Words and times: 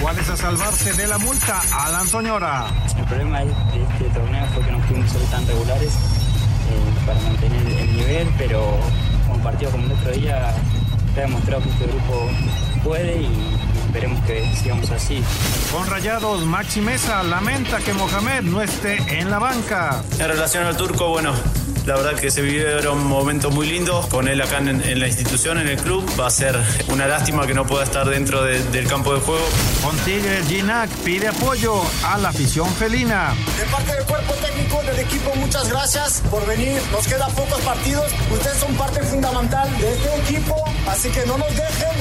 ¿Cuál 0.00 0.18
es 0.18 0.30
a 0.30 0.36
salvarse 0.36 0.92
de 0.94 1.06
la 1.06 1.18
multa? 1.18 1.60
Alan 1.72 2.06
Soñora. 2.06 2.66
El 2.96 3.04
problema 3.04 3.40
de 3.40 3.50
este 3.50 4.04
torneo 4.14 4.46
fue 4.54 4.64
que 4.64 4.72
no 4.72 4.78
pudimos 4.86 5.10
ser 5.10 5.20
tan 5.30 5.46
regulares 5.46 5.92
eh, 5.92 7.06
para 7.06 7.20
mantener 7.20 7.66
el 7.66 7.96
nivel, 7.96 8.28
pero 8.38 8.78
un 9.32 9.40
partido 9.42 9.70
como 9.70 9.84
el 9.84 9.92
otro 9.92 10.12
día 10.12 10.54
te 11.14 11.20
ha 11.20 11.24
demostrado 11.24 11.62
que 11.62 11.68
este 11.70 11.86
grupo 11.86 12.30
puede 12.82 13.20
y 13.20 13.56
esperemos 13.86 14.24
que 14.24 14.56
sigamos 14.56 14.90
así. 14.90 15.22
Con 15.70 15.86
Rayados, 15.86 16.46
Maxi 16.46 16.80
Mesa 16.80 17.22
lamenta 17.22 17.78
que 17.78 17.92
Mohamed 17.92 18.42
no 18.42 18.62
esté 18.62 18.96
en 19.18 19.30
la 19.30 19.38
banca. 19.38 20.02
En 20.18 20.28
relación 20.28 20.64
al 20.64 20.76
turco, 20.76 21.08
bueno, 21.08 21.34
la 21.90 21.96
verdad 21.96 22.20
que 22.20 22.30
se 22.30 22.40
vivieron 22.40 23.04
momentos 23.04 23.52
muy 23.52 23.66
lindos 23.66 24.06
con 24.06 24.28
él 24.28 24.40
acá 24.40 24.58
en, 24.58 25.00
la 25.00 25.08
institución, 25.08 25.58
en 25.58 25.66
el 25.66 25.76
club. 25.76 26.08
Va 26.18 26.28
a 26.28 26.30
ser 26.30 26.56
una 26.86 27.08
lástima 27.08 27.48
que 27.48 27.54
no 27.54 27.66
pueda 27.66 27.82
estar 27.82 28.08
dentro 28.08 28.44
del 28.44 28.86
campo 28.86 29.12
de 29.12 29.18
juego. 29.18 29.44
Con 29.82 29.96
Tigres, 29.98 30.46
Ginac 30.46 30.88
pide 30.98 31.26
apoyo 31.26 31.82
a 32.04 32.16
la 32.18 32.28
afición 32.28 32.72
felina. 32.74 33.34
De 33.58 33.64
parte 33.64 33.92
del 33.92 34.04
cuerpo 34.04 34.34
técnico 34.34 34.80
del 34.84 35.00
equipo, 35.00 35.34
muchas 35.34 35.68
gracias 35.68 36.22
por 36.30 36.46
venir. 36.46 36.80
Nos 36.92 37.08
quedan 37.08 37.32
pocos 37.32 37.60
partidos. 37.62 38.06
Ustedes 38.30 38.58
son 38.58 38.72
parte 38.76 39.02
fundamental 39.02 39.68
de 39.80 39.92
este 39.92 40.16
equipo, 40.32 40.54
así 40.86 41.08
que 41.08 41.26
no 41.26 41.38
nos 41.38 41.50
dejen. 41.50 41.98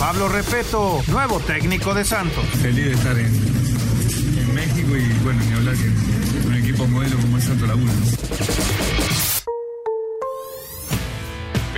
Pablo 0.00 0.28
Repeto, 0.30 1.00
nuevo 1.06 1.38
técnico 1.38 1.94
de 1.94 2.04
Santos. 2.04 2.44
Feliz 2.60 2.86
de 2.86 2.92
estar 2.94 3.16
en, 3.16 4.52
México 4.52 4.96
y 4.96 5.12
bueno, 5.22 5.40
ni 5.48 5.54
hablar 5.54 5.76
que 5.76 6.46
un 6.48 6.54
equipo 6.56 6.88
modelo 6.88 7.16
como 7.18 7.38
es 7.38 7.44
Santos 7.44 7.68
Laguna. 7.68 7.92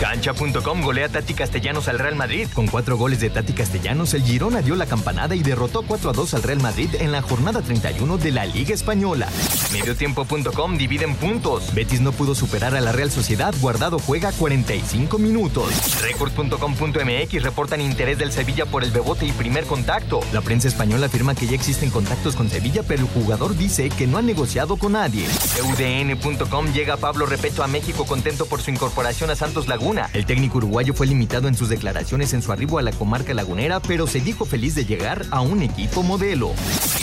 Cancha.com 0.00 0.82
golea 0.82 1.08
Tati 1.08 1.32
Castellanos 1.32 1.88
al 1.88 1.98
Real 1.98 2.16
Madrid. 2.16 2.48
Con 2.52 2.66
cuatro 2.66 2.98
goles 2.98 3.18
de 3.20 3.30
Tati 3.30 3.54
Castellanos, 3.54 4.12
el 4.12 4.22
Girona 4.24 4.60
dio 4.60 4.76
la 4.76 4.84
campanada 4.84 5.34
y 5.34 5.42
derrotó 5.42 5.82
4 5.82 6.10
a 6.10 6.12
2 6.12 6.34
al 6.34 6.42
Real 6.42 6.60
Madrid 6.60 6.90
en 7.00 7.12
la 7.12 7.22
jornada 7.22 7.62
31 7.62 8.18
de 8.18 8.30
la 8.30 8.44
Liga 8.44 8.74
Española. 8.74 9.28
Mediotiempo.com 9.72 10.76
dividen 10.76 11.14
puntos. 11.14 11.74
Betis 11.74 12.02
no 12.02 12.12
pudo 12.12 12.34
superar 12.34 12.74
a 12.74 12.82
la 12.82 12.92
Real 12.92 13.10
Sociedad. 13.10 13.54
Guardado 13.60 13.98
juega 13.98 14.32
45 14.32 15.18
minutos. 15.18 15.72
Record.com.mx 16.02 17.42
reportan 17.42 17.80
interés 17.80 18.18
del 18.18 18.32
Sevilla 18.32 18.66
por 18.66 18.84
el 18.84 18.90
bebote 18.90 19.24
y 19.24 19.32
primer 19.32 19.64
contacto. 19.64 20.20
La 20.32 20.42
prensa 20.42 20.68
española 20.68 21.06
afirma 21.06 21.34
que 21.34 21.46
ya 21.46 21.54
existen 21.54 21.88
contactos 21.88 22.36
con 22.36 22.50
Sevilla, 22.50 22.82
pero 22.86 23.02
el 23.02 23.08
jugador 23.08 23.56
dice 23.56 23.88
que 23.88 24.06
no 24.06 24.18
ha 24.18 24.22
negociado 24.22 24.76
con 24.76 24.92
nadie. 24.92 25.26
UDN.com 25.64 26.72
llega 26.74 26.98
Pablo 26.98 27.24
Repeto 27.24 27.62
a 27.62 27.66
México 27.66 28.04
contento 28.04 28.44
por 28.44 28.60
su 28.60 28.70
incorporación 28.70 29.30
a 29.30 29.36
Santos 29.36 29.68
Laguna 29.68 29.85
el 30.12 30.26
técnico 30.26 30.58
uruguayo 30.58 30.94
fue 30.94 31.06
limitado 31.06 31.46
en 31.46 31.54
sus 31.54 31.68
declaraciones 31.68 32.32
en 32.32 32.42
su 32.42 32.50
arribo 32.50 32.78
a 32.78 32.82
la 32.82 32.90
comarca 32.90 33.34
lagunera, 33.34 33.78
pero 33.78 34.06
se 34.06 34.20
dijo 34.20 34.44
feliz 34.44 34.74
de 34.74 34.84
llegar 34.84 35.24
a 35.30 35.40
un 35.40 35.62
equipo 35.62 36.02
modelo. 36.02 36.50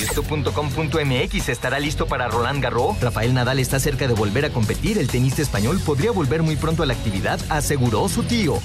Esto.com.mx 0.01 1.49
estará 1.49 1.79
listo 1.79 2.07
para 2.07 2.27
Roland 2.27 2.61
Garros. 2.61 2.99
Rafael 2.99 3.33
Nadal 3.33 3.59
está 3.59 3.79
cerca 3.79 4.07
de 4.07 4.13
volver 4.13 4.43
a 4.45 4.49
competir. 4.49 4.97
El 4.97 5.07
tenista 5.07 5.41
español 5.41 5.79
podría 5.85 6.11
volver 6.11 6.43
muy 6.43 6.57
pronto 6.57 6.83
a 6.83 6.85
la 6.85 6.93
actividad, 6.93 7.39
aseguró 7.49 8.09
su 8.09 8.23
tío. 8.23 8.59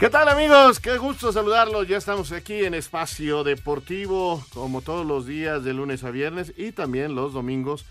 ¿Qué 0.00 0.08
tal 0.08 0.30
amigos? 0.30 0.80
Qué 0.80 0.96
gusto 0.96 1.30
saludarlos. 1.30 1.86
Ya 1.86 1.98
estamos 1.98 2.32
aquí 2.32 2.64
en 2.64 2.72
Espacio 2.72 3.44
Deportivo, 3.44 4.42
como 4.54 4.80
todos 4.80 5.04
los 5.04 5.26
días 5.26 5.62
de 5.62 5.74
lunes 5.74 6.04
a 6.04 6.10
viernes 6.10 6.54
y 6.56 6.72
también 6.72 7.14
los 7.14 7.34
domingos 7.34 7.84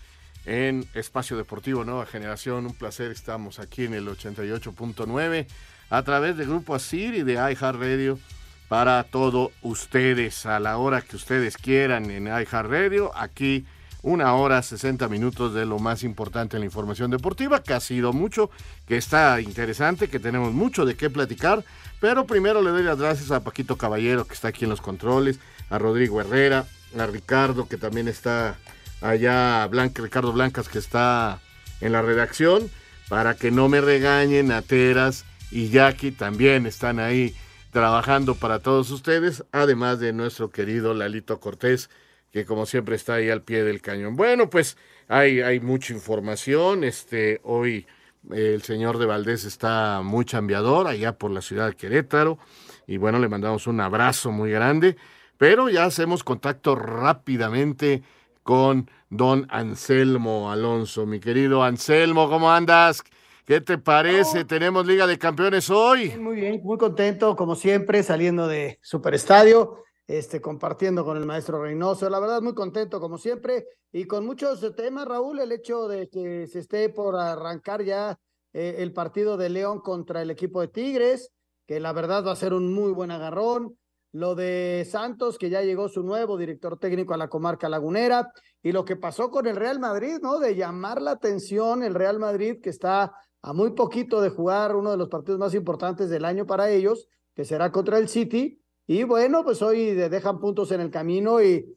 en 0.44 0.88
Espacio 0.94 1.36
Deportivo 1.36 1.84
Nueva 1.84 2.06
Generación. 2.06 2.66
Un 2.66 2.74
placer, 2.74 3.12
estamos 3.12 3.60
aquí 3.60 3.84
en 3.84 3.94
el 3.94 4.08
88.9 4.08 5.46
a 5.88 6.02
través 6.02 6.36
de 6.36 6.46
Grupo 6.46 6.74
Asir 6.74 7.14
y 7.14 7.22
de 7.22 7.34
iHeartRadio 7.34 8.18
para 8.66 9.04
todos 9.04 9.52
ustedes 9.62 10.46
a 10.46 10.58
la 10.58 10.78
hora 10.78 11.02
que 11.02 11.14
ustedes 11.14 11.56
quieran 11.56 12.10
en 12.10 12.26
iHeartRadio. 12.26 13.16
Aquí 13.16 13.66
una 14.02 14.34
hora 14.34 14.62
60 14.62 15.08
minutos 15.08 15.54
de 15.54 15.66
lo 15.66 15.78
más 15.78 16.02
importante 16.02 16.56
en 16.56 16.60
la 16.60 16.66
información 16.66 17.10
deportiva, 17.10 17.62
que 17.62 17.74
ha 17.74 17.80
sido 17.80 18.12
mucho, 18.12 18.50
que 18.86 18.96
está 18.96 19.40
interesante, 19.40 20.08
que 20.08 20.18
tenemos 20.18 20.52
mucho 20.52 20.84
de 20.84 20.96
qué 20.96 21.10
platicar. 21.10 21.64
Pero 22.00 22.26
primero 22.26 22.62
le 22.62 22.70
doy 22.70 22.82
las 22.82 22.98
gracias 22.98 23.30
a 23.30 23.44
Paquito 23.44 23.76
Caballero, 23.76 24.26
que 24.26 24.34
está 24.34 24.48
aquí 24.48 24.64
en 24.64 24.70
los 24.70 24.80
controles, 24.80 25.38
a 25.68 25.78
Rodrigo 25.78 26.20
Herrera, 26.20 26.66
a 26.98 27.06
Ricardo, 27.06 27.68
que 27.68 27.76
también 27.76 28.08
está 28.08 28.56
allá, 29.00 29.66
Blanca, 29.66 30.02
Ricardo 30.02 30.32
Blancas, 30.32 30.68
que 30.68 30.78
está 30.78 31.40
en 31.80 31.92
la 31.92 32.02
redacción, 32.02 32.70
para 33.08 33.34
que 33.34 33.50
no 33.50 33.68
me 33.68 33.80
regañen, 33.80 34.52
a 34.52 34.62
Teras 34.62 35.24
y 35.50 35.68
Jackie 35.68 36.12
también 36.12 36.66
están 36.66 37.00
ahí 37.00 37.34
trabajando 37.72 38.34
para 38.34 38.60
todos 38.60 38.90
ustedes, 38.90 39.44
además 39.52 40.00
de 40.00 40.12
nuestro 40.12 40.50
querido 40.50 40.94
Lalito 40.94 41.40
Cortés, 41.40 41.90
que 42.30 42.44
como 42.44 42.66
siempre 42.66 42.96
está 42.96 43.14
ahí 43.14 43.30
al 43.30 43.42
pie 43.42 43.64
del 43.64 43.80
cañón. 43.80 44.16
Bueno, 44.16 44.48
pues 44.48 44.76
hay, 45.08 45.40
hay 45.40 45.60
mucha 45.60 45.92
información, 45.92 46.84
este, 46.84 47.40
hoy 47.42 47.86
el 48.30 48.62
señor 48.62 48.98
de 48.98 49.06
Valdés 49.06 49.44
está 49.44 50.02
muy 50.04 50.24
chambeador 50.24 50.86
allá 50.86 51.16
por 51.16 51.30
la 51.30 51.40
ciudad 51.40 51.68
de 51.68 51.76
Querétaro. 51.76 52.38
Y 52.86 52.98
bueno, 52.98 53.18
le 53.18 53.28
mandamos 53.28 53.66
un 53.66 53.80
abrazo 53.80 54.30
muy 54.30 54.50
grande. 54.50 54.96
Pero 55.38 55.70
ya 55.70 55.84
hacemos 55.84 56.22
contacto 56.22 56.76
rápidamente 56.76 58.02
con 58.42 58.90
don 59.08 59.46
Anselmo 59.48 60.50
Alonso. 60.50 61.06
Mi 61.06 61.18
querido 61.18 61.64
Anselmo, 61.64 62.28
¿cómo 62.28 62.52
andas? 62.52 63.02
¿Qué 63.46 63.62
te 63.62 63.78
parece? 63.78 64.44
Tenemos 64.44 64.86
Liga 64.86 65.06
de 65.06 65.18
Campeones 65.18 65.70
hoy. 65.70 66.10
Muy 66.18 66.36
bien, 66.36 66.60
muy 66.62 66.76
contento, 66.76 67.36
como 67.36 67.56
siempre, 67.56 68.02
saliendo 68.02 68.46
de 68.48 68.78
Superestadio 68.82 69.82
este, 70.10 70.40
compartiendo 70.40 71.04
con 71.04 71.16
el 71.16 71.24
maestro 71.24 71.62
Reynoso. 71.62 72.10
La 72.10 72.18
verdad, 72.18 72.42
muy 72.42 72.52
contento 72.52 72.98
como 72.98 73.16
siempre 73.16 73.66
y 73.92 74.06
con 74.06 74.26
muchos 74.26 74.60
temas, 74.74 75.06
Raúl, 75.06 75.38
el 75.38 75.52
hecho 75.52 75.86
de 75.86 76.08
que 76.08 76.48
se 76.48 76.58
esté 76.58 76.88
por 76.88 77.14
arrancar 77.14 77.84
ya 77.84 78.18
eh, 78.52 78.76
el 78.78 78.92
partido 78.92 79.36
de 79.36 79.50
León 79.50 79.78
contra 79.80 80.20
el 80.20 80.32
equipo 80.32 80.60
de 80.60 80.66
Tigres, 80.66 81.30
que 81.64 81.78
la 81.78 81.92
verdad 81.92 82.26
va 82.26 82.32
a 82.32 82.36
ser 82.36 82.54
un 82.54 82.74
muy 82.74 82.90
buen 82.90 83.12
agarrón. 83.12 83.78
Lo 84.10 84.34
de 84.34 84.84
Santos, 84.90 85.38
que 85.38 85.48
ya 85.48 85.62
llegó 85.62 85.88
su 85.88 86.02
nuevo 86.02 86.36
director 86.36 86.76
técnico 86.76 87.14
a 87.14 87.16
la 87.16 87.28
comarca 87.28 87.68
lagunera, 87.68 88.32
y 88.64 88.72
lo 88.72 88.84
que 88.84 88.96
pasó 88.96 89.30
con 89.30 89.46
el 89.46 89.54
Real 89.54 89.78
Madrid, 89.78 90.18
¿no? 90.20 90.40
De 90.40 90.56
llamar 90.56 91.00
la 91.00 91.12
atención 91.12 91.84
el 91.84 91.94
Real 91.94 92.18
Madrid, 92.18 92.60
que 92.60 92.70
está 92.70 93.12
a 93.42 93.52
muy 93.52 93.74
poquito 93.74 94.20
de 94.20 94.30
jugar 94.30 94.74
uno 94.74 94.90
de 94.90 94.96
los 94.96 95.08
partidos 95.08 95.38
más 95.38 95.54
importantes 95.54 96.10
del 96.10 96.24
año 96.24 96.46
para 96.46 96.68
ellos, 96.68 97.06
que 97.36 97.44
será 97.44 97.70
contra 97.70 97.98
el 97.98 98.08
City, 98.08 98.59
y 98.90 99.04
bueno, 99.04 99.44
pues 99.44 99.62
hoy 99.62 99.92
dejan 99.92 100.40
puntos 100.40 100.72
en 100.72 100.80
el 100.80 100.90
camino 100.90 101.40
y, 101.40 101.76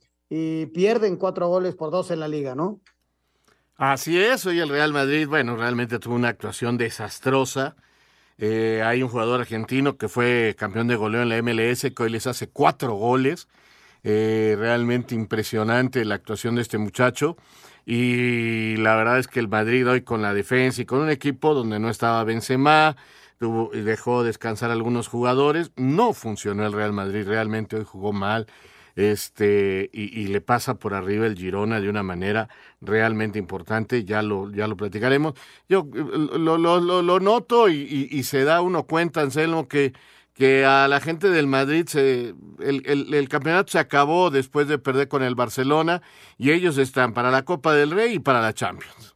pierden 0.74 1.18
cuatro 1.18 1.48
goles 1.48 1.76
por 1.76 1.92
dos 1.92 2.10
en 2.10 2.20
la 2.20 2.28
liga, 2.28 2.56
¿no? 2.56 2.82
Así 3.76 4.20
es, 4.20 4.48
hoy 4.48 4.60
el 4.60 4.70
Real 4.70 4.92
Madrid, 4.92 5.28
bueno, 5.28 5.56
realmente 5.56 6.00
tuvo 6.00 6.16
una 6.16 6.30
actuación 6.30 6.76
desastrosa. 6.76 7.76
Eh, 8.40 8.82
hay 8.84 9.04
un 9.04 9.10
jugador 9.10 9.42
argentino 9.42 9.96
que 9.96 10.08
fue 10.08 10.56
campeón 10.58 10.88
de 10.88 10.96
goleo 10.96 11.22
en 11.22 11.30
la 11.30 11.40
MLS, 11.44 11.82
que 11.96 12.02
hoy 12.02 12.10
les 12.10 12.26
hace 12.26 12.48
cuatro 12.48 12.96
goles. 12.96 13.48
Eh, 14.04 14.56
realmente 14.58 15.14
impresionante 15.14 16.04
la 16.06 16.16
actuación 16.16 16.56
de 16.56 16.64
este 16.64 16.80
muchacho. 16.80 17.38
Y 17.86 18.76
la 18.78 18.96
verdad 18.96 19.20
es 19.20 19.28
que 19.28 19.40
el 19.40 19.50
Madrid 19.50 19.88
hoy 19.88 20.02
con 20.02 20.24
la 20.24 20.34
defensa 20.34 20.82
y 20.82 20.86
con 20.86 20.98
un 20.98 21.12
equipo 21.12 21.54
donde 21.54 21.80
no 21.80 21.92
estaba 21.92 22.24
Benzema, 22.24 22.96
dejó 23.74 24.24
descansar 24.24 24.70
a 24.70 24.74
algunos 24.74 25.08
jugadores. 25.08 25.72
No 25.76 26.14
funcionó 26.14 26.66
el 26.66 26.74
Real 26.74 26.94
Madrid, 26.94 27.28
realmente 27.28 27.76
hoy 27.76 27.84
jugó 27.86 28.14
mal. 28.14 28.48
este, 28.96 29.90
y, 29.92 30.28
le 30.28 30.40
pasa 30.42 30.76
por 30.76 30.94
arriba 30.94 31.26
el 31.26 31.36
Girona 31.36 31.82
de 31.82 31.90
una 31.90 32.04
manera 32.04 32.48
realmente 32.80 33.40
importante, 33.40 34.04
ya 34.06 34.22
lo, 34.22 34.52
ya 34.52 34.68
lo 34.68 34.78
platicaremos. 34.78 35.34
Yo 35.68 35.88
lo, 35.94 36.58
lo, 36.58 36.80
lo, 36.80 37.20
noto 37.20 37.70
y, 37.70 38.24
se 38.24 38.44
da 38.44 38.62
uno 38.62 38.86
cuenta, 38.86 39.22
Anselmo, 39.22 39.68
que, 39.68 39.94
que 40.34 40.66
a 40.66 40.88
la 40.88 41.00
gente 41.00 41.30
del 41.30 41.48
Madrid 41.48 41.88
se, 41.88 42.36
el, 42.60 42.84
el, 42.86 43.14
el, 43.14 43.30
campeonato 43.30 43.72
se 43.72 43.80
acabó 43.80 44.30
después 44.30 44.68
de 44.68 44.78
perder 44.78 45.08
con 45.08 45.24
el 45.24 45.36
Barcelona 45.36 46.02
y 46.38 46.52
ellos 46.52 46.78
están 46.78 47.14
para 47.14 47.32
la 47.32 47.46
Copa 47.46 47.74
del 47.74 47.92
Rey 47.92 48.16
y 48.16 48.20
para 48.20 48.42
la 48.42 48.54
Champions. 48.54 49.16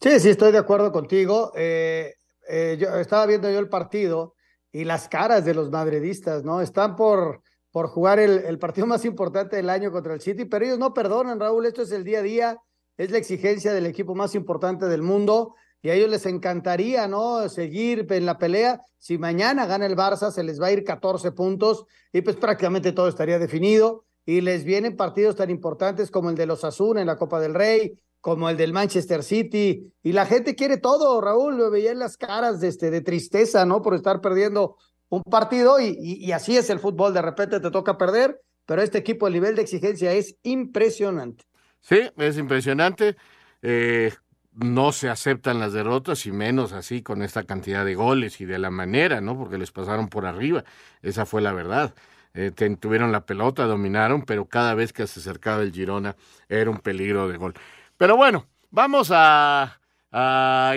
Sí, 0.00 0.18
sí, 0.18 0.30
estoy 0.30 0.50
de 0.52 0.58
acuerdo 0.58 0.92
contigo. 0.92 1.52
Eh, 1.54 2.14
eh, 2.50 2.76
yo 2.78 2.94
estaba 2.96 3.26
viendo 3.26 3.50
yo 3.50 3.58
el 3.58 3.68
partido 3.68 4.34
y 4.72 4.84
las 4.84 5.08
caras 5.08 5.44
de 5.44 5.54
los 5.54 5.70
madridistas, 5.70 6.44
¿no? 6.44 6.60
Están 6.60 6.96
por 6.96 7.42
por 7.70 7.88
jugar 7.88 8.18
el, 8.18 8.58
partido 8.58 8.86
más 8.86 9.04
importante 9.04 9.56
del 9.56 9.70
año 9.70 9.92
contra 9.92 10.14
el 10.14 10.20
City, 10.20 10.44
pero 10.44 10.64
ellos 10.64 10.78
no 10.78 10.92
perdonan, 10.92 11.38
Raúl, 11.38 11.66
esto 11.66 11.82
es 11.82 11.92
el 11.92 12.04
día 12.04 12.18
a 12.18 12.22
día, 12.22 12.58
es 12.96 13.10
la 13.10 13.18
exigencia 13.18 13.72
del 13.72 13.86
equipo 13.86 14.14
más 14.14 14.34
importante 14.34 14.86
del 14.86 15.02
mundo 15.02 15.54
y 15.80 15.88
a 15.88 15.94
ellos 15.94 16.10
les 16.10 16.26
encantaría, 16.26 17.06
¿no? 17.06 17.48
Seguir 17.48 18.06
en 18.10 18.26
la 18.26 18.38
pelea. 18.38 18.82
Si 18.98 19.18
mañana 19.18 19.66
gana 19.66 19.86
el 19.86 19.96
Barça, 19.96 20.30
se 20.30 20.42
les 20.42 20.60
va 20.60 20.66
a 20.66 20.72
ir 20.72 20.84
14 20.84 21.32
puntos 21.32 21.86
y 22.12 22.20
pues 22.22 22.36
prácticamente 22.36 22.92
todo 22.92 23.08
estaría 23.08 23.38
definido 23.38 24.04
y 24.26 24.40
les 24.40 24.64
vienen 24.64 24.96
partidos 24.96 25.36
tan 25.36 25.48
importantes 25.48 26.10
como 26.10 26.28
el 26.28 26.36
de 26.36 26.46
los 26.46 26.64
Asuna 26.64 27.00
en 27.00 27.06
la 27.06 27.16
Copa 27.16 27.40
del 27.40 27.54
Rey, 27.54 27.98
como 28.20 28.48
el 28.48 28.56
del 28.56 28.72
Manchester 28.72 29.22
City 29.22 29.92
y 30.02 30.12
la 30.12 30.26
gente 30.26 30.54
quiere 30.54 30.76
todo, 30.76 31.20
Raúl, 31.20 31.56
lo 31.56 31.70
veía 31.70 31.92
en 31.92 31.98
las 31.98 32.16
caras 32.16 32.60
de, 32.60 32.68
este, 32.68 32.90
de 32.90 33.00
tristeza, 33.00 33.64
¿no? 33.64 33.82
Por 33.82 33.94
estar 33.94 34.20
perdiendo 34.20 34.76
un 35.08 35.22
partido 35.22 35.80
y, 35.80 36.30
así 36.32 36.56
es 36.56 36.70
el 36.70 36.78
fútbol, 36.78 37.12
de 37.12 37.22
repente 37.22 37.60
te 37.60 37.70
toca 37.70 37.98
perder, 37.98 38.40
pero 38.66 38.82
este 38.82 38.98
equipo, 38.98 39.26
el 39.26 39.32
nivel 39.32 39.56
de 39.56 39.62
exigencia 39.62 40.12
es 40.12 40.36
impresionante. 40.42 41.44
Sí, 41.80 42.00
es 42.16 42.38
impresionante. 42.38 43.16
Eh, 43.62 44.12
no 44.52 44.92
se 44.92 45.08
aceptan 45.08 45.58
las 45.58 45.72
derrotas 45.72 46.26
y 46.26 46.32
menos 46.32 46.72
así 46.72 47.02
con 47.02 47.22
esta 47.22 47.44
cantidad 47.44 47.84
de 47.84 47.94
goles 47.94 48.40
y 48.40 48.44
de 48.44 48.58
la 48.58 48.70
manera, 48.70 49.20
¿no? 49.20 49.36
Porque 49.36 49.58
les 49.58 49.72
pasaron 49.72 50.08
por 50.08 50.26
arriba. 50.26 50.64
Esa 51.02 51.26
fue 51.26 51.40
la 51.40 51.52
verdad. 51.52 51.94
Eh, 52.34 52.52
tuvieron 52.78 53.10
la 53.10 53.26
pelota, 53.26 53.64
dominaron, 53.64 54.22
pero 54.22 54.46
cada 54.46 54.74
vez 54.74 54.92
que 54.92 55.06
se 55.06 55.18
acercaba 55.20 55.62
el 55.62 55.72
Girona 55.72 56.14
era 56.48 56.70
un 56.70 56.78
peligro 56.78 57.28
de 57.28 57.36
gol. 57.36 57.54
Pero 58.00 58.16
bueno, 58.16 58.46
vamos 58.70 59.10
a 59.12 59.76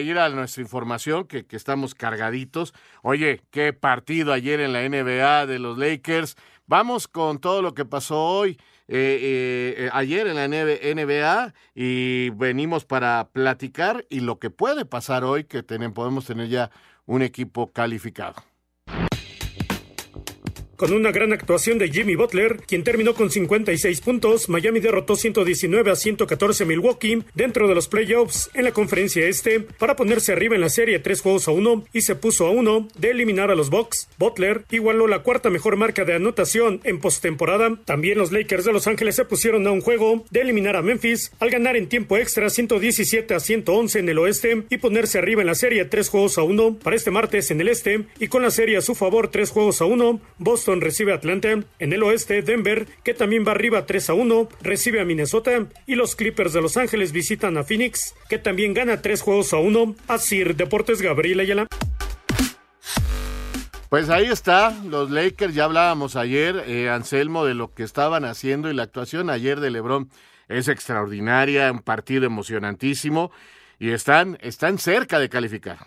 ir 0.02 0.20
a 0.20 0.28
nuestra 0.28 0.62
información, 0.62 1.25
que, 1.25 1.46
estamos 1.52 1.96
cargaditos. 1.96 2.74
Oye, 3.02 3.40
qué 3.50 3.72
partido 3.72 4.34
ayer 4.34 4.60
en 4.60 4.74
la 4.74 4.81
NBA 4.81 5.46
de 5.46 5.58
los 5.58 5.78
Lakers. 5.78 6.36
Vamos 6.68 7.08
con 7.08 7.40
todo 7.40 7.62
lo 7.62 7.74
que 7.74 7.86
pasó 7.86 8.22
hoy, 8.22 8.60
eh, 8.90 9.74
eh, 9.78 9.90
ayer 9.94 10.28
en 10.28 10.36
la 10.36 10.50
NBA, 10.50 11.54
y 11.74 12.30
venimos 12.31 12.84
para 12.84 13.30
platicar 13.31 14.06
y 14.10 14.20
lo 14.20 14.38
que 14.38 14.50
puede 14.50 14.84
pasar 14.84 15.24
hoy, 15.24 15.46
que 15.46 15.64
podemos 15.64 16.25
tener 16.25 16.50
ya 16.50 16.72
un 17.06 17.22
equipo 17.22 17.72
calificado. 17.72 18.36
Con 20.83 20.91
una 20.91 21.13
gran 21.13 21.31
actuación 21.31 21.77
de 21.77 21.88
Jimmy 21.88 22.15
Butler, 22.15 22.57
quien 22.68 22.83
terminó 22.83 23.13
con 23.13 23.31
56 23.31 24.01
puntos, 24.01 24.50
Miami 24.50 24.81
derrotó 24.81 25.15
119 25.15 25.89
a 25.89 25.95
114 25.95 26.65
Milwaukee 26.65 27.24
dentro 27.33 27.69
de 27.69 27.75
los 27.75 27.88
playoffs 27.88 28.50
en 28.53 28.65
la 28.65 28.74
conferencia 28.74 29.25
este 29.25 29.62
para 29.62 29.95
ponerse 29.95 30.33
arriba 30.33 30.56
en 30.56 30.62
la 30.62 30.68
serie 30.68 31.00
3 31.00 31.21
juegos 31.21 31.47
a 31.47 31.51
1 31.51 31.85
y 31.94 32.01
se 32.01 32.15
puso 32.15 32.47
a 32.47 32.50
1 32.50 32.89
de 32.97 33.12
eliminar 33.12 33.50
a 33.50 33.56
los 33.56 33.69
Bucks. 33.69 34.09
Butler 34.18 34.65
igualó 34.71 35.07
la 35.07 35.19
cuarta 35.19 35.50
mejor 35.50 35.77
marca 35.77 36.03
de 36.03 36.15
anotación 36.15 36.81
en 36.83 37.00
postemporada. 37.00 37.79
También 37.86 38.18
los 38.18 38.33
Lakers 38.33 38.65
de 38.65 38.74
Los 38.74 38.86
Ángeles 38.86 39.15
se 39.15 39.24
pusieron 39.24 39.65
a 39.68 39.71
un 39.71 39.79
juego 39.79 40.25
de 40.31 40.41
eliminar 40.41 40.75
a 40.75 40.81
Memphis 40.81 41.31
al 41.39 41.50
ganar 41.50 41.77
en 41.77 41.88
tiempo 41.88 42.18
extra 42.18 42.50
117 42.50 43.33
a 43.33 43.39
111 43.39 44.00
en 44.00 44.09
el 44.09 44.19
oeste 44.19 44.63
y 44.69 44.79
ponerse 44.79 45.18
arriba 45.18 45.39
en 45.39 45.47
la 45.47 45.56
serie 45.56 45.86
3 45.86 46.09
juegos 46.09 46.38
a 46.38 46.44
1 46.44 46.79
para 46.79 46.97
este 46.97 47.09
martes 47.09 47.51
en 47.51 47.62
el 47.62 47.69
este 47.69 48.03
y 48.19 48.27
con 48.27 48.41
la 48.41 48.51
serie 48.51 48.75
a 48.75 48.81
su 48.81 48.95
favor 48.95 49.29
3 49.29 49.50
juegos 49.50 49.79
a 49.79 49.86
1. 49.86 50.19
Boston 50.39 50.73
recibe 50.81 51.12
a 51.12 51.16
Atlanta. 51.16 51.60
En 51.80 51.94
el 51.94 52.04
oeste, 52.04 52.42
Denver, 52.42 52.88
que 53.04 53.14
también 53.14 53.46
va 53.48 53.52
arriba 53.52 53.86
3 53.86 54.10
a 54.10 54.14
1, 54.14 54.50
recibe 54.62 55.02
a 55.02 55.06
Minnesota. 55.06 55.68
Y 55.86 55.96
los 55.96 56.16
Clippers 56.16 56.54
de 56.54 56.62
Los 56.62 56.78
Ángeles 56.78 57.12
visitan 57.12 57.58
a 57.58 57.64
Phoenix, 57.64 58.16
que 58.30 58.38
también 58.38 58.74
gana 58.74 59.02
3 59.02 59.22
juegos 59.22 59.54
a 59.54 59.58
1. 59.58 59.96
Sir 60.20 60.56
Deportes 60.56 61.02
Gabriel 61.02 61.40
Ayala. 61.40 61.68
Pues 63.90 64.10
ahí 64.10 64.25
está, 64.25 64.75
los 64.86 65.12
Lakers, 65.12 65.54
ya 65.54 65.66
hablábamos 65.66 66.16
ayer, 66.16 66.64
eh, 66.66 66.90
Anselmo, 66.90 67.46
de 67.46 67.54
lo 67.54 67.75
que 67.75 67.84
estaban 67.84 68.25
haciendo 68.25 68.72
y 68.72 68.74
la 68.74 68.81
actuación 68.81 69.30
ayer 69.30 69.60
de 69.60 69.70
Lebron 69.70 70.10
es 70.48 70.68
extraordinaria, 70.68 71.72
un 71.72 71.80
partido 71.80 72.25
emocionantísimo 72.25 73.31
y 73.78 73.92
están, 73.92 74.40
están 74.42 74.80
cerca 74.80 75.20
de 75.20 75.30
calificar. 75.30 75.78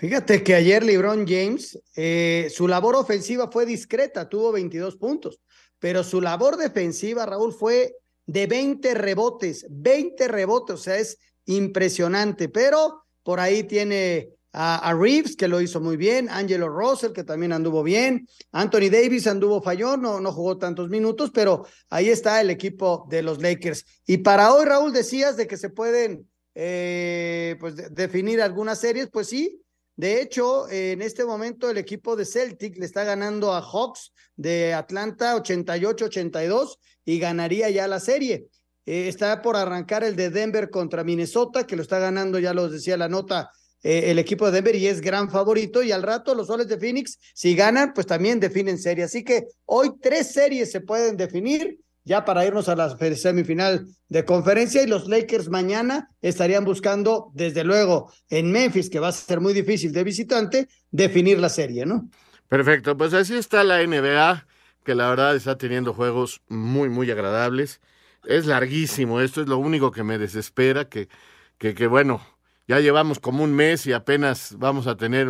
Fíjate 0.00 0.42
que 0.42 0.54
ayer 0.54 0.82
LeBron 0.82 1.26
James, 1.28 1.78
eh, 1.94 2.50
su 2.54 2.66
labor 2.66 2.96
ofensiva 2.96 3.50
fue 3.52 3.66
discreta, 3.66 4.30
tuvo 4.30 4.50
22 4.50 4.96
puntos, 4.96 5.42
pero 5.78 6.02
su 6.02 6.22
labor 6.22 6.56
defensiva, 6.56 7.26
Raúl, 7.26 7.52
fue 7.52 7.96
de 8.24 8.46
20 8.46 8.94
rebotes, 8.94 9.66
20 9.68 10.26
rebotes, 10.26 10.74
o 10.74 10.78
sea, 10.78 10.96
es 10.96 11.18
impresionante, 11.44 12.48
pero 12.48 13.02
por 13.22 13.40
ahí 13.40 13.64
tiene 13.64 14.30
a, 14.54 14.94
Reeves, 14.98 15.36
que 15.36 15.48
lo 15.48 15.60
hizo 15.60 15.82
muy 15.82 15.98
bien, 15.98 16.30
Angelo 16.30 16.70
Russell, 16.70 17.12
que 17.12 17.22
también 17.22 17.52
anduvo 17.52 17.82
bien, 17.82 18.26
Anthony 18.52 18.88
Davis 18.90 19.26
anduvo 19.26 19.60
fallón, 19.60 20.00
no, 20.00 20.18
no 20.18 20.32
jugó 20.32 20.56
tantos 20.56 20.88
minutos, 20.88 21.30
pero 21.30 21.66
ahí 21.90 22.08
está 22.08 22.40
el 22.40 22.48
equipo 22.48 23.06
de 23.10 23.20
los 23.20 23.42
Lakers. 23.42 23.84
Y 24.06 24.16
para 24.16 24.54
hoy, 24.54 24.64
Raúl, 24.64 24.94
decías 24.94 25.36
de 25.36 25.46
que 25.46 25.58
se 25.58 25.68
pueden 25.68 26.26
eh, 26.54 27.58
pues, 27.60 27.74
definir 27.94 28.40
algunas 28.40 28.80
series, 28.80 29.10
pues 29.10 29.28
sí, 29.28 29.60
de 30.00 30.22
hecho, 30.22 30.66
en 30.70 31.02
este 31.02 31.26
momento 31.26 31.68
el 31.68 31.76
equipo 31.76 32.16
de 32.16 32.24
Celtic 32.24 32.78
le 32.78 32.86
está 32.86 33.04
ganando 33.04 33.52
a 33.52 33.60
Hawks 33.60 34.12
de 34.34 34.72
Atlanta 34.72 35.36
88-82 35.36 36.78
y 37.04 37.18
ganaría 37.18 37.68
ya 37.68 37.86
la 37.86 38.00
serie. 38.00 38.46
Eh, 38.86 39.08
está 39.08 39.42
por 39.42 39.56
arrancar 39.56 40.02
el 40.02 40.16
de 40.16 40.30
Denver 40.30 40.70
contra 40.70 41.04
Minnesota, 41.04 41.66
que 41.66 41.76
lo 41.76 41.82
está 41.82 41.98
ganando, 41.98 42.38
ya 42.38 42.54
lo 42.54 42.70
decía 42.70 42.96
la 42.96 43.10
nota, 43.10 43.50
eh, 43.82 44.04
el 44.06 44.18
equipo 44.18 44.46
de 44.46 44.52
Denver 44.52 44.74
y 44.74 44.86
es 44.86 45.02
gran 45.02 45.28
favorito. 45.28 45.82
Y 45.82 45.92
al 45.92 46.02
rato 46.02 46.34
los 46.34 46.46
soles 46.46 46.66
de 46.68 46.78
Phoenix, 46.78 47.18
si 47.34 47.54
ganan, 47.54 47.92
pues 47.92 48.06
también 48.06 48.40
definen 48.40 48.78
serie. 48.78 49.04
Así 49.04 49.22
que 49.22 49.48
hoy 49.66 49.90
tres 50.00 50.32
series 50.32 50.72
se 50.72 50.80
pueden 50.80 51.18
definir 51.18 51.78
ya 52.10 52.24
para 52.24 52.44
irnos 52.44 52.68
a 52.68 52.74
la 52.74 52.90
semifinal 53.14 53.86
de 54.08 54.24
conferencia 54.24 54.82
y 54.82 54.88
los 54.88 55.06
Lakers 55.06 55.48
mañana 55.48 56.10
estarían 56.20 56.64
buscando, 56.64 57.30
desde 57.34 57.62
luego, 57.62 58.12
en 58.28 58.50
Memphis, 58.50 58.90
que 58.90 58.98
va 58.98 59.06
a 59.06 59.12
ser 59.12 59.40
muy 59.40 59.52
difícil 59.52 59.92
de 59.92 60.02
visitante, 60.02 60.68
definir 60.90 61.38
la 61.38 61.48
serie, 61.48 61.86
¿no? 61.86 62.10
Perfecto, 62.48 62.96
pues 62.96 63.14
así 63.14 63.36
está 63.36 63.62
la 63.62 63.80
NBA, 63.86 64.44
que 64.82 64.96
la 64.96 65.08
verdad 65.08 65.36
está 65.36 65.56
teniendo 65.56 65.94
juegos 65.94 66.40
muy, 66.48 66.88
muy 66.88 67.08
agradables. 67.12 67.80
Es 68.24 68.44
larguísimo, 68.44 69.20
esto 69.20 69.40
es 69.40 69.46
lo 69.46 69.58
único 69.58 69.92
que 69.92 70.02
me 70.02 70.18
desespera, 70.18 70.88
que, 70.88 71.08
que, 71.58 71.76
que 71.76 71.86
bueno, 71.86 72.20
ya 72.66 72.80
llevamos 72.80 73.20
como 73.20 73.44
un 73.44 73.54
mes 73.54 73.86
y 73.86 73.92
apenas 73.92 74.56
vamos 74.58 74.88
a 74.88 74.96
tener 74.96 75.28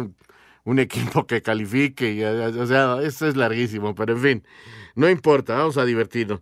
un, 0.64 0.78
equipo 0.78 1.26
que 1.26 1.42
califique, 1.42 2.12
y, 2.12 2.22
o 2.22 2.66
sea, 2.66 2.98
esto 3.02 3.26
es 3.26 3.36
larguísimo, 3.36 3.94
pero 3.94 4.14
en 4.14 4.20
fin. 4.20 4.44
No 4.94 5.08
importa, 5.08 5.54
vamos 5.54 5.78
a 5.78 5.84
divertirnos. 5.84 6.40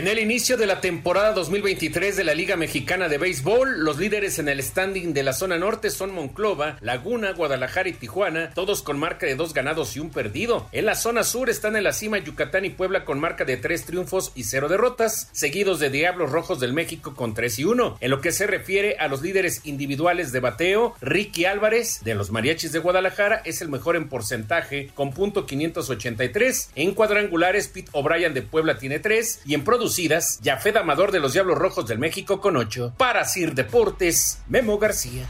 En 0.00 0.08
el 0.08 0.18
inicio 0.18 0.56
de 0.56 0.64
la 0.64 0.80
temporada 0.80 1.34
2023 1.34 2.16
de 2.16 2.24
la 2.24 2.32
Liga 2.32 2.56
Mexicana 2.56 3.10
de 3.10 3.18
Béisbol, 3.18 3.80
los 3.84 3.98
líderes 3.98 4.38
en 4.38 4.48
el 4.48 4.62
standing 4.62 5.12
de 5.12 5.22
la 5.22 5.34
zona 5.34 5.58
norte 5.58 5.90
son 5.90 6.10
Monclova, 6.10 6.78
Laguna, 6.80 7.32
Guadalajara 7.32 7.90
y 7.90 7.92
Tijuana, 7.92 8.48
todos 8.54 8.82
con 8.82 8.98
marca 8.98 9.26
de 9.26 9.34
dos 9.34 9.52
ganados 9.52 9.94
y 9.96 10.00
un 10.00 10.08
perdido. 10.08 10.66
En 10.72 10.86
la 10.86 10.94
zona 10.94 11.22
sur 11.22 11.50
están 11.50 11.76
en 11.76 11.84
la 11.84 11.92
cima 11.92 12.16
Yucatán 12.16 12.64
y 12.64 12.70
Puebla 12.70 13.04
con 13.04 13.20
marca 13.20 13.44
de 13.44 13.58
tres 13.58 13.84
triunfos 13.84 14.32
y 14.34 14.44
cero 14.44 14.70
derrotas, 14.70 15.28
seguidos 15.32 15.80
de 15.80 15.90
Diablos 15.90 16.32
Rojos 16.32 16.60
del 16.60 16.72
México 16.72 17.14
con 17.14 17.34
tres 17.34 17.58
y 17.58 17.64
uno. 17.64 17.98
En 18.00 18.10
lo 18.10 18.22
que 18.22 18.32
se 18.32 18.46
refiere 18.46 18.96
a 19.00 19.06
los 19.06 19.20
líderes 19.20 19.60
individuales 19.66 20.32
de 20.32 20.40
bateo, 20.40 20.94
Ricky 21.02 21.44
Álvarez 21.44 22.00
de 22.02 22.14
los 22.14 22.30
Mariachis 22.30 22.72
de 22.72 22.78
Guadalajara 22.78 23.42
es 23.44 23.60
el 23.60 23.68
mejor 23.68 23.96
en 23.96 24.08
porcentaje 24.08 24.88
con 24.94 25.10
punto 25.10 25.44
583. 25.44 26.70
En 26.74 26.94
cuadrangulares, 26.94 27.68
Pete 27.68 27.90
O'Brien 27.92 28.32
de 28.32 28.40
Puebla 28.40 28.78
tiene 28.78 28.98
tres 28.98 29.42
y 29.44 29.52
en 29.52 29.62
producidas, 29.90 30.40
Jafet 30.44 30.76
Amador 30.76 31.10
de 31.10 31.18
los 31.18 31.32
Diablos 31.32 31.58
Rojos 31.58 31.84
del 31.84 31.98
México 31.98 32.40
con 32.40 32.56
8. 32.56 32.94
Para 32.96 33.24
Sir 33.24 33.54
Deportes, 33.54 34.40
Memo 34.48 34.78
García. 34.78 35.24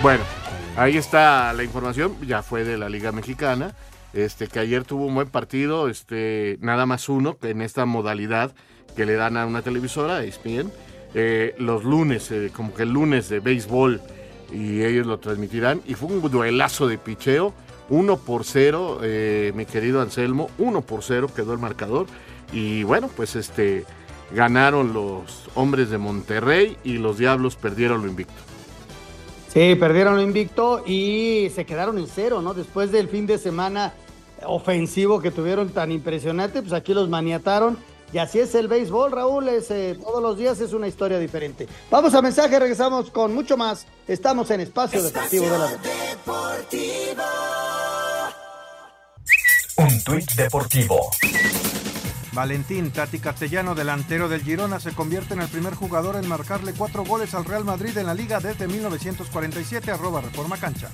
Bueno, 0.00 0.22
ahí 0.74 0.96
está 0.96 1.52
la 1.52 1.62
información, 1.64 2.16
ya 2.26 2.42
fue 2.42 2.64
de 2.64 2.78
la 2.78 2.88
Liga 2.88 3.12
Mexicana, 3.12 3.74
este 4.14 4.46
que 4.46 4.58
ayer 4.58 4.84
tuvo 4.84 5.04
un 5.04 5.14
buen 5.14 5.28
partido, 5.28 5.90
este 5.90 6.56
nada 6.62 6.86
más 6.86 7.10
uno 7.10 7.36
en 7.42 7.60
esta 7.60 7.84
modalidad 7.84 8.52
que 8.96 9.04
le 9.04 9.16
dan 9.16 9.36
a 9.36 9.44
una 9.44 9.60
televisora, 9.60 10.24
ESPN, 10.24 10.72
eh, 11.12 11.54
los 11.58 11.84
lunes, 11.84 12.30
eh, 12.30 12.50
como 12.54 12.72
que 12.72 12.84
el 12.84 12.90
lunes 12.90 13.28
de 13.28 13.40
béisbol 13.40 14.00
y 14.50 14.82
ellos 14.82 15.06
lo 15.06 15.18
transmitirán 15.18 15.82
y 15.86 15.92
fue 15.92 16.08
un 16.08 16.22
duelazo 16.30 16.88
de 16.88 16.96
picheo 16.96 17.52
1 17.90 18.16
por 18.18 18.44
0, 18.44 19.00
eh, 19.02 19.52
mi 19.54 19.66
querido 19.66 20.00
Anselmo, 20.00 20.48
1 20.58 20.80
por 20.82 21.02
0 21.02 21.28
quedó 21.34 21.52
el 21.52 21.58
marcador. 21.58 22.06
Y 22.52 22.84
bueno, 22.84 23.10
pues 23.14 23.36
este 23.36 23.84
ganaron 24.32 24.92
los 24.92 25.48
hombres 25.54 25.90
de 25.90 25.98
Monterrey 25.98 26.76
y 26.84 26.94
los 26.94 27.18
Diablos 27.18 27.56
perdieron 27.56 28.02
lo 28.02 28.08
invicto. 28.08 28.34
Sí, 29.52 29.74
perdieron 29.74 30.14
lo 30.14 30.22
invicto 30.22 30.84
y 30.86 31.50
se 31.54 31.66
quedaron 31.66 31.98
en 31.98 32.06
cero, 32.06 32.40
¿no? 32.40 32.54
Después 32.54 32.92
del 32.92 33.08
fin 33.08 33.26
de 33.26 33.36
semana 33.36 33.92
ofensivo 34.46 35.20
que 35.20 35.32
tuvieron 35.32 35.70
tan 35.70 35.90
impresionante, 35.90 36.62
pues 36.62 36.72
aquí 36.72 36.94
los 36.94 37.08
maniataron. 37.08 37.76
Y 38.12 38.18
así 38.18 38.40
es 38.40 38.54
el 38.54 38.66
béisbol, 38.66 39.12
Raúl, 39.12 39.48
es, 39.48 39.70
eh, 39.70 39.96
todos 40.00 40.20
los 40.20 40.36
días 40.36 40.60
es 40.60 40.72
una 40.72 40.88
historia 40.88 41.18
diferente. 41.18 41.68
Vamos 41.90 42.14
a 42.14 42.22
mensaje, 42.22 42.58
regresamos 42.58 43.10
con 43.10 43.32
mucho 43.32 43.56
más. 43.56 43.86
Estamos 44.08 44.50
en 44.50 44.60
Espacio, 44.60 45.02
Deportivo 45.02 45.44
de 45.44 45.58
la 45.58 45.66
Deportivo. 45.68 47.49
Un 49.80 49.98
tuit 50.04 50.30
deportivo. 50.34 51.10
Valentín 52.34 52.90
Tati 52.90 53.18
Castellano, 53.18 53.74
delantero 53.74 54.28
del 54.28 54.42
Girona, 54.42 54.78
se 54.78 54.92
convierte 54.92 55.32
en 55.32 55.40
el 55.40 55.48
primer 55.48 55.74
jugador 55.74 56.16
en 56.16 56.28
marcarle 56.28 56.74
cuatro 56.74 57.02
goles 57.02 57.32
al 57.32 57.46
Real 57.46 57.64
Madrid 57.64 57.96
en 57.96 58.04
la 58.04 58.12
liga 58.12 58.40
desde 58.40 58.68
1947, 58.68 59.90
arroba 59.90 60.20
Reforma 60.20 60.58
Cancha. 60.58 60.90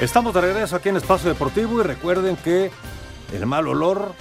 Estamos 0.00 0.32
de 0.32 0.40
regreso 0.40 0.76
aquí 0.76 0.90
en 0.90 0.96
Espacio 0.98 1.28
Deportivo 1.28 1.80
y 1.80 1.82
recuerden 1.82 2.36
que 2.36 2.70
el 3.32 3.46
mal 3.46 3.66
olor, 3.66 4.12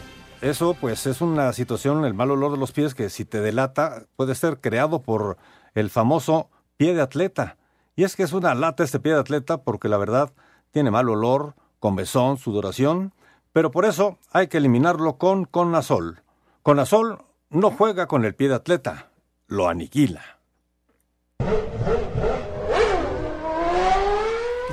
eso 0.41 0.73
pues 0.73 1.05
es 1.05 1.21
una 1.21 1.53
situación, 1.53 2.03
el 2.03 2.15
mal 2.15 2.31
olor 2.31 2.53
de 2.53 2.57
los 2.57 2.71
pies 2.71 2.95
que 2.95 3.11
si 3.11 3.25
te 3.25 3.41
delata 3.41 4.07
puede 4.15 4.33
ser 4.33 4.59
creado 4.59 5.03
por 5.03 5.37
el 5.73 5.89
famoso 5.89 6.49
pie 6.77 6.93
de 6.93 7.01
atleta. 7.01 7.57
Y 7.95 8.03
es 8.03 8.15
que 8.15 8.23
es 8.23 8.33
una 8.33 8.55
lata 8.55 8.83
este 8.83 8.99
pie 8.99 9.13
de 9.13 9.19
atleta 9.19 9.63
porque 9.63 9.89
la 9.89 9.97
verdad 9.97 10.31
tiene 10.71 10.91
mal 10.91 11.09
olor, 11.09 11.55
comezón, 11.79 12.37
sudoración, 12.37 13.13
pero 13.53 13.71
por 13.71 13.85
eso 13.85 14.19
hay 14.31 14.47
que 14.47 14.57
eliminarlo 14.57 15.17
con 15.17 15.45
Conazol. 15.45 16.21
Conazol 16.63 17.23
no 17.49 17.71
juega 17.71 18.07
con 18.07 18.25
el 18.25 18.35
pie 18.35 18.49
de 18.49 18.55
atleta, 18.55 19.09
lo 19.47 19.67
aniquila. 19.67 20.37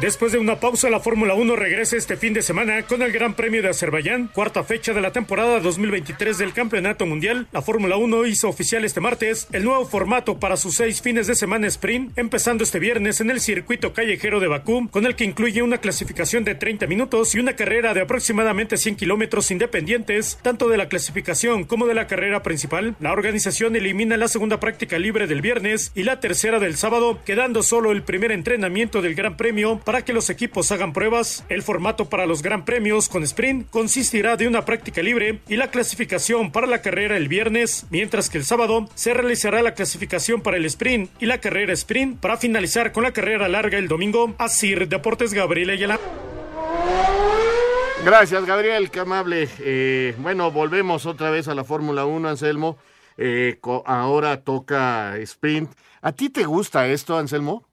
Después 0.04 0.32
de 0.32 0.38
una 0.38 0.60
pausa, 0.60 0.90
la 0.90 1.00
Fórmula 1.00 1.32
1 1.32 1.56
regresa 1.56 1.96
este 1.96 2.18
fin 2.18 2.34
de 2.34 2.42
semana 2.42 2.82
con 2.82 3.00
el 3.00 3.10
Gran 3.10 3.32
Premio 3.32 3.62
de 3.62 3.70
Azerbaiyán, 3.70 4.28
cuarta 4.28 4.62
fecha 4.62 4.92
de 4.92 5.00
la 5.00 5.12
temporada 5.12 5.60
2023 5.60 6.36
del 6.36 6.52
Campeonato 6.52 7.06
Mundial. 7.06 7.46
La 7.52 7.62
Fórmula 7.62 7.96
1 7.96 8.26
hizo 8.26 8.50
oficial 8.50 8.84
este 8.84 9.00
martes 9.00 9.48
el 9.52 9.64
nuevo 9.64 9.86
formato 9.86 10.38
para 10.38 10.58
sus 10.58 10.74
seis 10.74 11.00
fines 11.00 11.26
de 11.26 11.34
semana 11.34 11.68
sprint, 11.68 12.18
empezando 12.18 12.64
este 12.64 12.80
viernes 12.80 13.22
en 13.22 13.30
el 13.30 13.40
circuito 13.40 13.94
callejero 13.94 14.40
de 14.40 14.48
Bakú, 14.48 14.90
con 14.90 15.06
el 15.06 15.16
que 15.16 15.24
incluye 15.24 15.62
una 15.62 15.78
clasificación 15.78 16.44
de 16.44 16.54
30 16.54 16.86
minutos 16.86 17.34
y 17.34 17.38
una 17.38 17.56
carrera 17.56 17.94
de 17.94 18.02
aproximadamente 18.02 18.76
100 18.76 18.96
kilómetros 18.96 19.50
independientes, 19.50 20.38
tanto 20.42 20.68
de 20.68 20.76
la 20.76 20.90
clasificación 20.90 21.64
como 21.64 21.86
de 21.86 21.94
la 21.94 22.08
carrera 22.08 22.42
principal. 22.42 22.94
La 23.00 23.14
organización 23.14 23.74
elimina 23.74 24.18
la 24.18 24.28
segunda 24.28 24.60
práctica 24.60 24.98
libre 24.98 25.26
del 25.26 25.40
viernes 25.40 25.92
y 25.94 26.02
la 26.02 26.20
tercera 26.20 26.58
del 26.58 26.76
sábado, 26.76 27.20
quedando 27.24 27.62
solo 27.62 27.90
el 27.90 28.02
primer 28.02 28.32
entrenamiento 28.32 29.00
del 29.00 29.14
Gran 29.14 29.38
Premio 29.38 29.80
para 29.82 29.93
que 30.02 30.12
los 30.12 30.28
equipos 30.28 30.70
hagan 30.70 30.92
pruebas. 30.92 31.44
El 31.48 31.62
formato 31.62 32.10
para 32.10 32.26
los 32.26 32.42
Gran 32.42 32.64
Premios 32.66 33.08
con 33.08 33.22
sprint 33.22 33.70
consistirá 33.70 34.36
de 34.36 34.48
una 34.48 34.64
práctica 34.64 35.02
libre 35.02 35.40
y 35.48 35.56
la 35.56 35.70
clasificación 35.70 36.52
para 36.52 36.66
la 36.66 36.82
carrera 36.82 37.16
el 37.16 37.28
viernes, 37.28 37.86
mientras 37.88 38.28
que 38.28 38.38
el 38.38 38.44
sábado 38.44 38.88
se 38.94 39.14
realizará 39.14 39.62
la 39.62 39.74
clasificación 39.74 40.42
para 40.42 40.58
el 40.58 40.64
sprint 40.66 41.10
y 41.20 41.26
la 41.26 41.38
carrera 41.38 41.72
sprint 41.72 42.20
para 42.20 42.36
finalizar 42.36 42.92
con 42.92 43.02
la 43.04 43.12
carrera 43.12 43.48
larga 43.48 43.78
el 43.78 43.88
domingo. 43.88 44.34
Así 44.38 44.74
Deportes 44.74 45.32
Gabriel 45.32 45.70
Ayala. 45.70 46.00
Gracias, 48.04 48.44
Gabriel, 48.44 48.90
qué 48.90 49.00
amable. 49.00 49.48
Eh, 49.60 50.14
bueno, 50.18 50.50
volvemos 50.50 51.06
otra 51.06 51.30
vez 51.30 51.48
a 51.48 51.54
la 51.54 51.64
Fórmula 51.64 52.04
1, 52.04 52.28
Anselmo. 52.28 52.76
Eh, 53.16 53.58
ahora 53.86 54.42
toca 54.42 55.16
sprint. 55.18 55.70
¿A 56.02 56.12
ti 56.12 56.28
te 56.28 56.44
gusta 56.44 56.86
esto, 56.88 57.16
Anselmo? 57.16 57.64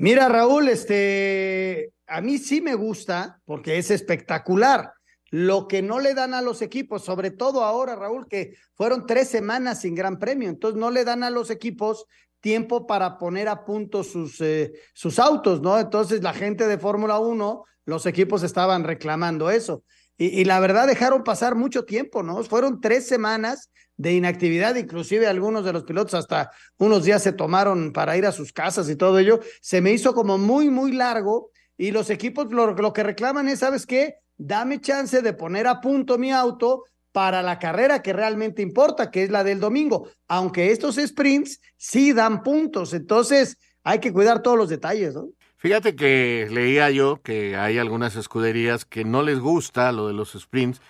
Mira, 0.00 0.28
Raúl, 0.28 0.68
este, 0.68 1.92
a 2.06 2.20
mí 2.20 2.38
sí 2.38 2.60
me 2.60 2.76
gusta 2.76 3.40
porque 3.44 3.78
es 3.78 3.90
espectacular. 3.90 4.92
Lo 5.30 5.66
que 5.66 5.82
no 5.82 5.98
le 5.98 6.14
dan 6.14 6.34
a 6.34 6.40
los 6.40 6.62
equipos, 6.62 7.04
sobre 7.04 7.32
todo 7.32 7.64
ahora, 7.64 7.96
Raúl, 7.96 8.28
que 8.28 8.54
fueron 8.74 9.06
tres 9.06 9.28
semanas 9.28 9.80
sin 9.80 9.96
gran 9.96 10.20
premio, 10.20 10.48
entonces 10.48 10.78
no 10.78 10.92
le 10.92 11.04
dan 11.04 11.24
a 11.24 11.30
los 11.30 11.50
equipos 11.50 12.06
tiempo 12.40 12.86
para 12.86 13.18
poner 13.18 13.48
a 13.48 13.64
punto 13.64 14.04
sus, 14.04 14.40
eh, 14.40 14.72
sus 14.94 15.18
autos, 15.18 15.60
¿no? 15.60 15.78
Entonces 15.78 16.22
la 16.22 16.32
gente 16.32 16.68
de 16.68 16.78
Fórmula 16.78 17.18
1, 17.18 17.64
los 17.84 18.06
equipos 18.06 18.44
estaban 18.44 18.84
reclamando 18.84 19.50
eso. 19.50 19.82
Y, 20.20 20.44
la 20.44 20.58
verdad 20.58 20.88
dejaron 20.88 21.22
pasar 21.22 21.54
mucho 21.54 21.84
tiempo, 21.84 22.24
¿no? 22.24 22.42
Fueron 22.42 22.80
tres 22.80 23.06
semanas 23.06 23.70
de 23.96 24.14
inactividad, 24.14 24.74
inclusive 24.74 25.28
algunos 25.28 25.64
de 25.64 25.72
los 25.72 25.84
pilotos 25.84 26.14
hasta 26.14 26.50
unos 26.76 27.04
días 27.04 27.22
se 27.22 27.32
tomaron 27.32 27.92
para 27.92 28.16
ir 28.16 28.26
a 28.26 28.32
sus 28.32 28.52
casas 28.52 28.88
y 28.90 28.96
todo 28.96 29.20
ello, 29.20 29.40
se 29.60 29.80
me 29.80 29.92
hizo 29.92 30.14
como 30.14 30.36
muy, 30.36 30.70
muy 30.70 30.92
largo 30.92 31.50
y 31.76 31.92
los 31.92 32.10
equipos 32.10 32.52
lo, 32.52 32.72
lo 32.74 32.92
que 32.92 33.04
reclaman 33.04 33.48
es, 33.48 33.60
¿sabes 33.60 33.86
qué? 33.86 34.16
Dame 34.36 34.80
chance 34.80 35.22
de 35.22 35.32
poner 35.32 35.68
a 35.68 35.80
punto 35.80 36.18
mi 36.18 36.32
auto 36.32 36.84
para 37.12 37.40
la 37.40 37.60
carrera 37.60 38.02
que 38.02 38.12
realmente 38.12 38.60
importa, 38.60 39.10
que 39.12 39.22
es 39.22 39.30
la 39.30 39.44
del 39.44 39.60
domingo, 39.60 40.08
aunque 40.26 40.72
estos 40.72 40.96
sprints 40.96 41.60
sí 41.76 42.12
dan 42.12 42.42
puntos, 42.42 42.92
entonces 42.92 43.56
hay 43.84 44.00
que 44.00 44.12
cuidar 44.12 44.42
todos 44.42 44.58
los 44.58 44.68
detalles, 44.68 45.14
¿no? 45.14 45.28
Fíjate 45.58 45.96
que 45.96 46.46
leía 46.52 46.88
yo 46.90 47.20
que 47.20 47.56
hay 47.56 47.78
algunas 47.78 48.14
escuderías 48.14 48.84
que 48.84 49.04
no 49.04 49.22
les 49.22 49.40
gusta 49.40 49.90
lo 49.90 50.06
de 50.06 50.14
los 50.14 50.34
sprints, 50.34 50.80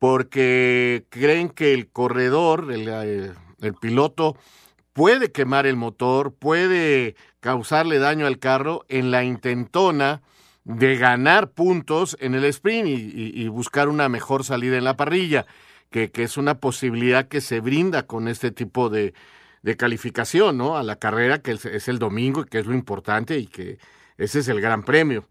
porque 0.00 1.04
creen 1.08 1.50
que 1.50 1.72
el 1.72 1.88
corredor, 1.88 2.72
el, 2.72 2.88
eh, 2.88 3.72
piloto, 3.80 4.36
puede 4.92 5.30
quemar 5.30 5.66
el 5.66 5.76
motor, 5.76 6.34
puede 6.34 7.14
causarle 7.38 8.00
daño 8.00 8.26
al 8.26 8.40
carro 8.40 8.84
en 8.88 9.12
la 9.12 9.22
intentona 9.22 10.20
de 10.64 10.96
ganar 10.96 11.52
puntos 11.52 12.16
en 12.20 12.34
el 12.34 12.44
sprint 12.46 12.88
y, 12.88 13.46
buscar 13.46 13.88
una 13.88 14.08
mejor 14.08 14.42
salida 14.42 14.76
en 14.78 14.84
la 14.84 14.96
parrilla, 14.96 15.46
que, 15.90 16.10
es 16.12 16.36
una 16.36 16.58
posibilidad 16.58 17.28
que 17.28 17.40
se 17.40 17.60
brinda 17.60 18.04
con 18.04 18.26
este 18.26 18.50
tipo 18.50 18.90
de, 18.90 19.14
de 19.62 19.76
calificación, 19.76 20.58
¿no? 20.58 20.76
A 20.76 20.82
la 20.82 20.96
carrera, 20.96 21.38
que 21.38 21.52
es 21.52 21.88
el 21.88 22.00
domingo 22.00 22.42
y 22.42 22.46
que 22.46 22.58
es 22.58 22.66
lo 22.66 22.74
importante 22.74 23.38
y 23.38 23.46
que 23.46 23.78
ese 24.18 24.40
es 24.40 24.48
el 24.48 24.60
gran 24.60 24.82
premio. 24.82 25.26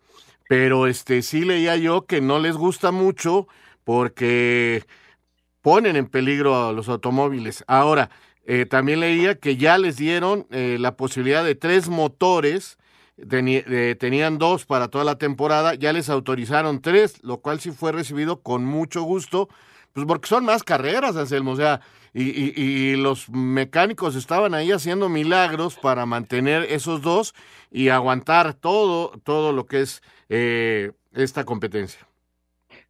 Pero 0.50 0.88
este 0.88 1.22
sí 1.22 1.44
leía 1.44 1.76
yo 1.76 2.06
que 2.06 2.22
no 2.22 2.40
les 2.40 2.56
gusta 2.56 2.92
mucho 2.92 3.48
porque 3.84 4.86
ponen 5.62 5.96
en 5.98 6.08
peligro 6.08 6.68
a 6.68 6.74
los 6.74 6.88
automóviles. 6.88 7.64
Ahora, 7.68 8.10
eh, 8.46 8.66
también 8.66 9.02
leía 9.02 9.36
que 9.36 9.58
ya 9.58 9.78
les 9.78 9.98
dieron 9.98 10.48
eh, 10.52 10.78
la 10.80 10.96
posibilidad 10.96 11.44
de 11.44 11.56
tres 11.56 11.90
motores, 11.90 12.78
de, 13.18 13.98
tenían 14.00 14.38
dos 14.38 14.66
para 14.66 14.88
toda 14.88 15.04
la 15.04 15.18
temporada, 15.18 15.74
ya 15.76 15.92
les 15.92 16.10
autorizaron 16.10 16.82
tres, 16.82 17.22
lo 17.24 17.40
cual 17.40 17.60
sí 17.60 17.72
fue 17.72 17.92
recibido 17.92 18.42
con 18.42 18.64
mucho 18.64 19.02
gusto, 19.02 19.50
pues 19.92 20.06
porque 20.06 20.30
son 20.30 20.46
más 20.46 20.64
carreras, 20.64 21.18
Anselmo, 21.18 21.52
o 21.52 21.56
sea, 21.58 21.82
y, 22.20 22.62
y, 22.62 22.96
los 22.96 23.30
mecánicos 23.30 24.16
estaban 24.16 24.56
ahí 24.56 24.72
haciendo 24.72 25.08
milagros 25.08 25.76
para 25.76 26.08
mantener 26.08 26.64
esos 26.64 27.02
dos 27.04 27.36
y 27.70 27.90
aguantar 27.90 28.56
todo, 28.56 29.12
todo 29.24 29.54
lo 29.54 29.68
que 29.68 29.82
es 29.82 30.02
eh, 30.30 30.94
esta 31.14 31.44
competencia. 31.44 32.08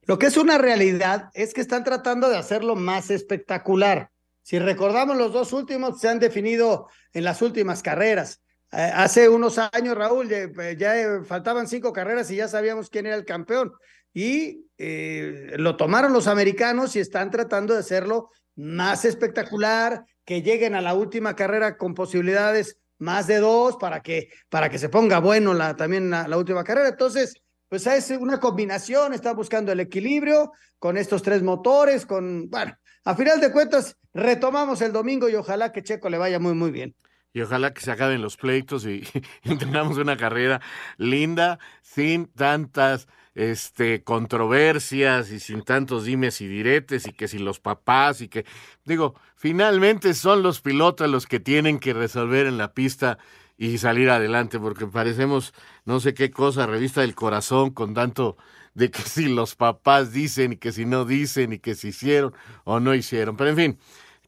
Lo 0.03 0.17
que 0.17 0.27
es 0.27 0.37
una 0.37 0.57
realidad 0.57 1.29
es 1.33 1.53
que 1.53 1.59
están 1.59 1.83
tratando 1.83 2.29
de 2.29 2.37
hacerlo 2.37 2.77
más 2.77 3.09
espectacular. 3.09 4.11
Si 4.43 4.59
recordamos 4.59 5.17
los 5.17 5.33
dos 5.33 5.51
últimos, 5.51 5.99
se 5.99 6.07
han 6.07 6.19
definido 6.19 6.87
en 7.11 7.25
las 7.25 7.41
últimas 7.41 7.83
carreras. 7.83 8.41
Eh, 8.71 8.91
hace 8.95 9.27
unos 9.27 9.57
años, 9.57 9.97
Raúl, 9.97 10.29
ya, 10.29 10.73
ya, 10.73 11.21
faltaban 11.25 11.67
cinco 11.67 11.91
carreras 11.91 12.31
y 12.31 12.37
ya 12.37 12.47
sabíamos 12.47 12.89
quién 12.89 13.07
era 13.07 13.17
el 13.17 13.25
campeón. 13.25 13.73
Y 14.13 14.67
eh, 14.77 15.55
lo 15.57 15.75
tomaron 15.75 16.13
los 16.13 16.27
americanos 16.27 16.95
y 16.95 16.99
están 16.99 17.29
tratando 17.29 17.73
de 17.73 17.81
hacerlo 17.81 18.29
más 18.57 19.05
espectacular, 19.05 20.05
que 20.25 20.41
lleguen 20.41 20.75
a 20.75 20.81
la 20.81 20.93
última 20.93 21.35
carrera 21.35 21.77
con 21.77 21.93
posibilidades 21.93 22.77
más 22.99 23.27
de 23.27 23.37
dos 23.37 23.77
para 23.77 24.01
que, 24.01 24.29
para 24.49 24.69
que 24.69 24.79
se 24.79 24.89
ponga 24.89 25.19
bueno 25.19 25.53
la, 25.53 25.75
también 25.75 26.09
la, 26.09 26.37
última 26.37 26.63
carrera. 26.63 26.89
Entonces, 26.89 27.35
pues 27.69 27.87
es 27.87 28.11
una 28.11 28.39
combinación, 28.39 29.13
está 29.13 29.33
buscando 29.33 29.71
el 29.71 29.79
equilibrio 29.79 30.51
con 30.79 30.97
estos 30.97 31.21
tres 31.21 31.43
motores, 31.43 32.05
con, 32.05 32.49
bueno, 32.49 32.75
a 33.05 33.15
final 33.15 33.39
de 33.39 33.51
cuentas, 33.51 33.95
retomamos 34.13 34.81
el 34.81 34.91
domingo 34.91 35.29
y 35.29 35.35
ojalá 35.35 35.71
que 35.71 35.83
Checo 35.83 36.09
le 36.09 36.17
vaya 36.17 36.39
muy, 36.39 36.53
muy 36.53 36.71
bien. 36.71 36.95
y 37.33 37.41
ojalá 37.41 37.73
que 37.73 37.81
se 37.81 37.91
acaben 37.91 38.21
los 38.21 38.35
pleitos 38.35 38.85
y, 38.85 39.03
tengamos 39.59 39.97
una 39.97 40.17
carrera 40.17 40.59
linda, 40.97 41.59
sin 41.81 42.25
tantas 42.33 43.07
este, 43.37 44.03
controversias 44.03 45.29
y 45.29 45.39
sin 45.39 45.61
tantos 45.61 46.05
dimes 46.05 46.41
y 46.41 46.47
diretes 46.47 47.07
y 47.07 47.13
que 47.13 47.27
si 47.27 47.37
los 47.37 47.59
papás 47.59 48.21
y 48.21 48.29
que, 48.29 48.45
digo, 48.83 49.13
finalmente 49.35 50.15
son 50.15 50.41
los 50.41 50.59
pilotos 50.59 51.07
los 51.07 51.27
que 51.27 51.39
tienen 51.39 51.77
que 51.77 51.93
resolver 51.93 52.47
en 52.47 52.57
la 52.57 52.73
pista 52.73 53.19
y 53.55 53.77
salir 53.77 54.09
adelante, 54.09 54.59
porque 54.59 54.87
parecemos 54.87 55.53
no 55.85 55.99
sé 55.99 56.15
qué 56.15 56.31
cosa, 56.31 56.65
revista 56.65 57.01
del 57.01 57.13
corazón 57.13 57.69
con 57.69 57.93
tanto 57.93 58.37
de 58.73 58.89
que 58.89 59.01
si 59.03 59.27
los 59.27 59.53
papás 59.53 60.11
dicen 60.11 60.53
y 60.53 60.57
que 60.57 60.71
si 60.71 60.85
no 60.85 61.05
dicen 61.05 61.53
y 61.53 61.59
que 61.59 61.75
si 61.75 61.89
hicieron 61.89 62.33
o 62.63 62.79
no 62.79 62.95
hicieron. 62.95 63.37
Pero 63.37 63.51
en 63.51 63.55
fin, 63.55 63.79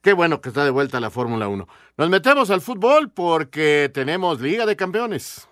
qué 0.03 0.13
bueno 0.13 0.39
que 0.39 0.49
está 0.49 0.63
de 0.63 0.69
vuelta 0.69 0.99
la 0.99 1.09
Fórmula 1.09 1.47
1. 1.47 1.67
Nos 1.97 2.09
metemos 2.11 2.51
al 2.51 2.61
fútbol 2.61 3.09
porque 3.09 3.89
tenemos 3.91 4.39
Liga 4.39 4.67
de 4.67 4.75
Campeones. 4.75 5.48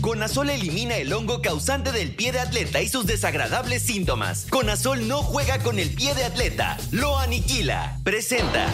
Conazol 0.00 0.50
elimina 0.50 0.96
el 0.96 1.12
hongo 1.12 1.42
causante 1.42 1.92
del 1.92 2.14
pie 2.14 2.30
de 2.30 2.40
atleta 2.40 2.80
y 2.80 2.88
sus 2.88 3.06
desagradables 3.06 3.82
síntomas. 3.82 4.46
Conazol 4.48 5.08
no 5.08 5.22
juega 5.22 5.58
con 5.58 5.78
el 5.78 5.90
pie 5.90 6.14
de 6.14 6.24
atleta, 6.24 6.78
lo 6.92 7.18
aniquila. 7.18 7.98
Presenta. 8.04 8.68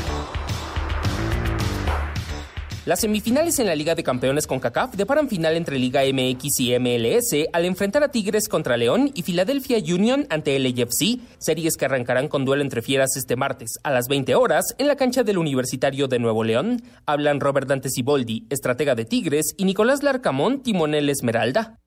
Las 2.86 3.00
semifinales 3.00 3.58
en 3.60 3.66
la 3.66 3.74
Liga 3.74 3.94
de 3.94 4.02
Campeones 4.02 4.46
con 4.46 4.60
CACAF 4.60 4.94
deparan 4.94 5.30
final 5.30 5.56
entre 5.56 5.78
Liga 5.78 6.02
MX 6.02 6.60
y 6.60 6.78
MLS 6.78 7.48
al 7.54 7.64
enfrentar 7.64 8.04
a 8.04 8.10
Tigres 8.10 8.46
contra 8.46 8.76
León 8.76 9.10
y 9.14 9.22
Philadelphia 9.22 9.78
Union 9.78 10.26
ante 10.28 10.58
LAFC, 10.58 11.18
series 11.38 11.78
que 11.78 11.86
arrancarán 11.86 12.28
con 12.28 12.44
duelo 12.44 12.62
entre 12.62 12.82
fieras 12.82 13.16
este 13.16 13.36
martes 13.36 13.78
a 13.84 13.90
las 13.90 14.06
20 14.08 14.34
horas 14.34 14.74
en 14.76 14.86
la 14.86 14.96
cancha 14.96 15.22
del 15.22 15.38
Universitario 15.38 16.08
de 16.08 16.18
Nuevo 16.18 16.44
León. 16.44 16.82
Hablan 17.06 17.40
Robert 17.40 17.66
Dante 17.66 17.88
Siboldi, 17.88 18.46
estratega 18.50 18.94
de 18.94 19.06
Tigres, 19.06 19.54
y 19.56 19.64
Nicolás 19.64 20.02
Larcamón, 20.02 20.60
timonel 20.60 21.08
Esmeralda. 21.08 21.80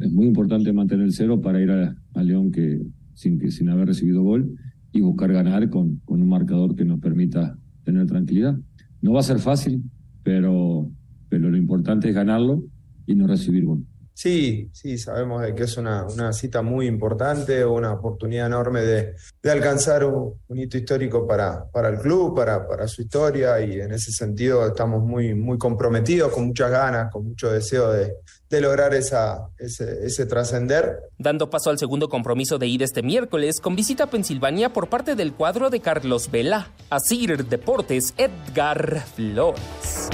Es 0.00 0.10
muy 0.10 0.26
importante 0.26 0.72
mantener 0.72 1.06
el 1.06 1.12
cero 1.12 1.40
para 1.40 1.60
ir 1.60 1.70
a, 1.70 2.22
León 2.24 2.50
que 2.50 2.80
sin, 3.14 3.38
que, 3.38 3.52
sin 3.52 3.68
haber 3.68 3.86
recibido 3.86 4.24
gol 4.24 4.52
y 4.90 5.00
buscar 5.00 5.32
ganar 5.32 5.70
con, 5.70 5.98
con 6.04 6.20
un 6.20 6.28
marcador 6.28 6.74
que 6.74 6.84
nos 6.84 6.98
permita 6.98 7.56
tener 7.84 8.08
tranquilidad. 8.08 8.58
No 9.00 9.12
va 9.12 9.20
a 9.20 9.22
ser 9.22 9.38
fácil, 9.38 9.84
pero, 10.22 10.90
pero 11.28 11.50
lo 11.50 11.56
importante 11.56 12.08
es 12.08 12.14
ganarlo 12.14 12.64
y 13.06 13.14
no 13.14 13.26
recibir 13.26 13.64
gol. 13.64 13.84
Sí, 14.14 14.68
sí, 14.72 14.98
sabemos 14.98 15.42
de 15.42 15.54
que 15.54 15.62
es 15.62 15.76
una, 15.76 16.04
una 16.04 16.32
cita 16.32 16.62
muy 16.62 16.86
importante, 16.86 17.64
una 17.64 17.92
oportunidad 17.92 18.46
enorme 18.46 18.82
de, 18.82 19.14
de 19.42 19.50
alcanzar 19.50 20.04
un, 20.04 20.34
hito 20.50 20.76
histórico 20.76 21.26
para, 21.26 21.64
para 21.70 21.88
el 21.88 21.98
club, 21.98 22.36
para, 22.36 22.66
para 22.66 22.86
su 22.86 23.02
historia 23.02 23.60
y 23.60 23.80
en 23.80 23.92
ese 23.92 24.12
sentido 24.12 24.66
estamos 24.66 25.02
muy, 25.02 25.34
muy 25.34 25.56
comprometidos, 25.56 26.32
con 26.32 26.46
muchas 26.46 26.70
ganas, 26.70 27.10
con 27.10 27.26
mucho 27.26 27.50
deseo 27.50 27.90
de, 27.92 28.14
de 28.50 28.60
lograr 28.60 28.92
esa, 28.94 29.48
ese, 29.58 30.04
ese 30.04 30.26
trascender. 30.26 30.98
Dando 31.16 31.48
paso 31.48 31.70
al 31.70 31.78
segundo 31.78 32.08
compromiso 32.08 32.58
de 32.58 32.66
ir 32.66 32.82
este 32.82 33.02
miércoles 33.02 33.60
con 33.60 33.76
visita 33.76 34.04
a 34.04 34.10
Pensilvania 34.10 34.72
por 34.72 34.88
parte 34.88 35.14
del 35.14 35.32
cuadro 35.32 35.70
de 35.70 35.80
Carlos 35.80 36.30
Vela. 36.30 36.68
Asir 36.90 37.46
Deportes, 37.46 38.12
Edgar 38.18 39.02
Flores. 39.14 40.10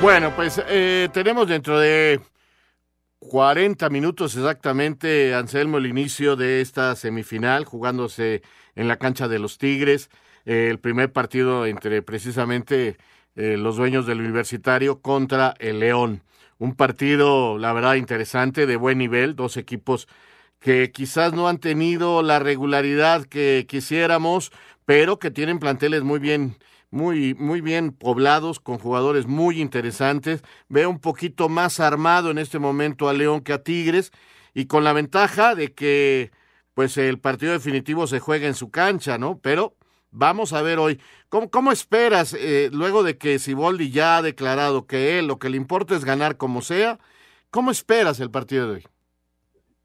Bueno, 0.00 0.32
pues 0.36 0.62
eh, 0.68 1.08
tenemos 1.12 1.48
dentro 1.48 1.80
de 1.80 2.20
40 3.20 3.88
minutos 3.90 4.36
exactamente, 4.36 5.34
Anselmo, 5.34 5.78
el 5.78 5.86
inicio 5.86 6.36
de 6.36 6.60
esta 6.60 6.94
semifinal, 6.96 7.64
jugándose 7.64 8.42
en 8.74 8.88
la 8.88 8.98
cancha 8.98 9.26
de 9.26 9.38
los 9.38 9.58
Tigres, 9.58 10.10
eh, 10.44 10.68
el 10.70 10.78
primer 10.78 11.12
partido 11.12 11.66
entre 11.66 12.02
precisamente 12.02 12.96
eh, 13.34 13.56
los 13.56 13.76
dueños 13.76 14.06
del 14.06 14.20
universitario 14.20 15.00
contra 15.00 15.54
el 15.58 15.80
León. 15.80 16.22
Un 16.58 16.74
partido, 16.74 17.58
la 17.58 17.72
verdad, 17.72 17.94
interesante, 17.94 18.66
de 18.66 18.76
buen 18.76 18.98
nivel, 18.98 19.34
dos 19.34 19.56
equipos 19.56 20.08
que 20.60 20.90
quizás 20.92 21.32
no 21.32 21.48
han 21.48 21.58
tenido 21.58 22.22
la 22.22 22.38
regularidad 22.38 23.24
que 23.24 23.66
quisiéramos, 23.68 24.52
pero 24.84 25.18
que 25.18 25.30
tienen 25.30 25.58
planteles 25.58 26.02
muy 26.02 26.18
bien 26.18 26.56
muy, 26.96 27.34
muy 27.34 27.60
bien 27.60 27.92
poblados, 27.92 28.58
con 28.58 28.78
jugadores 28.78 29.26
muy 29.26 29.60
interesantes. 29.60 30.42
Veo 30.68 30.88
un 30.88 30.98
poquito 30.98 31.48
más 31.48 31.78
armado 31.78 32.30
en 32.30 32.38
este 32.38 32.58
momento 32.58 33.08
a 33.08 33.12
León 33.12 33.42
que 33.42 33.52
a 33.52 33.62
Tigres, 33.62 34.12
y 34.54 34.66
con 34.66 34.82
la 34.82 34.94
ventaja 34.94 35.54
de 35.54 35.74
que 35.74 36.32
pues 36.72 36.96
el 36.96 37.18
partido 37.18 37.52
definitivo 37.52 38.06
se 38.06 38.20
juega 38.20 38.46
en 38.46 38.54
su 38.54 38.70
cancha, 38.70 39.18
¿no? 39.18 39.38
Pero 39.38 39.76
vamos 40.10 40.52
a 40.52 40.62
ver 40.62 40.78
hoy, 40.78 41.00
¿cómo, 41.28 41.50
cómo 41.50 41.72
esperas, 41.72 42.34
eh, 42.34 42.70
luego 42.72 43.02
de 43.02 43.18
que 43.18 43.38
Siboldi 43.38 43.90
ya 43.90 44.16
ha 44.16 44.22
declarado 44.22 44.86
que 44.86 45.18
él 45.18 45.26
lo 45.26 45.38
que 45.38 45.50
le 45.50 45.58
importa 45.58 45.94
es 45.94 46.04
ganar 46.04 46.36
como 46.38 46.62
sea, 46.62 46.98
¿cómo 47.50 47.70
esperas 47.70 48.20
el 48.20 48.30
partido 48.30 48.68
de 48.68 48.74
hoy? 48.74 48.86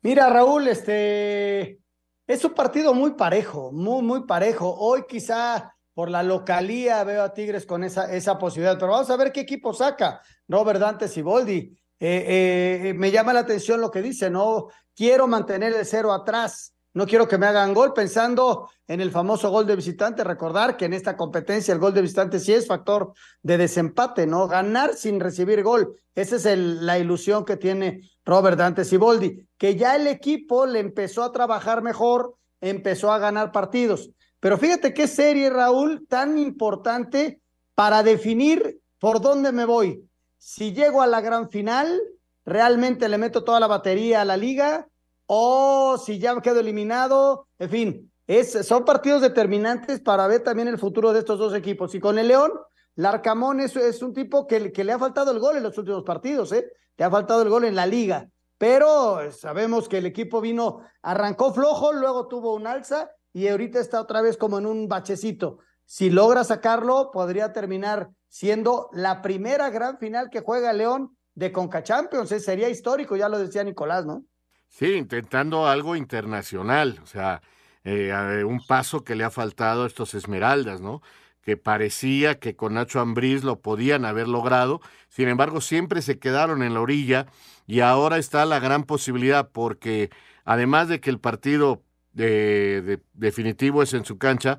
Mira, 0.01 0.29
Raúl, 0.29 0.67
este 0.67 1.79
es 2.27 2.45
un 2.45 2.53
partido 2.53 2.93
muy 2.93 3.11
parejo, 3.11 3.71
muy, 3.71 4.01
muy 4.01 4.23
parejo. 4.25 4.73
Hoy 4.77 5.03
quizá 5.07 5.75
por 5.93 6.09
la 6.09 6.23
localía 6.23 7.03
veo 7.03 7.23
a 7.23 7.33
Tigres 7.33 7.65
con 7.65 7.83
esa, 7.83 8.11
esa 8.13 8.37
posibilidad, 8.37 8.77
pero 8.77 8.91
vamos 8.91 9.09
a 9.09 9.17
ver 9.17 9.31
qué 9.31 9.41
equipo 9.41 9.73
saca 9.73 10.21
Robert 10.47 10.79
Dante 10.79 11.07
Siboldi. 11.07 11.77
Eh, 11.99 12.87
eh, 12.89 12.93
me 12.95 13.11
llama 13.11 13.33
la 13.33 13.41
atención 13.41 13.79
lo 13.79 13.91
que 13.91 14.01
dice, 14.01 14.29
no 14.29 14.67
quiero 14.95 15.27
mantener 15.27 15.73
el 15.73 15.85
cero 15.85 16.11
atrás, 16.11 16.73
no 16.93 17.05
quiero 17.05 17.27
que 17.27 17.37
me 17.37 17.45
hagan 17.45 17.73
gol, 17.73 17.93
pensando 17.93 18.69
en 18.87 19.01
el 19.01 19.11
famoso 19.11 19.49
gol 19.49 19.67
de 19.67 19.75
visitante, 19.75 20.23
recordar 20.23 20.75
que 20.77 20.85
en 20.85 20.93
esta 20.93 21.15
competencia 21.15 21.73
el 21.73 21.79
gol 21.79 21.93
de 21.93 22.01
visitante 22.01 22.39
sí 22.39 22.53
es 22.53 22.67
factor 22.67 23.13
de 23.43 23.57
desempate, 23.57 24.25
¿no? 24.25 24.47
Ganar 24.47 24.95
sin 24.95 25.19
recibir 25.19 25.63
gol, 25.63 25.95
esa 26.15 26.35
es 26.35 26.57
la 26.57 26.99
ilusión 26.99 27.45
que 27.45 27.55
tiene 27.55 28.01
Robert 28.25 28.57
Dante 28.57 28.83
Siboldi, 28.83 29.47
que 29.57 29.75
ya 29.75 29.95
el 29.95 30.07
equipo 30.07 30.65
le 30.65 30.79
empezó 30.79 31.23
a 31.23 31.31
trabajar 31.31 31.81
mejor, 31.81 32.35
empezó 32.59 33.11
a 33.11 33.19
ganar 33.19 33.51
partidos. 33.51 34.09
Pero 34.41 34.57
fíjate 34.57 34.93
qué 34.93 35.07
serie, 35.07 35.51
Raúl, 35.51 36.07
tan 36.09 36.37
importante 36.39 37.39
para 37.75 38.01
definir 38.01 38.81
por 38.99 39.21
dónde 39.21 39.51
me 39.51 39.65
voy. 39.65 40.03
Si 40.39 40.73
llego 40.73 41.03
a 41.03 41.07
la 41.07 41.21
gran 41.21 41.47
final, 41.49 42.01
realmente 42.43 43.07
le 43.07 43.19
meto 43.19 43.43
toda 43.43 43.59
la 43.59 43.67
batería 43.67 44.21
a 44.21 44.25
la 44.25 44.37
liga, 44.37 44.87
o 45.27 45.95
si 46.03 46.17
ya 46.17 46.33
me 46.33 46.41
quedo 46.41 46.59
eliminado, 46.59 47.47
en 47.59 47.69
fin, 47.69 48.11
es, 48.25 48.65
son 48.65 48.83
partidos 48.83 49.21
determinantes 49.21 50.01
para 50.01 50.25
ver 50.25 50.43
también 50.43 50.67
el 50.67 50.79
futuro 50.79 51.13
de 51.13 51.19
estos 51.19 51.37
dos 51.37 51.53
equipos. 51.53 51.93
Y 51.93 51.99
con 51.99 52.17
el 52.17 52.27
León, 52.27 52.51
Larcamón 52.95 53.59
es, 53.59 53.75
es 53.75 54.01
un 54.01 54.11
tipo 54.11 54.47
que, 54.47 54.71
que 54.71 54.83
le 54.83 54.91
ha 54.91 54.99
faltado 54.99 55.31
el 55.31 55.39
gol 55.39 55.55
en 55.55 55.63
los 55.63 55.77
últimos 55.77 56.03
partidos, 56.03 56.51
¿eh? 56.51 56.65
Le 56.97 57.05
ha 57.05 57.11
faltado 57.11 57.43
el 57.43 57.49
gol 57.49 57.65
en 57.65 57.75
la 57.75 57.85
liga. 57.85 58.27
Pero 58.57 59.31
sabemos 59.31 59.87
que 59.87 59.99
el 59.99 60.07
equipo 60.07 60.41
vino, 60.41 60.79
arrancó 61.03 61.53
flojo, 61.53 61.93
luego 61.93 62.27
tuvo 62.27 62.55
un 62.55 62.65
alza 62.65 63.11
y 63.33 63.47
ahorita 63.47 63.79
está 63.79 64.01
otra 64.01 64.21
vez 64.21 64.37
como 64.37 64.59
en 64.59 64.65
un 64.65 64.87
bachecito. 64.87 65.59
Si 65.85 66.09
logra 66.09 66.43
sacarlo, 66.43 67.11
podría 67.11 67.53
terminar 67.53 68.11
siendo 68.27 68.89
la 68.93 69.21
primera 69.21 69.69
gran 69.69 69.97
final 69.97 70.29
que 70.29 70.41
juega 70.41 70.73
León 70.73 71.17
de 71.35 71.51
Conca 71.51 71.83
Champions. 71.83 72.31
¿eh? 72.31 72.39
Sería 72.39 72.69
histórico, 72.69 73.15
ya 73.15 73.29
lo 73.29 73.39
decía 73.39 73.63
Nicolás, 73.63 74.05
¿no? 74.05 74.23
Sí, 74.67 74.93
intentando 74.93 75.67
algo 75.67 75.97
internacional, 75.97 76.99
o 77.03 77.05
sea, 77.05 77.41
eh, 77.83 78.43
un 78.47 78.65
paso 78.65 79.03
que 79.03 79.15
le 79.15 79.25
ha 79.25 79.29
faltado 79.29 79.83
a 79.83 79.87
estos 79.87 80.13
Esmeraldas, 80.13 80.79
¿no? 80.79 81.01
Que 81.41 81.57
parecía 81.57 82.39
que 82.39 82.55
con 82.55 82.75
Nacho 82.75 83.01
Ambriz 83.01 83.43
lo 83.43 83.59
podían 83.59 84.05
haber 84.05 84.29
logrado, 84.29 84.79
sin 85.09 85.27
embargo, 85.27 85.59
siempre 85.59 86.01
se 86.01 86.19
quedaron 86.19 86.63
en 86.63 86.73
la 86.73 86.79
orilla 86.79 87.25
y 87.67 87.81
ahora 87.81 88.17
está 88.17 88.45
la 88.45 88.59
gran 88.59 88.85
posibilidad 88.85 89.49
porque 89.51 90.09
además 90.45 90.87
de 90.87 91.01
que 91.01 91.09
el 91.09 91.19
partido 91.19 91.83
de, 92.13 92.99
definitivo 93.13 93.83
es 93.83 93.93
en 93.93 94.05
su 94.05 94.17
cancha. 94.17 94.57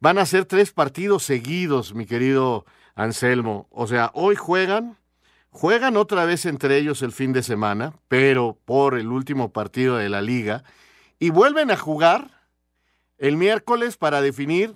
Van 0.00 0.18
a 0.18 0.26
ser 0.26 0.44
tres 0.44 0.72
partidos 0.72 1.24
seguidos, 1.24 1.94
mi 1.94 2.06
querido 2.06 2.64
Anselmo. 2.94 3.68
O 3.70 3.86
sea, 3.86 4.10
hoy 4.14 4.36
juegan, 4.36 4.96
juegan 5.50 5.96
otra 5.96 6.24
vez 6.24 6.46
entre 6.46 6.78
ellos 6.78 7.02
el 7.02 7.12
fin 7.12 7.32
de 7.32 7.42
semana, 7.42 7.94
pero 8.08 8.58
por 8.64 8.98
el 8.98 9.08
último 9.08 9.52
partido 9.52 9.96
de 9.96 10.08
la 10.08 10.22
liga, 10.22 10.64
y 11.18 11.30
vuelven 11.30 11.70
a 11.70 11.76
jugar 11.76 12.30
el 13.18 13.36
miércoles 13.36 13.96
para 13.96 14.22
definir 14.22 14.74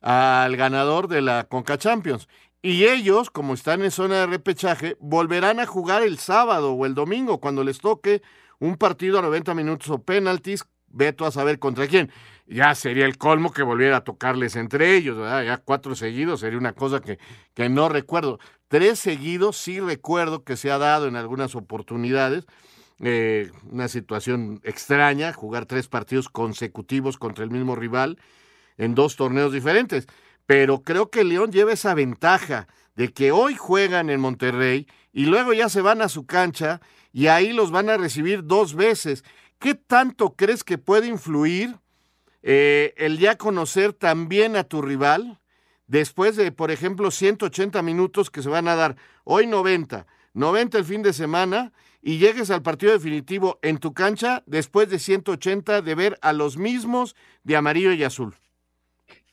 al 0.00 0.56
ganador 0.56 1.08
de 1.08 1.20
la 1.20 1.44
Conca 1.44 1.78
Champions. 1.78 2.28
Y 2.62 2.84
ellos, 2.84 3.30
como 3.30 3.54
están 3.54 3.82
en 3.82 3.90
zona 3.90 4.20
de 4.20 4.26
repechaje, 4.26 4.96
volverán 5.00 5.60
a 5.60 5.66
jugar 5.66 6.02
el 6.02 6.18
sábado 6.18 6.72
o 6.72 6.86
el 6.86 6.94
domingo 6.94 7.40
cuando 7.40 7.64
les 7.64 7.80
toque 7.80 8.22
un 8.60 8.76
partido 8.76 9.18
a 9.18 9.22
90 9.22 9.54
minutos 9.54 9.90
o 9.90 10.02
penaltis 10.02 10.64
Veto 10.92 11.24
a 11.26 11.32
saber 11.32 11.58
contra 11.58 11.86
quién. 11.86 12.10
Ya 12.46 12.74
sería 12.74 13.06
el 13.06 13.18
colmo 13.18 13.52
que 13.52 13.62
volviera 13.62 13.98
a 13.98 14.04
tocarles 14.04 14.56
entre 14.56 14.96
ellos, 14.96 15.16
¿verdad? 15.16 15.44
Ya 15.44 15.58
cuatro 15.58 15.94
seguidos 15.94 16.40
sería 16.40 16.58
una 16.58 16.72
cosa 16.74 17.00
que, 17.00 17.18
que 17.54 17.68
no 17.68 17.88
recuerdo. 17.88 18.38
Tres 18.68 18.98
seguidos 18.98 19.56
sí 19.56 19.80
recuerdo 19.80 20.44
que 20.44 20.56
se 20.56 20.70
ha 20.70 20.78
dado 20.78 21.08
en 21.08 21.16
algunas 21.16 21.54
oportunidades. 21.54 22.46
Eh, 23.04 23.50
una 23.70 23.88
situación 23.88 24.60
extraña, 24.62 25.32
jugar 25.32 25.66
tres 25.66 25.88
partidos 25.88 26.28
consecutivos 26.28 27.18
contra 27.18 27.42
el 27.42 27.50
mismo 27.50 27.74
rival 27.74 28.18
en 28.76 28.94
dos 28.94 29.16
torneos 29.16 29.52
diferentes. 29.52 30.06
pero 30.46 30.82
creo 30.82 31.10
que 31.10 31.24
León 31.24 31.52
lleva 31.52 31.72
esa 31.72 31.94
ventaja 31.94 32.66
de 32.96 33.12
que 33.12 33.32
hoy 33.32 33.54
juegan 33.56 34.10
en 34.10 34.20
Monterrey 34.20 34.86
y 35.12 35.26
luego 35.26 35.52
ya 35.52 35.68
se 35.68 35.80
van 35.80 36.02
a 36.02 36.08
su 36.08 36.26
cancha 36.26 36.80
y 37.12 37.26
ahí 37.28 37.52
los 37.52 37.70
van 37.70 37.88
a 37.90 37.96
recibir 37.96 38.44
dos 38.44 38.74
veces. 38.74 39.24
¿Qué 39.62 39.76
tanto 39.76 40.34
crees 40.34 40.64
que 40.64 40.76
puede 40.76 41.06
influir 41.06 41.78
eh, 42.42 42.94
el 42.96 43.20
ya 43.20 43.38
conocer 43.38 43.92
también 43.92 44.56
a 44.56 44.64
tu 44.64 44.82
rival 44.82 45.38
después 45.86 46.34
de, 46.34 46.50
por 46.50 46.72
ejemplo, 46.72 47.12
180 47.12 47.80
minutos 47.82 48.28
que 48.28 48.42
se 48.42 48.48
van 48.48 48.66
a 48.66 48.74
dar 48.74 48.96
hoy 49.22 49.46
90, 49.46 50.04
90 50.34 50.78
el 50.78 50.84
fin 50.84 51.02
de 51.02 51.12
semana 51.12 51.72
y 52.02 52.18
llegues 52.18 52.50
al 52.50 52.62
partido 52.62 52.90
definitivo 52.90 53.60
en 53.62 53.78
tu 53.78 53.94
cancha 53.94 54.42
después 54.46 54.90
de 54.90 54.98
180 54.98 55.80
de 55.80 55.94
ver 55.94 56.18
a 56.22 56.32
los 56.32 56.56
mismos 56.56 57.14
de 57.44 57.54
amarillo 57.54 57.92
y 57.92 58.02
azul? 58.02 58.34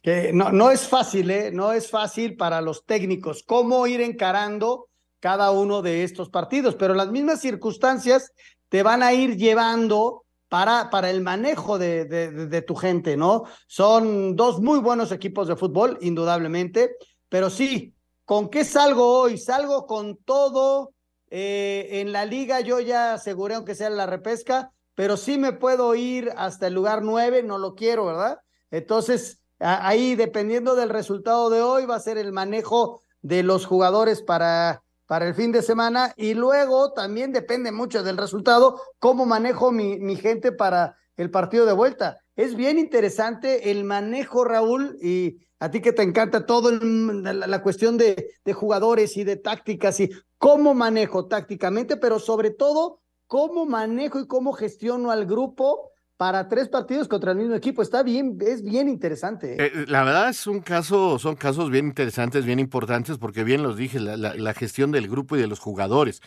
Que 0.03 0.31
no, 0.31 0.51
no 0.51 0.69
es 0.69 0.87
fácil, 0.87 1.31
¿eh? 1.31 1.49
No 1.51 1.73
es 1.73 1.89
fácil 1.89 2.37
para 2.37 2.61
los 2.61 2.85
técnicos 2.85 3.41
cómo 3.41 3.87
ir 3.87 3.99
encarando 3.99 4.89
cada 5.19 5.49
uno 5.49 5.81
de 5.81 6.03
estos 6.03 6.29
partidos, 6.29 6.75
pero 6.75 6.93
las 6.93 7.09
mismas 7.09 7.41
circunstancias 7.41 8.31
te 8.69 8.83
van 8.83 9.03
a 9.03 9.13
ir 9.13 9.35
llevando 9.37 10.25
para, 10.47 10.89
para 10.89 11.09
el 11.11 11.21
manejo 11.21 11.77
de, 11.77 12.05
de, 12.05 12.61
tu 12.63 12.75
gente, 12.75 13.15
¿no? 13.15 13.43
Son 13.67 14.35
dos 14.35 14.59
muy 14.59 14.79
buenos 14.79 15.11
equipos 15.11 15.47
de 15.47 15.55
fútbol, 15.55 15.97
indudablemente, 16.01 16.95
pero 17.29 17.49
sí, 17.51 17.93
¿con 18.25 18.49
qué 18.49 18.65
salgo 18.65 19.19
hoy? 19.19 19.37
Salgo 19.37 19.85
con 19.85 20.17
todo. 20.17 20.93
Eh, 21.31 22.01
en 22.01 22.11
la 22.11 22.25
liga 22.25 22.59
yo 22.61 22.79
ya 22.79 23.13
aseguré, 23.13 23.53
aunque 23.53 23.75
sea 23.75 23.91
la 23.91 24.07
repesca, 24.07 24.71
pero 24.95 25.15
sí 25.17 25.37
me 25.37 25.53
puedo 25.53 25.93
ir 25.93 26.31
hasta 26.35 26.65
el 26.67 26.73
lugar 26.73 27.03
nueve, 27.03 27.43
no 27.43 27.59
lo 27.59 27.75
quiero, 27.75 28.05
¿verdad? 28.07 28.39
Entonces, 28.71 29.43
ahí, 29.59 30.15
dependiendo 30.15 30.75
del 30.75 30.89
resultado 30.89 31.51
de 31.51 31.61
hoy, 31.61 31.85
va 31.85 31.95
a 31.95 31.99
ser 31.99 32.17
el 32.17 32.31
manejo 32.31 33.03
de 33.21 33.43
los 33.43 33.65
jugadores 33.65 34.23
para 34.23 34.81
para 35.09 35.27
el 35.27 35.33
fin 35.33 35.51
de 35.51 35.63
semana 35.63 36.13
y 36.17 36.35
luego 36.35 36.93
también 36.93 37.31
depende 37.31 37.71
mucho 37.71 38.03
del 38.03 38.15
resultado, 38.15 38.79
cómo 38.99 39.25
manejo 39.25 39.71
mi, 39.71 40.15
gente 40.17 40.51
para 40.51 40.97
el 41.17 41.31
partido 41.31 41.65
de 41.65 41.73
vuelta. 41.73 42.19
Es 42.35 42.55
bien 42.55 42.77
interesante 42.77 43.71
el 43.71 43.85
manejo, 43.85 44.45
Raúl, 44.45 44.99
y 45.01 45.39
a 45.57 45.71
ti 45.71 45.81
que 45.81 45.93
te 45.93 46.03
encanta 46.03 46.45
todo 46.45 46.69
la, 46.69 47.33
la, 47.33 47.61
cuestión 47.63 47.97
de, 47.97 48.29
de 48.45 48.53
jugadores 48.53 49.17
y 49.17 49.23
de 49.23 49.35
tácticas 49.35 49.99
y 49.99 50.11
cómo 50.37 50.75
manejo 50.75 51.25
tácticamente, 51.25 51.97
pero 51.97 52.19
sobre 52.19 52.51
todo 52.51 53.01
cómo 53.25 53.65
manejo 53.65 54.19
y 54.19 54.27
cómo 54.27 54.53
gestiono 54.53 55.09
al 55.09 55.25
grupo 55.25 55.89
para 56.19 56.49
tres 56.49 56.67
partidos 56.67 57.07
contra 57.07 57.31
el 57.31 57.37
mismo 57.37 57.55
equipo. 57.55 57.81
Está 57.81 58.03
bien, 58.03 58.37
es 58.41 58.61
bien 58.61 58.89
interesante. 58.89 59.53
¿eh? 59.53 59.71
Eh, 59.73 59.85
la 59.87 60.03
verdad 60.03 60.27
es 60.27 60.47
un 60.47 60.59
caso, 60.59 61.17
son 61.17 61.37
casos 61.37 61.71
bien 61.71 61.85
interesantes, 61.85 62.43
bien 62.43 62.59
importantes, 62.59 63.17
porque 63.17 63.45
bien 63.45 63.63
los 63.63 63.77
dije, 63.77 64.01
la, 64.01 64.17
la, 64.17 64.53
gestión 64.53 64.91
del 64.91 65.07
grupo 65.07 65.37
y 65.37 65.39
de 65.39 65.47
los 65.47 65.59
jugadores. 65.59 66.21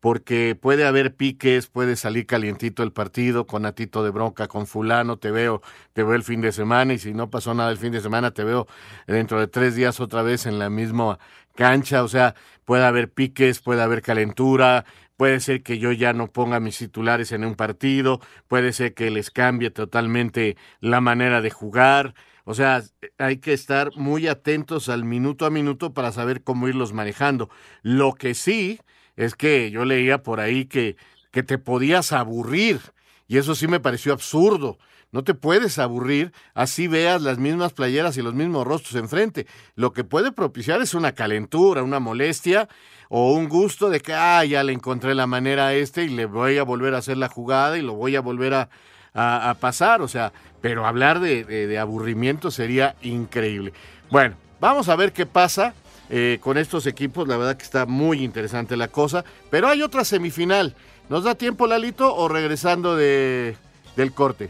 Porque 0.00 0.54
puede 0.54 0.84
haber 0.84 1.14
piques, 1.14 1.66
puede 1.66 1.96
salir 1.96 2.26
calientito 2.26 2.82
el 2.82 2.92
partido, 2.92 3.46
con 3.46 3.64
atito 3.64 4.04
de 4.04 4.10
bronca, 4.10 4.48
con 4.48 4.66
fulano, 4.66 5.16
te 5.16 5.30
veo, 5.30 5.62
te 5.94 6.02
veo 6.02 6.14
el 6.14 6.24
fin 6.24 6.42
de 6.42 6.52
semana, 6.52 6.92
y 6.92 6.98
si 6.98 7.14
no 7.14 7.30
pasó 7.30 7.54
nada 7.54 7.70
el 7.70 7.78
fin 7.78 7.92
de 7.92 8.02
semana, 8.02 8.32
te 8.32 8.44
veo 8.44 8.66
dentro 9.06 9.40
de 9.40 9.46
tres 9.46 9.74
días 9.74 9.98
otra 9.98 10.20
vez 10.20 10.44
en 10.44 10.58
la 10.58 10.68
misma 10.68 11.18
cancha. 11.54 12.04
O 12.04 12.08
sea, 12.08 12.34
puede 12.66 12.84
haber 12.84 13.10
piques, 13.10 13.60
puede 13.60 13.80
haber 13.80 14.02
calentura, 14.02 14.84
puede 15.18 15.40
ser 15.40 15.64
que 15.64 15.78
yo 15.80 15.90
ya 15.90 16.12
no 16.12 16.28
ponga 16.30 16.60
mis 16.60 16.78
titulares 16.78 17.32
en 17.32 17.44
un 17.44 17.56
partido, 17.56 18.20
puede 18.46 18.72
ser 18.72 18.94
que 18.94 19.10
les 19.10 19.32
cambie 19.32 19.70
totalmente 19.70 20.56
la 20.80 21.00
manera 21.00 21.42
de 21.42 21.50
jugar. 21.50 22.14
O 22.44 22.54
sea, 22.54 22.84
hay 23.18 23.38
que 23.38 23.52
estar 23.52 23.90
muy 23.96 24.28
atentos 24.28 24.88
al 24.88 25.04
minuto 25.04 25.44
a 25.44 25.50
minuto 25.50 25.92
para 25.92 26.12
saber 26.12 26.44
cómo 26.44 26.68
irlos 26.68 26.92
manejando. 26.92 27.50
Lo 27.82 28.14
que 28.14 28.34
sí 28.34 28.80
es 29.16 29.34
que 29.34 29.72
yo 29.72 29.84
leía 29.84 30.22
por 30.22 30.38
ahí 30.38 30.66
que, 30.66 30.96
que 31.32 31.42
te 31.42 31.58
podías 31.58 32.12
aburrir 32.12 32.78
y 33.26 33.38
eso 33.38 33.56
sí 33.56 33.66
me 33.66 33.80
pareció 33.80 34.12
absurdo. 34.12 34.78
No 35.10 35.24
te 35.24 35.34
puedes 35.34 35.80
aburrir 35.80 36.32
así 36.54 36.86
veas 36.86 37.22
las 37.22 37.38
mismas 37.38 37.72
playeras 37.72 38.16
y 38.18 38.22
los 38.22 38.34
mismos 38.34 38.64
rostros 38.66 38.94
enfrente. 38.94 39.48
Lo 39.74 39.92
que 39.92 40.04
puede 40.04 40.30
propiciar 40.30 40.80
es 40.80 40.94
una 40.94 41.12
calentura, 41.12 41.82
una 41.82 41.98
molestia 41.98 42.68
o 43.08 43.32
un 43.32 43.48
gusto 43.48 43.88
de 43.88 44.00
que, 44.00 44.12
ah, 44.12 44.44
ya 44.44 44.62
le 44.62 44.72
encontré 44.72 45.14
la 45.14 45.26
manera 45.26 45.68
a 45.68 45.74
este 45.74 46.04
y 46.04 46.08
le 46.08 46.26
voy 46.26 46.58
a 46.58 46.62
volver 46.62 46.94
a 46.94 46.98
hacer 46.98 47.16
la 47.16 47.28
jugada 47.28 47.78
y 47.78 47.82
lo 47.82 47.94
voy 47.94 48.16
a 48.16 48.20
volver 48.20 48.54
a, 48.54 48.68
a, 49.14 49.54
pasar. 49.54 50.02
O 50.02 50.08
sea, 50.08 50.32
pero 50.60 50.86
hablar 50.86 51.20
de, 51.20 51.44
de, 51.44 51.78
aburrimiento 51.78 52.50
sería 52.50 52.96
increíble. 53.02 53.72
Bueno, 54.10 54.36
vamos 54.60 54.88
a 54.88 54.96
ver 54.96 55.12
qué 55.12 55.26
pasa. 55.26 55.74
Eh, 56.10 56.38
con 56.40 56.56
estos 56.56 56.86
equipos. 56.86 57.28
La 57.28 57.36
verdad 57.36 57.58
que 57.58 57.64
está 57.64 57.84
muy 57.84 58.24
interesante 58.24 58.78
la 58.78 58.88
cosa. 58.88 59.26
Pero 59.50 59.68
hay 59.68 59.82
otra 59.82 60.06
semifinal. 60.06 60.74
¿Nos 61.10 61.24
da 61.24 61.34
tiempo, 61.34 61.66
Lalito, 61.66 62.16
o 62.16 62.28
regresando 62.28 62.96
de, 62.96 63.58
del 63.94 64.14
corte? 64.14 64.48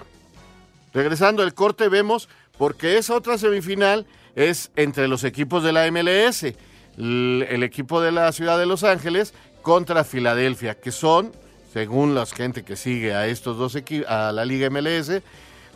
Regresando 0.95 1.43
del 1.43 1.55
corte 1.55 1.89
vemos, 1.89 2.29
porque 2.59 2.97
esa 2.97 3.17
otra 3.17 3.39
semifinal 3.39 4.07
es 4.37 4.71
entre 4.77 5.09
los 5.09 5.25
equipos 5.25 5.65
de 5.65 5.73
la 5.73 5.91
MLS 5.91 6.55
el 6.99 7.63
equipo 7.63 8.01
de 8.01 8.13
la 8.13 8.33
ciudad 8.33 8.59
de 8.59 8.67
Los 8.67 8.85
Ángeles 8.85 9.33
contra 9.63 10.05
Filadelfia, 10.05 10.75
que 10.75 10.93
son, 10.93 11.33
según 11.73 12.15
la 12.15 12.27
gente 12.27 12.65
que 12.65 12.77
sigue 12.77 13.15
a 13.15 13.27
estos 13.27 13.57
dos 13.57 13.75
equipos, 13.77 14.09
a 14.11 14.33
la 14.33 14.45
Liga 14.45 14.69
MLS, 14.71 15.23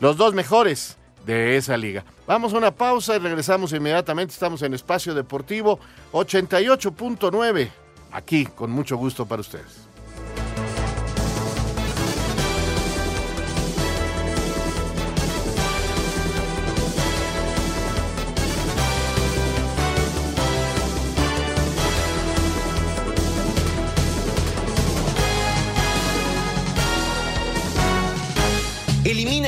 los 0.01 0.17
dos 0.17 0.35
mejores 0.35 0.97
de 1.25 1.57
esa 1.57 1.77
liga. 1.77 2.05
Vamos 2.27 2.53
a 2.55 2.59
una 2.59 2.75
pausa 2.75 3.15
y 3.17 3.19
regresamos 3.19 3.73
inmediatamente. 3.73 4.33
Estamos 4.33 4.63
en 4.63 4.75
Espacio 4.75 5.15
Deportivo 5.15 5.79
88.9, 6.13 7.71
aquí 8.11 8.47
con 8.47 8.71
mucho 8.71 8.97
gusto 8.97 9.27
para 9.27 9.41
ustedes. 9.41 9.92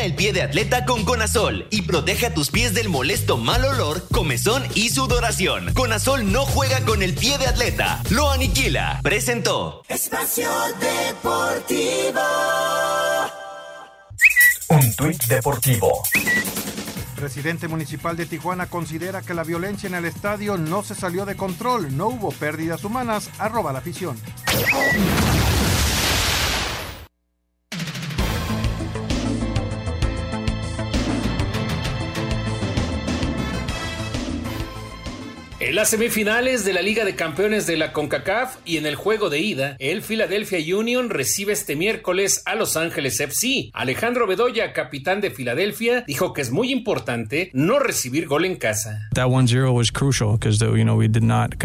El 0.04 0.14
pie 0.14 0.34
de 0.34 0.42
atleta 0.42 0.84
con 0.84 1.04
Conazol 1.04 1.66
y 1.70 1.82
protege 1.82 2.26
a 2.26 2.34
tus 2.34 2.50
pies 2.50 2.74
del 2.74 2.90
molesto 2.90 3.38
mal 3.38 3.64
olor, 3.64 4.06
comezón 4.10 4.62
y 4.74 4.90
sudoración. 4.90 5.72
Conazol 5.72 6.30
no 6.30 6.44
juega 6.44 6.80
con 6.84 7.02
el 7.02 7.14
pie 7.14 7.38
de 7.38 7.46
atleta, 7.46 8.02
lo 8.10 8.30
aniquila. 8.30 9.00
Presentó 9.02 9.82
Espacio 9.88 10.50
Deportivo. 10.78 12.20
Un 14.68 14.94
tuit 14.94 15.24
deportivo. 15.24 16.02
Presidente 17.16 17.66
municipal 17.68 18.16
de 18.16 18.26
Tijuana 18.26 18.66
considera 18.66 19.22
que 19.22 19.32
la 19.32 19.44
violencia 19.44 19.86
en 19.86 19.94
el 19.94 20.04
estadio 20.04 20.58
no 20.58 20.82
se 20.82 20.94
salió 20.94 21.24
de 21.24 21.36
control, 21.36 21.96
no 21.96 22.08
hubo 22.08 22.30
pérdidas 22.30 22.84
humanas, 22.84 23.30
arroba 23.38 23.72
la 23.72 23.78
afición. 23.78 24.18
En 35.74 35.78
las 35.78 35.90
semifinales 35.90 36.64
de 36.64 36.72
la 36.72 36.82
Liga 36.82 37.04
de 37.04 37.16
Campeones 37.16 37.66
de 37.66 37.76
la 37.76 37.92
CONCACAF 37.92 38.58
y 38.64 38.76
en 38.76 38.86
el 38.86 38.94
juego 38.94 39.28
de 39.28 39.40
ida, 39.40 39.74
el 39.80 40.02
Philadelphia 40.02 40.60
Union 40.76 41.10
recibe 41.10 41.52
este 41.52 41.74
miércoles 41.74 42.42
a 42.44 42.54
Los 42.54 42.76
Ángeles 42.76 43.18
FC. 43.18 43.70
Alejandro 43.72 44.28
Bedoya, 44.28 44.72
capitán 44.72 45.20
de 45.20 45.32
Filadelfia, 45.32 46.04
dijo 46.06 46.32
que 46.32 46.42
es 46.42 46.52
muy 46.52 46.70
importante 46.70 47.50
no 47.54 47.80
recibir 47.80 48.28
gol 48.28 48.44
en 48.44 48.54
casa. 48.54 49.08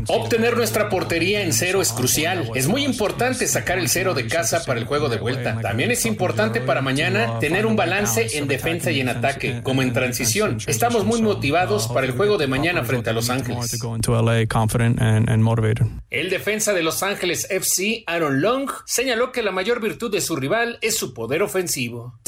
Obtener 0.08 0.58
nuestra 0.58 0.90
portería 0.90 1.44
en 1.44 1.54
cero 1.54 1.80
es 1.80 1.92
crucial. 1.92 2.50
Es 2.56 2.68
muy 2.68 2.86
importante 2.86 3.48
sacar 3.48 3.78
el 3.78 3.90
cero 3.90 4.16
de 4.16 4.26
casa 4.26 4.66
para 4.66 4.80
el 4.80 4.88
juego 4.88 5.10
de 5.10 5.18
vuelta. 5.18 5.62
También 5.62 5.92
es 5.92 6.08
importante 6.08 6.62
para 6.62 6.82
mañana 6.82 7.38
tener 7.38 7.68
un 7.68 7.76
balance 7.76 8.40
en 8.40 8.48
defensa 8.48 8.90
y 8.90 9.02
en 9.02 9.10
ataque, 9.10 9.62
como 9.62 9.84
en 9.84 9.94
transición. 9.94 10.58
Estamos 10.66 11.06
muy 11.06 11.22
motivados 11.22 11.88
para 11.90 12.08
el 12.08 12.14
juego 12.14 12.40
de 12.40 12.48
mañana 12.48 12.84
frente 12.84 13.12
a 13.12 13.14
Los 13.14 13.30
Ángeles. 13.30 13.78
El 16.10 16.30
defensa 16.30 16.74
de 16.74 16.84
Los 16.84 17.04
Ángeles 17.04 17.48
FC, 17.50 18.04
Aaron 18.08 18.42
Long, 18.42 18.70
señaló 18.86 19.32
que 19.32 19.44
la 19.44 19.52
mayor 19.52 19.82
virtud 19.82 20.12
de 20.12 20.22
su 20.22 20.36
rival 20.36 20.78
es 20.82 20.98
su 20.98 21.14
poder 21.14 21.44
ofensivo. 21.44 22.20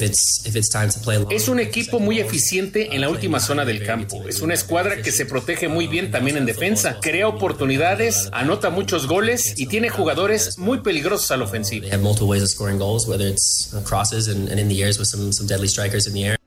Es 1.30 1.48
un 1.48 1.60
equipo 1.60 1.98
muy 1.98 2.20
eficiente 2.20 2.94
en 2.94 3.00
la 3.00 3.08
última 3.08 3.40
zona 3.40 3.64
del 3.64 3.84
campo. 3.84 4.22
Es 4.28 4.40
una 4.40 4.54
escuadra 4.54 5.02
que 5.02 5.12
se 5.12 5.26
protege 5.26 5.68
muy 5.68 5.86
bien 5.86 6.10
también 6.10 6.36
en 6.36 6.46
defensa, 6.46 6.98
crea 7.00 7.28
oportunidades, 7.28 8.28
anota 8.32 8.70
muchos 8.70 9.06
goles 9.06 9.54
y 9.56 9.66
tiene 9.66 9.88
jugadores 9.88 10.58
muy 10.58 10.80
peligrosos 10.80 11.30
al 11.30 11.42
ofensivo. 11.42 11.86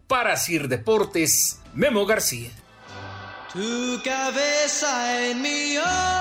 Para 0.07 0.37
Sir 0.37 0.67
Deportes, 0.67 1.59
Memo 1.73 2.05
García. 2.05 2.49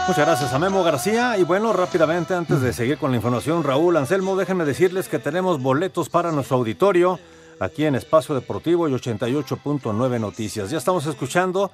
Muchas 0.07 0.25
gracias 0.25 0.53
a 0.53 0.59
Memo 0.59 0.85
García. 0.85 1.37
Y 1.37 1.43
bueno, 1.43 1.73
rápidamente, 1.73 2.35
antes 2.35 2.61
de 2.61 2.73
seguir 2.73 2.97
con 2.97 3.11
la 3.11 3.17
información, 3.17 3.65
Raúl 3.65 3.97
Anselmo, 3.97 4.37
déjenme 4.37 4.65
decirles 4.65 5.09
que 5.09 5.19
tenemos 5.19 5.61
boletos 5.61 6.09
para 6.09 6.31
nuestro 6.31 6.59
auditorio 6.59 7.19
aquí 7.59 7.87
en 7.87 7.97
Espacio 7.97 8.35
Deportivo 8.35 8.89
y 8.89 8.93
88.9 8.93 10.21
Noticias. 10.21 10.71
Ya 10.71 10.79
estamos 10.79 11.07
escuchando 11.07 11.73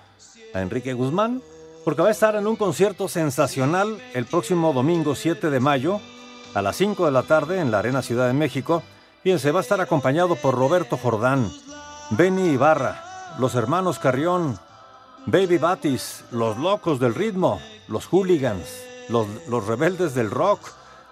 a 0.55 0.61
Enrique 0.62 0.94
Guzmán, 0.94 1.42
porque 1.85 2.03
va 2.03 2.09
a 2.09 2.12
estar 2.12 2.37
en 2.37 2.46
un 2.46 2.57
concierto 2.57 3.09
sensacional 3.09 4.01
el 4.14 4.25
próximo 4.25 4.73
domingo 4.73 5.14
7 5.14 5.51
de 5.51 5.61
mayo 5.61 6.01
a 6.55 6.62
las 6.62 6.77
5 6.77 7.05
de 7.05 7.12
la 7.12 7.25
tarde 7.25 7.61
en 7.61 7.70
la 7.70 7.81
Arena 7.81 8.01
Ciudad 8.01 8.27
de 8.27 8.33
México. 8.33 8.83
Fíjense, 9.23 9.53
va 9.53 9.61
a 9.61 9.62
estar 9.62 9.81
acompañado 9.81 10.37
por 10.37 10.55
Roberto 10.55 10.96
Jordán, 10.96 11.51
Benny 12.11 12.49
Ibarra, 12.49 13.35
los 13.38 13.55
hermanos 13.55 13.99
Carrión, 13.99 14.59
Baby 15.26 15.59
Batis, 15.59 16.24
los 16.30 16.56
locos 16.56 16.98
del 16.98 17.14
ritmo, 17.14 17.61
los 17.88 18.06
hooligans, 18.06 18.66
los, 19.09 19.26
los 19.48 19.66
rebeldes 19.66 20.14
del 20.14 20.30
rock, 20.30 20.61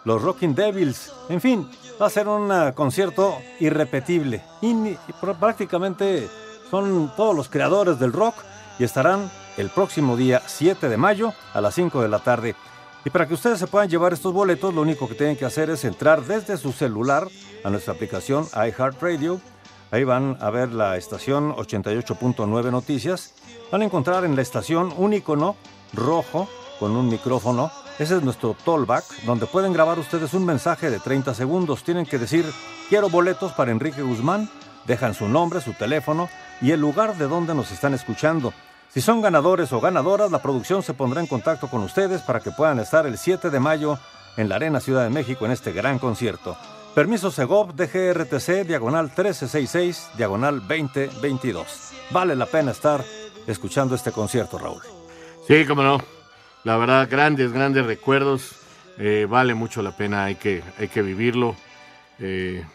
los 0.04 0.22
Rocking 0.22 0.54
Devils, 0.54 1.12
en 1.28 1.40
fin, 1.40 1.70
va 2.00 2.06
a 2.06 2.10
ser 2.10 2.28
un 2.28 2.50
uh, 2.50 2.72
concierto 2.74 3.36
irrepetible. 3.60 4.42
Y, 4.62 4.96
prácticamente 5.38 6.28
son 6.70 7.12
todos 7.16 7.34
los 7.34 7.48
creadores 7.48 7.98
del 7.98 8.12
rock 8.12 8.34
y 8.78 8.84
estarán 8.84 9.30
el 9.56 9.70
próximo 9.70 10.16
día 10.16 10.42
7 10.46 10.88
de 10.88 10.96
mayo 10.96 11.32
a 11.52 11.60
las 11.60 11.74
5 11.74 12.00
de 12.02 12.08
la 12.08 12.20
tarde. 12.20 12.54
Y 13.04 13.10
para 13.10 13.26
que 13.26 13.34
ustedes 13.34 13.58
se 13.58 13.66
puedan 13.66 13.88
llevar 13.88 14.12
estos 14.12 14.32
boletos, 14.32 14.74
lo 14.74 14.82
único 14.82 15.08
que 15.08 15.14
tienen 15.14 15.36
que 15.36 15.44
hacer 15.44 15.70
es 15.70 15.84
entrar 15.84 16.22
desde 16.24 16.56
su 16.56 16.72
celular 16.72 17.28
a 17.64 17.70
nuestra 17.70 17.94
aplicación 17.94 18.46
iHeartRadio. 18.54 19.40
Ahí 19.90 20.04
van 20.04 20.36
a 20.40 20.50
ver 20.50 20.72
la 20.72 20.96
estación 20.96 21.54
88.9 21.54 22.70
Noticias. 22.70 23.34
Van 23.72 23.80
a 23.80 23.84
encontrar 23.86 24.24
en 24.24 24.36
la 24.36 24.42
estación 24.42 24.92
un 24.96 25.14
icono 25.14 25.56
rojo 25.94 26.48
con 26.78 26.94
un 26.94 27.08
micrófono. 27.08 27.70
Ese 27.98 28.16
es 28.16 28.22
nuestro 28.22 28.54
tollback, 28.64 29.04
donde 29.24 29.46
pueden 29.46 29.72
grabar 29.72 29.98
ustedes 29.98 30.34
un 30.34 30.44
mensaje 30.44 30.90
de 30.90 31.00
30 31.00 31.34
segundos. 31.34 31.84
Tienen 31.84 32.04
que 32.04 32.18
decir, 32.18 32.44
quiero 32.88 33.08
boletos 33.08 33.52
para 33.52 33.70
Enrique 33.70 34.02
Guzmán. 34.02 34.50
Dejan 34.86 35.14
su 35.14 35.28
nombre, 35.28 35.60
su 35.60 35.72
teléfono 35.72 36.28
y 36.60 36.70
el 36.72 36.80
lugar 36.80 37.16
de 37.16 37.26
donde 37.26 37.54
nos 37.54 37.70
están 37.72 37.94
escuchando. 37.94 38.52
Si 38.88 39.00
son 39.00 39.20
ganadores 39.20 39.72
o 39.72 39.80
ganadoras, 39.80 40.30
la 40.30 40.42
producción 40.42 40.82
se 40.82 40.94
pondrá 40.94 41.20
en 41.20 41.26
contacto 41.26 41.68
con 41.68 41.82
ustedes 41.82 42.22
para 42.22 42.40
que 42.40 42.50
puedan 42.50 42.78
estar 42.78 43.06
el 43.06 43.18
7 43.18 43.50
de 43.50 43.60
mayo 43.60 43.98
en 44.36 44.48
la 44.48 44.56
Arena 44.56 44.80
Ciudad 44.80 45.04
de 45.04 45.10
México 45.10 45.46
en 45.46 45.52
este 45.52 45.72
gran 45.72 45.98
concierto. 45.98 46.56
Permiso 46.98 47.30
Segov 47.30 47.76
DGRTC, 47.76 48.66
diagonal 48.66 49.04
1366, 49.04 50.10
diagonal 50.16 50.58
2022. 50.66 51.92
Vale 52.10 52.34
la 52.34 52.46
pena 52.46 52.72
estar 52.72 53.04
escuchando 53.46 53.94
este 53.94 54.10
concierto, 54.10 54.58
Raúl. 54.58 54.82
Sí, 55.46 55.64
cómo 55.64 55.84
no. 55.84 55.98
La 56.64 56.76
verdad, 56.76 57.06
grandes, 57.08 57.52
grandes 57.52 57.86
recuerdos. 57.86 58.50
Eh, 58.98 59.28
vale 59.30 59.54
mucho 59.54 59.80
la 59.80 59.96
pena, 59.96 60.24
hay 60.24 60.34
que, 60.34 60.64
hay 60.76 60.88
que 60.88 61.02
vivirlo. 61.02 61.54
Eh, 62.18 62.66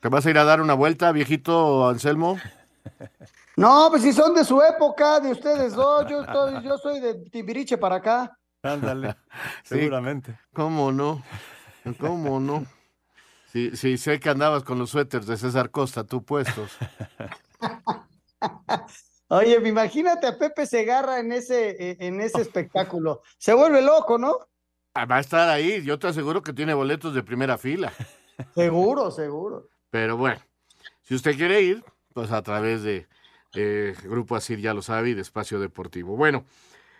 ¿Te 0.00 0.08
vas 0.08 0.24
a 0.24 0.30
ir 0.30 0.38
a 0.38 0.44
dar 0.44 0.62
una 0.62 0.72
vuelta, 0.72 1.12
viejito 1.12 1.86
Anselmo? 1.90 2.38
No, 3.56 3.88
pues 3.90 4.00
si 4.00 4.14
son 4.14 4.34
de 4.34 4.42
su 4.42 4.62
época, 4.62 5.20
de 5.20 5.32
ustedes 5.32 5.74
dos, 5.74 6.06
yo, 6.08 6.22
estoy, 6.22 6.62
yo 6.64 6.78
soy 6.78 6.98
de 7.00 7.16
Timbiriche 7.30 7.76
para 7.76 7.96
acá. 7.96 8.38
Ándale, 8.62 9.14
seguramente. 9.62 10.38
¿Cómo 10.54 10.90
no? 10.90 11.22
¿Cómo 12.00 12.40
no? 12.40 12.64
Sí, 13.52 13.76
sí, 13.76 13.98
sé 13.98 14.18
que 14.18 14.30
andabas 14.30 14.64
con 14.64 14.78
los 14.78 14.88
suéteres 14.88 15.26
de 15.26 15.36
César 15.36 15.70
Costa, 15.70 16.04
tú 16.04 16.24
puestos. 16.24 16.70
Oye, 19.28 19.60
imagínate 19.68 20.26
a 20.26 20.38
Pepe 20.38 20.64
Segarra 20.64 21.20
en 21.20 21.32
ese, 21.32 21.70
eh, 21.70 21.96
en 22.00 22.22
ese 22.22 22.40
espectáculo. 22.40 23.20
Se 23.36 23.52
vuelve 23.52 23.82
loco, 23.82 24.16
¿no? 24.16 24.38
Ah, 24.94 25.04
Va 25.04 25.16
a 25.16 25.20
estar 25.20 25.50
ahí, 25.50 25.82
yo 25.82 25.98
te 25.98 26.06
aseguro 26.06 26.42
que 26.42 26.54
tiene 26.54 26.72
boletos 26.72 27.12
de 27.14 27.22
primera 27.22 27.58
fila. 27.58 27.92
Seguro, 28.54 29.10
seguro. 29.10 29.68
Pero 29.90 30.16
bueno, 30.16 30.40
si 31.02 31.14
usted 31.14 31.36
quiere 31.36 31.60
ir, 31.60 31.84
pues 32.14 32.32
a 32.32 32.42
través 32.42 32.82
de 32.82 33.06
eh, 33.54 33.94
Grupo 34.04 34.34
Asir, 34.34 34.58
ya 34.58 34.72
lo 34.72 34.80
sabe, 34.80 35.10
y 35.10 35.14
de 35.14 35.20
Espacio 35.20 35.60
Deportivo. 35.60 36.16
Bueno, 36.16 36.46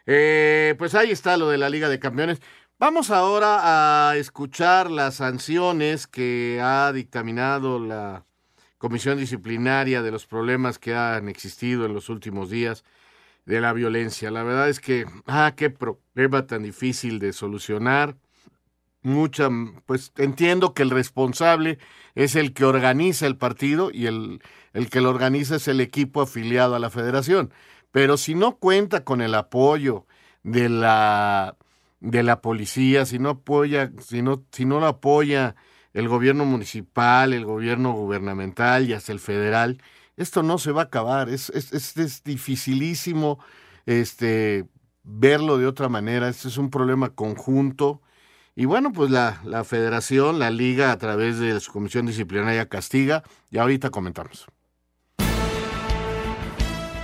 eh, 0.07 0.75
pues 0.79 0.95
ahí 0.95 1.11
está 1.11 1.37
lo 1.39 1.49
de 1.49 1.59
la 1.59 1.71
Liga 1.71 1.89
de 1.89 1.99
Campeones. 1.99 2.41
Vamos 2.83 3.13
ahora 3.13 4.09
a 4.11 4.17
escuchar 4.17 4.91
las 4.91 5.15
sanciones 5.15 6.09
que 6.09 6.59
ha 6.61 6.93
dictaminado 6.93 7.79
la 7.79 8.27
comisión 8.77 9.19
disciplinaria 9.19 10.03
de 10.03 10.11
los 10.11 10.27
problemas 10.27 10.81
que 10.81 10.93
han 10.93 11.29
existido 11.29 11.87
en 11.87 11.95
los 11.95 12.09
últimos 12.09 12.51
días 12.51 12.83
de 13.47 13.61
la 13.61 13.73
violencia. 13.73 14.33
La 14.33 14.43
verdad 14.43 14.69
es 14.69 14.81
que, 14.81 15.07
ah, 15.27 15.53
qué 15.57 15.71
problema 15.71 16.49
tan 16.49 16.65
difícil 16.65 17.21
de 17.21 17.33
solucionar. 17.33 18.17
Mucha, 19.03 19.49
pues 19.87 20.11
entiendo 20.17 20.75
que 20.75 20.83
el 20.83 20.91
responsable 20.91 21.79
es 22.17 22.35
el 22.35 22.53
que 22.53 22.65
organiza 22.65 23.29
el 23.29 23.37
partido 23.37 23.93
y 23.93 24.07
el, 24.07 24.43
el 24.73 24.91
que 24.91 25.01
lo 25.01 25.11
organiza 25.11 25.55
es 25.55 25.69
el 25.69 25.81
equipo 25.81 26.21
afiliado 26.21 26.75
a 26.75 26.81
la 26.81 26.91
federación. 26.91 27.53
Pero 27.93 28.17
si 28.17 28.35
no 28.35 28.57
cuenta 28.57 29.05
con 29.05 29.21
el 29.21 29.37
apoyo 29.37 30.05
de 30.43 30.69
la, 30.69 31.57
de 32.03 32.23
la 32.25 32.41
policía, 32.43 33.07
si 33.07 33.19
no 33.19 33.31
apoya, 33.31 33.93
si 34.01 34.23
no, 34.23 34.45
si 34.51 34.65
no 34.65 34.81
lo 34.81 34.87
apoya 34.87 35.55
el 35.95 36.09
gobierno 36.09 36.45
municipal, 36.45 37.33
el 37.33 37.45
gobierno 37.45 37.93
gubernamental 37.93 38.89
y 38.89 38.93
hasta 38.93 39.13
el 39.13 39.21
federal, 39.21 39.81
esto 40.17 40.43
no 40.43 40.59
se 40.59 40.73
va 40.73 40.83
a 40.83 40.85
acabar. 40.87 41.29
Es, 41.29 41.51
es, 41.51 41.97
es, 41.97 42.25
dificilísimo 42.25 43.39
este, 43.87 44.67
verlo 45.05 45.59
de 45.59 45.67
otra 45.67 45.89
manera. 45.89 46.29
Este 46.29 46.49
es 46.49 46.59
un 46.59 46.71
problema 46.71 47.11
conjunto. 47.11 48.03
Y 48.57 48.65
bueno, 48.65 48.93
pues 48.93 49.11
la, 49.11 49.41
la 49.45 49.65
federación, 49.65 50.39
la 50.39 50.51
liga, 50.51 50.93
a 50.93 50.99
través 50.99 51.39
de 51.39 51.59
su 51.61 51.73
comisión 51.73 52.07
disciplinaria 52.07 52.69
castiga. 52.69 53.23
Y 53.51 53.59
ahorita 53.59 53.91
comentamos. 53.91 54.47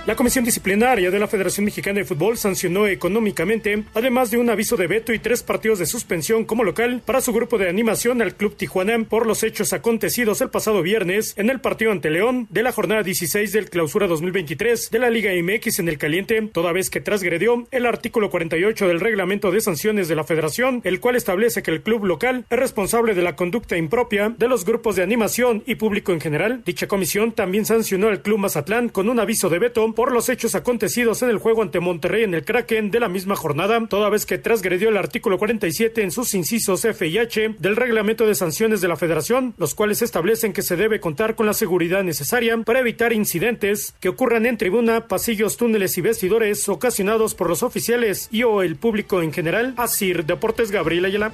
La 0.09 0.15
Comisión 0.15 0.43
Disciplinaria 0.43 1.11
de 1.11 1.19
la 1.19 1.27
Federación 1.27 1.65
Mexicana 1.65 1.99
de 1.99 2.03
Fútbol 2.03 2.35
sancionó 2.35 2.87
económicamente, 2.87 3.83
además 3.93 4.31
de 4.31 4.39
un 4.39 4.49
aviso 4.49 4.75
de 4.75 4.87
veto 4.87 5.13
y 5.13 5.19
tres 5.19 5.43
partidos 5.43 5.77
de 5.77 5.85
suspensión 5.85 6.45
como 6.45 6.63
local 6.63 7.03
para 7.05 7.21
su 7.21 7.31
grupo 7.31 7.59
de 7.59 7.69
animación 7.69 8.19
al 8.23 8.33
Club 8.33 8.55
Tijuana 8.55 8.97
por 9.07 9.27
los 9.27 9.43
hechos 9.43 9.71
acontecidos 9.71 10.41
el 10.41 10.49
pasado 10.49 10.81
viernes 10.81 11.35
en 11.37 11.51
el 11.51 11.61
partido 11.61 11.91
ante 11.91 12.09
León 12.09 12.47
de 12.49 12.63
la 12.63 12.71
jornada 12.71 13.03
16 13.03 13.51
del 13.51 13.69
Clausura 13.69 14.07
2023 14.07 14.89
de 14.89 14.97
la 14.97 15.11
Liga 15.11 15.29
MX 15.31 15.77
en 15.77 15.89
el 15.89 15.99
Caliente, 15.99 16.41
toda 16.51 16.71
vez 16.71 16.89
que 16.89 17.01
transgredió 17.01 17.67
el 17.69 17.85
artículo 17.85 18.31
48 18.31 18.87
del 18.87 19.01
reglamento 19.01 19.51
de 19.51 19.61
sanciones 19.61 20.07
de 20.07 20.15
la 20.15 20.23
Federación, 20.23 20.81
el 20.85 21.01
cual 21.01 21.17
establece 21.17 21.61
que 21.61 21.69
el 21.69 21.83
club 21.83 22.05
local 22.05 22.45
es 22.49 22.57
responsable 22.57 23.13
de 23.13 23.21
la 23.21 23.35
conducta 23.35 23.77
impropia 23.77 24.33
de 24.35 24.47
los 24.47 24.65
grupos 24.65 24.95
de 24.95 25.03
animación 25.03 25.61
y 25.67 25.75
público 25.75 26.13
en 26.13 26.19
general. 26.19 26.63
Dicha 26.65 26.87
comisión 26.87 27.31
también 27.31 27.67
sancionó 27.67 28.07
al 28.07 28.23
Club 28.23 28.39
Mazatlán 28.39 28.89
con 28.89 29.07
un 29.07 29.19
aviso 29.19 29.49
de 29.49 29.59
veto 29.59 29.83
por 29.99 30.13
los 30.13 30.29
hechos 30.29 30.55
acontecidos 30.55 31.23
en 31.23 31.29
el 31.29 31.39
juego 31.39 31.61
ante 31.61 31.81
Monterrey 31.81 32.23
en 32.23 32.33
el 32.33 32.45
Kraken 32.45 32.89
de 32.89 33.01
la 33.01 33.09
misma 33.09 33.35
jornada, 33.35 33.85
toda 33.89 34.07
vez 34.07 34.25
que 34.25 34.37
transgredió 34.37 34.87
el 34.87 34.95
artículo 34.95 35.37
47 35.37 36.03
en 36.03 36.11
sus 36.11 36.33
incisos 36.35 36.85
F 36.85 37.05
y 37.05 37.17
H 37.17 37.55
del 37.59 37.75
reglamento 37.75 38.25
de 38.25 38.33
sanciones 38.33 38.79
de 38.79 38.87
la 38.87 38.95
Federación, 38.95 39.55
los 39.57 39.75
cuales 39.75 40.01
establecen 40.01 40.53
que 40.53 40.61
se 40.61 40.77
debe 40.77 41.01
contar 41.01 41.35
con 41.35 41.47
la 41.47 41.53
seguridad 41.53 42.01
necesaria 42.01 42.57
para 42.59 42.79
evitar 42.79 43.11
incidentes 43.11 43.93
que 43.99 44.07
ocurran 44.07 44.45
en 44.45 44.57
tribuna, 44.57 45.09
pasillos, 45.09 45.57
túneles 45.57 45.97
y 45.97 46.01
vestidores 46.01 46.69
ocasionados 46.69 47.35
por 47.35 47.49
los 47.49 47.61
oficiales 47.61 48.29
y 48.31 48.43
o 48.43 48.61
el 48.61 48.77
público 48.77 49.21
en 49.21 49.33
general. 49.33 49.73
Asir 49.75 50.23
Deportes 50.23 50.71
Gabriel 50.71 51.03
Ayala. 51.03 51.33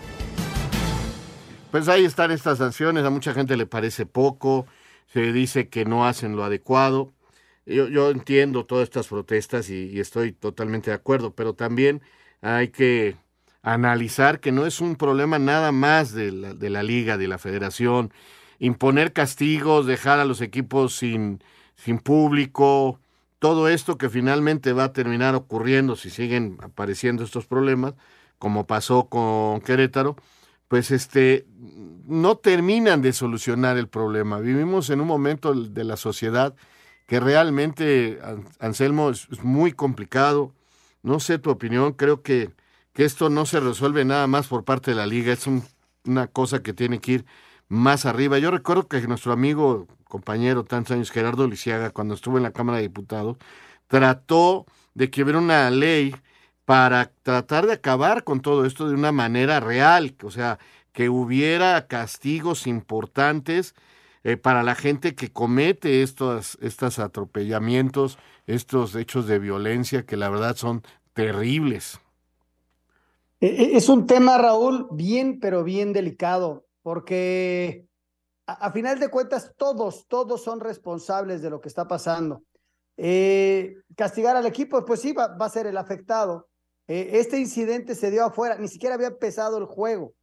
Pues 1.70 1.88
ahí 1.88 2.04
están 2.04 2.32
estas 2.32 2.58
sanciones, 2.58 3.06
a 3.06 3.12
mucha 3.12 3.36
gente 3.36 3.58
le 3.58 3.68
parece 3.68 4.08
poco, 4.08 4.66
se 5.14 5.32
dice 5.34 5.70
que 5.70 5.86
no 5.86 6.08
hacen 6.08 6.36
lo 6.36 6.44
adecuado. 6.44 7.14
Yo, 7.66 7.88
yo 7.88 8.12
entiendo 8.12 8.66
todas 8.66 8.84
estas 8.84 9.08
protestas 9.08 9.70
y, 9.70 10.00
estoy 10.00 10.34
totalmente 10.34 10.92
de 10.92 10.96
acuerdo, 10.96 11.34
pero 11.34 11.54
también 11.54 12.02
hay 12.42 12.70
que 12.70 13.16
analizar 13.64 14.40
que 14.40 14.52
no 14.52 14.66
es 14.68 14.82
un 14.82 14.96
problema 14.96 15.40
nada 15.40 15.72
más 15.72 16.14
de 16.14 16.32
la, 16.32 16.54
de 16.54 16.70
la 16.70 16.84
liga, 16.84 17.18
de 17.18 17.28
la 17.28 17.40
federación, 17.40 18.14
imponer 18.60 19.14
castigos, 19.14 19.88
dejar 19.88 20.20
a 20.20 20.26
los 20.26 20.42
equipos 20.42 20.96
sin, 20.96 21.42
sin 21.76 22.00
público, 22.00 23.00
todo 23.40 23.68
esto 23.68 23.98
que 23.98 24.10
finalmente 24.10 24.74
va 24.74 24.86
a 24.86 24.94
terminar 24.94 25.36
ocurriendo 25.36 25.96
si 25.96 26.10
siguen 26.10 26.58
apareciendo 26.62 27.24
estos 27.24 27.46
problemas, 27.46 27.96
como 28.38 28.68
pasó 28.68 29.08
con 29.10 29.62
Querétaro, 29.62 30.16
pues 30.68 30.92
este 30.92 31.46
no 32.06 32.38
terminan 32.38 33.02
de 33.02 33.14
solucionar 33.14 33.78
el 33.78 33.88
problema. 33.88 34.40
Vivimos 34.40 34.90
en 34.90 35.02
un 35.02 35.08
momento 35.08 35.54
de 35.54 35.84
la 35.84 35.98
sociedad 35.98 36.56
que 37.06 37.20
realmente, 37.20 38.20
Anselmo, 38.60 39.10
es, 39.12 39.44
muy 39.44 39.72
complicado. 39.74 40.54
No 41.04 41.20
sé 41.20 41.40
tu 41.40 41.52
opinión, 41.52 41.94
creo 41.94 42.22
que, 42.24 42.52
que, 42.94 43.06
esto 43.06 43.30
no 43.30 43.46
se 43.46 43.60
resuelve 43.60 44.06
nada 44.06 44.28
más 44.28 44.48
por 44.48 44.64
parte 44.66 44.92
de 44.92 44.98
la 44.98 45.06
liga, 45.06 45.34
es 45.34 45.48
un, 45.48 45.64
una 46.06 46.28
cosa 46.28 46.62
que 46.64 46.74
tiene 46.74 47.00
que 47.00 47.12
ir 47.14 47.26
más 47.68 48.06
arriba. 48.06 48.40
Yo 48.40 48.52
recuerdo 48.52 48.88
que 48.88 49.02
nuestro 49.08 49.32
amigo, 49.34 49.88
compañero, 50.06 50.64
tantos 50.66 50.96
años, 50.96 51.12
Gerardo 51.12 51.48
Lisiaga, 51.48 51.92
cuando 51.92 52.16
estuvo 52.16 52.38
en 52.38 52.44
la 52.44 52.52
Cámara 52.52 52.78
de 52.78 52.84
Diputados, 52.84 53.38
trató 53.88 54.66
de 54.94 55.10
que 55.10 55.24
hubiera 55.24 55.40
una 55.40 55.70
ley 55.70 56.16
para 56.66 57.12
tratar 57.24 57.68
de 57.68 57.74
acabar 57.74 58.24
con 58.24 58.42
todo 58.42 58.66
esto 58.66 58.88
de 58.88 58.96
una 58.96 59.12
manera 59.12 59.60
real, 59.60 60.16
o 60.24 60.32
sea, 60.32 60.60
que 60.94 61.10
hubiera 61.10 61.88
castigos 61.88 62.68
importantes 62.68 63.76
eh, 64.26 64.38
para 64.38 64.64
la 64.64 64.74
gente 64.74 65.14
que 65.14 65.32
comete 65.32 66.02
estos, 66.02 66.58
estos 66.60 66.98
atropellamientos, 66.98 68.18
estos 68.48 68.96
hechos 68.96 69.28
de 69.28 69.38
violencia 69.38 70.08
que 70.08 70.18
la 70.18 70.30
verdad 70.30 70.56
son 70.56 70.82
terribles. 71.14 72.00
E, 73.40 73.46
e, 73.46 73.78
es 73.78 73.88
un 73.88 74.08
tema, 74.08 74.40
Raúl, 74.40 74.88
bien, 74.90 75.40
pero 75.40 75.64
bien 75.64 75.94
delicado, 75.94 76.66
porque 76.82 77.86
a, 78.48 78.72
final 78.72 79.00
de 79.00 79.10
cuentas 79.10 79.54
todos, 79.58 80.08
todos 80.08 80.44
son 80.44 80.60
responsables 80.60 81.44
de 81.44 81.52
lo 81.52 81.62
que 81.62 81.70
está 81.70 81.88
pasando. 81.88 82.42
Eh, 82.98 83.76
castigar 83.96 84.36
al 84.36 84.48
equipo, 84.48 84.84
pues 84.86 85.02
sí, 85.02 85.14
va, 85.14 85.36
a 85.40 85.50
ser 85.50 85.68
el 85.68 85.78
afectado. 85.78 86.48
Eh, 86.88 87.12
este 87.14 87.38
incidente 87.38 87.94
se 87.94 88.10
dio 88.10 88.26
afuera, 88.26 88.58
ni 88.58 88.70
siquiera 88.70 88.96
había 88.96 89.10
empezado 89.10 89.60
el 89.60 89.66
juego. 89.66 90.16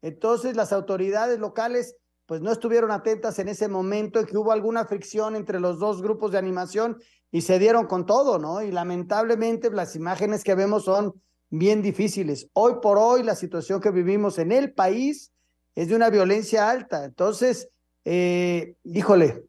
Entonces 0.00 0.56
las 0.56 0.72
autoridades 0.72 1.38
locales 1.38 1.96
pues 2.30 2.42
no 2.42 2.52
estuvieron 2.52 2.92
atentas 2.92 3.40
en 3.40 3.48
ese 3.48 3.66
momento 3.66 4.20
en 4.20 4.26
que 4.26 4.38
hubo 4.38 4.52
alguna 4.52 4.84
fricción 4.84 5.34
entre 5.34 5.58
los 5.58 5.80
dos 5.80 6.00
grupos 6.00 6.30
de 6.30 6.38
animación 6.38 6.96
y 7.32 7.40
se 7.40 7.58
dieron 7.58 7.88
con 7.88 8.06
todo, 8.06 8.38
¿no? 8.38 8.62
Y 8.62 8.70
lamentablemente 8.70 9.68
las 9.68 9.96
imágenes 9.96 10.44
que 10.44 10.54
vemos 10.54 10.84
son 10.84 11.20
bien 11.48 11.82
difíciles. 11.82 12.46
Hoy 12.52 12.74
por 12.80 12.98
hoy 12.98 13.24
la 13.24 13.34
situación 13.34 13.80
que 13.80 13.90
vivimos 13.90 14.38
en 14.38 14.52
el 14.52 14.72
país 14.72 15.32
es 15.74 15.88
de 15.88 15.96
una 15.96 16.08
violencia 16.08 16.70
alta. 16.70 17.04
Entonces, 17.04 17.68
eh, 18.04 18.76
híjole, 18.84 19.42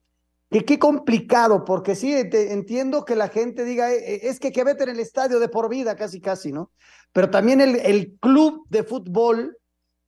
y 0.49 0.61
qué 0.61 0.79
complicado, 0.79 1.63
porque 1.63 1.93
sí, 1.93 2.11
entiendo 2.15 3.05
que 3.05 3.15
la 3.15 3.27
gente 3.27 3.63
diga, 3.63 3.93
eh, 3.93 4.15
eh, 4.15 4.19
es 4.23 4.39
que 4.39 4.51
que 4.51 4.63
vete 4.63 4.85
en 4.85 4.89
el 4.89 4.99
estadio 4.99 5.39
de 5.39 5.49
por 5.49 5.69
vida, 5.69 5.95
casi, 5.95 6.19
casi, 6.19 6.51
¿no? 6.51 6.71
Pero 7.13 7.29
también 7.29 7.61
el, 7.61 7.75
el 7.75 8.17
club 8.19 8.65
de 8.69 8.83
fútbol 8.83 9.55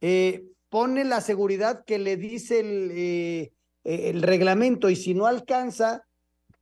eh, 0.02 0.44
pone 0.74 1.04
la 1.04 1.22
seguridad 1.22 1.86
que 1.86 2.00
le 2.00 2.18
dice 2.18 2.60
el, 2.60 2.90
eh, 2.96 3.52
el 3.84 4.24
reglamento 4.24 4.90
y 4.90 4.96
si 4.96 5.14
no 5.14 5.28
alcanza, 5.28 6.04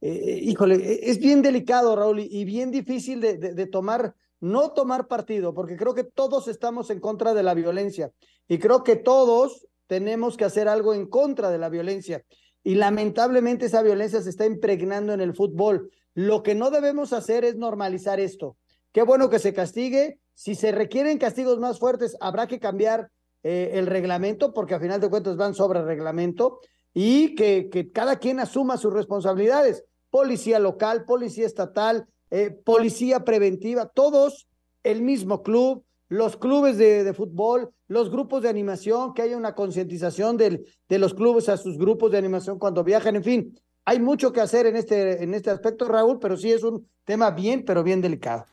eh, 0.01 0.37
híjole, 0.43 0.75
e, 0.75 1.09
es 1.09 1.17
bien 1.17 1.41
delicado, 1.41 1.95
Raúl, 1.95 2.19
y 2.19 2.43
bien 2.43 2.71
difícil 2.71 3.21
de, 3.21 3.65
tomar, 3.67 4.13
no 4.41 4.71
tomar 4.71 5.07
partido, 5.07 5.53
porque 5.53 5.77
creo 5.77 5.93
que 5.93 6.03
todos 6.03 6.49
estamos 6.49 6.89
en 6.89 6.99
contra 6.99 7.33
de 7.33 7.41
la 7.41 7.53
violencia 7.53 8.11
y 8.49 8.59
creo 8.59 8.83
que 8.83 8.97
todos 8.97 9.65
tenemos 9.87 10.35
que 10.35 10.43
hacer 10.43 10.67
algo 10.67 10.93
en 10.93 11.05
contra 11.05 11.49
de 11.49 11.57
la 11.57 11.69
violencia. 11.69 12.21
Y 12.65 12.75
lamentablemente 12.75 13.67
esa 13.67 13.81
violencia 13.81 14.21
se 14.21 14.29
está 14.29 14.45
impregnando 14.45 15.13
en 15.13 15.21
el 15.21 15.33
fútbol. 15.33 15.89
Lo 16.15 16.43
que 16.43 16.53
no 16.53 16.69
debemos 16.69 17.13
hacer 17.13 17.45
es 17.45 17.55
normalizar 17.55 18.19
esto. 18.19 18.57
Qué 18.91 19.03
bueno 19.03 19.29
que 19.29 19.39
se 19.39 19.53
castigue. 19.53 20.19
Si 20.33 20.55
se 20.55 20.73
requieren 20.73 21.17
castigos 21.17 21.59
más 21.59 21.79
fuertes, 21.79 22.17
habrá 22.19 22.47
que 22.47 22.59
cambiar 22.59 23.09
eh, 23.43 23.71
el 23.73 23.87
reglamento, 23.87 24.53
porque 24.53 24.75
a 24.75 24.79
final 24.79 24.99
de 25.01 25.09
cuentas 25.09 25.35
van 25.37 25.53
sobre 25.53 25.83
reglamento, 25.83 26.59
y 26.93 27.35
que, 27.35 27.89
cada 27.93 28.17
quien 28.17 28.39
asuma 28.39 28.77
sus 28.77 28.93
responsabilidades. 28.93 29.85
Policía 30.09 30.59
local, 30.59 31.05
policía 31.05 31.45
estatal, 31.45 32.05
eh, 32.29 32.51
policía 32.51 33.23
preventiva, 33.23 33.87
todos 33.87 34.47
el 34.83 35.01
mismo 35.01 35.41
club, 35.43 35.85
los 36.09 36.35
clubes 36.35 36.77
de, 36.77 37.03
de, 37.03 37.13
fútbol, 37.13 37.71
los 37.87 38.09
grupos 38.09 38.41
de 38.41 38.49
animación, 38.49 39.13
que 39.13 39.21
haya 39.21 39.37
una 39.37 39.55
concientización 39.55 40.35
de 40.35 40.65
los 40.89 41.13
clubes 41.13 41.47
a 41.47 41.57
sus 41.57 41.77
grupos 41.77 42.11
de 42.11 42.17
animación 42.17 42.59
cuando 42.59 42.83
viajan, 42.83 43.15
en 43.15 43.23
fin, 43.23 43.59
hay 43.85 43.99
mucho 43.99 44.31
que 44.31 44.41
hacer 44.41 44.65
en 44.65 44.75
este, 44.75 45.23
en 45.23 45.33
este 45.33 45.49
aspecto, 45.49 45.85
Raúl, 45.85 46.19
pero 46.19 46.37
sí 46.37 46.51
es 46.51 46.63
un 46.63 46.87
tema 47.03 47.31
bien, 47.31 47.63
pero 47.65 47.83
bien 47.83 48.01
delicado. 48.01 48.45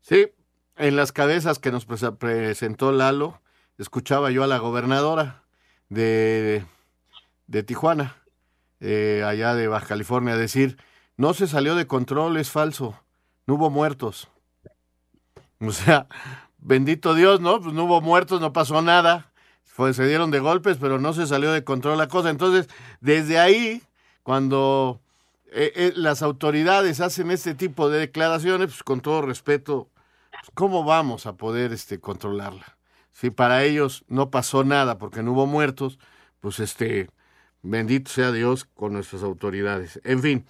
Sí, 0.00 0.28
en 0.76 0.96
las 0.96 1.12
cabezas 1.12 1.58
que 1.58 1.72
nos 1.72 1.86
presentó 1.86 2.92
Lalo, 2.92 3.40
escuchaba 3.78 4.30
yo 4.30 4.44
a 4.44 4.46
la 4.46 4.58
gobernadora 4.58 5.42
de, 5.88 6.64
de 7.46 7.62
Tijuana, 7.62 8.16
eh, 8.80 9.24
allá 9.26 9.54
de 9.54 9.68
Baja 9.68 9.86
California, 9.86 10.36
decir, 10.36 10.76
no 11.16 11.34
se 11.34 11.46
salió 11.46 11.74
de 11.74 11.86
control, 11.86 12.36
es 12.36 12.50
falso, 12.50 13.00
no 13.46 13.54
hubo 13.54 13.70
muertos. 13.70 14.28
O 15.60 15.72
sea, 15.72 16.06
bendito 16.58 17.14
Dios, 17.14 17.40
¿no? 17.40 17.60
Pues 17.60 17.74
no 17.74 17.84
hubo 17.84 18.00
muertos, 18.00 18.40
no 18.40 18.52
pasó 18.52 18.80
nada, 18.82 19.32
Fue, 19.64 19.92
se 19.94 20.06
dieron 20.06 20.30
de 20.30 20.40
golpes, 20.40 20.76
pero 20.80 21.00
no 21.00 21.12
se 21.12 21.26
salió 21.26 21.52
de 21.52 21.64
control 21.64 21.98
la 21.98 22.08
cosa. 22.08 22.30
Entonces, 22.30 22.68
desde 23.00 23.38
ahí, 23.38 23.82
cuando 24.22 25.00
eh, 25.52 25.72
eh, 25.74 25.92
las 25.96 26.22
autoridades 26.22 27.00
hacen 27.00 27.30
este 27.30 27.54
tipo 27.54 27.90
de 27.90 27.98
declaraciones, 27.98 28.68
pues 28.68 28.82
con 28.82 29.00
todo 29.00 29.22
respeto, 29.22 29.88
pues, 30.30 30.50
¿cómo 30.54 30.84
vamos 30.84 31.26
a 31.26 31.34
poder 31.34 31.72
este, 31.72 32.00
controlarla? 32.00 32.77
Si 33.18 33.30
para 33.30 33.64
ellos 33.64 34.04
no 34.06 34.30
pasó 34.30 34.62
nada 34.62 34.96
porque 34.96 35.24
no 35.24 35.32
hubo 35.32 35.44
muertos, 35.44 35.98
pues 36.38 36.60
este, 36.60 37.10
bendito 37.62 38.12
sea 38.12 38.30
Dios 38.30 38.64
con 38.64 38.92
nuestras 38.92 39.24
autoridades. 39.24 40.00
En 40.04 40.22
fin, 40.22 40.46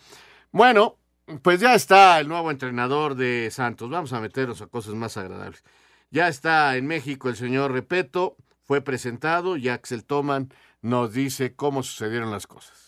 bueno, 0.53 0.99
pues 1.41 1.61
ya 1.61 1.75
está 1.75 2.21
el 2.21 2.29
nuevo 2.29 2.51
entrenador 2.51 3.15
de 3.15 3.49
Santos. 3.51 3.89
Vamos 3.89 4.13
a 4.13 4.21
meternos 4.21 4.61
a 4.61 4.67
cosas 4.67 4.93
más 4.93 5.17
agradables. 5.17 5.65
Ya 6.11 6.29
está 6.29 6.77
en 6.77 6.87
México 6.87 7.31
el 7.31 7.37
señor 7.37 7.73
Repeto, 7.73 8.37
fue 8.65 8.83
presentado 8.83 9.57
y 9.57 9.71
Axel 9.71 10.05
Toman 10.05 10.53
nos 10.83 11.15
dice 11.15 11.55
cómo 11.55 11.83
sucedieron 11.83 12.31
las 12.31 12.47
cosas. 12.47 12.88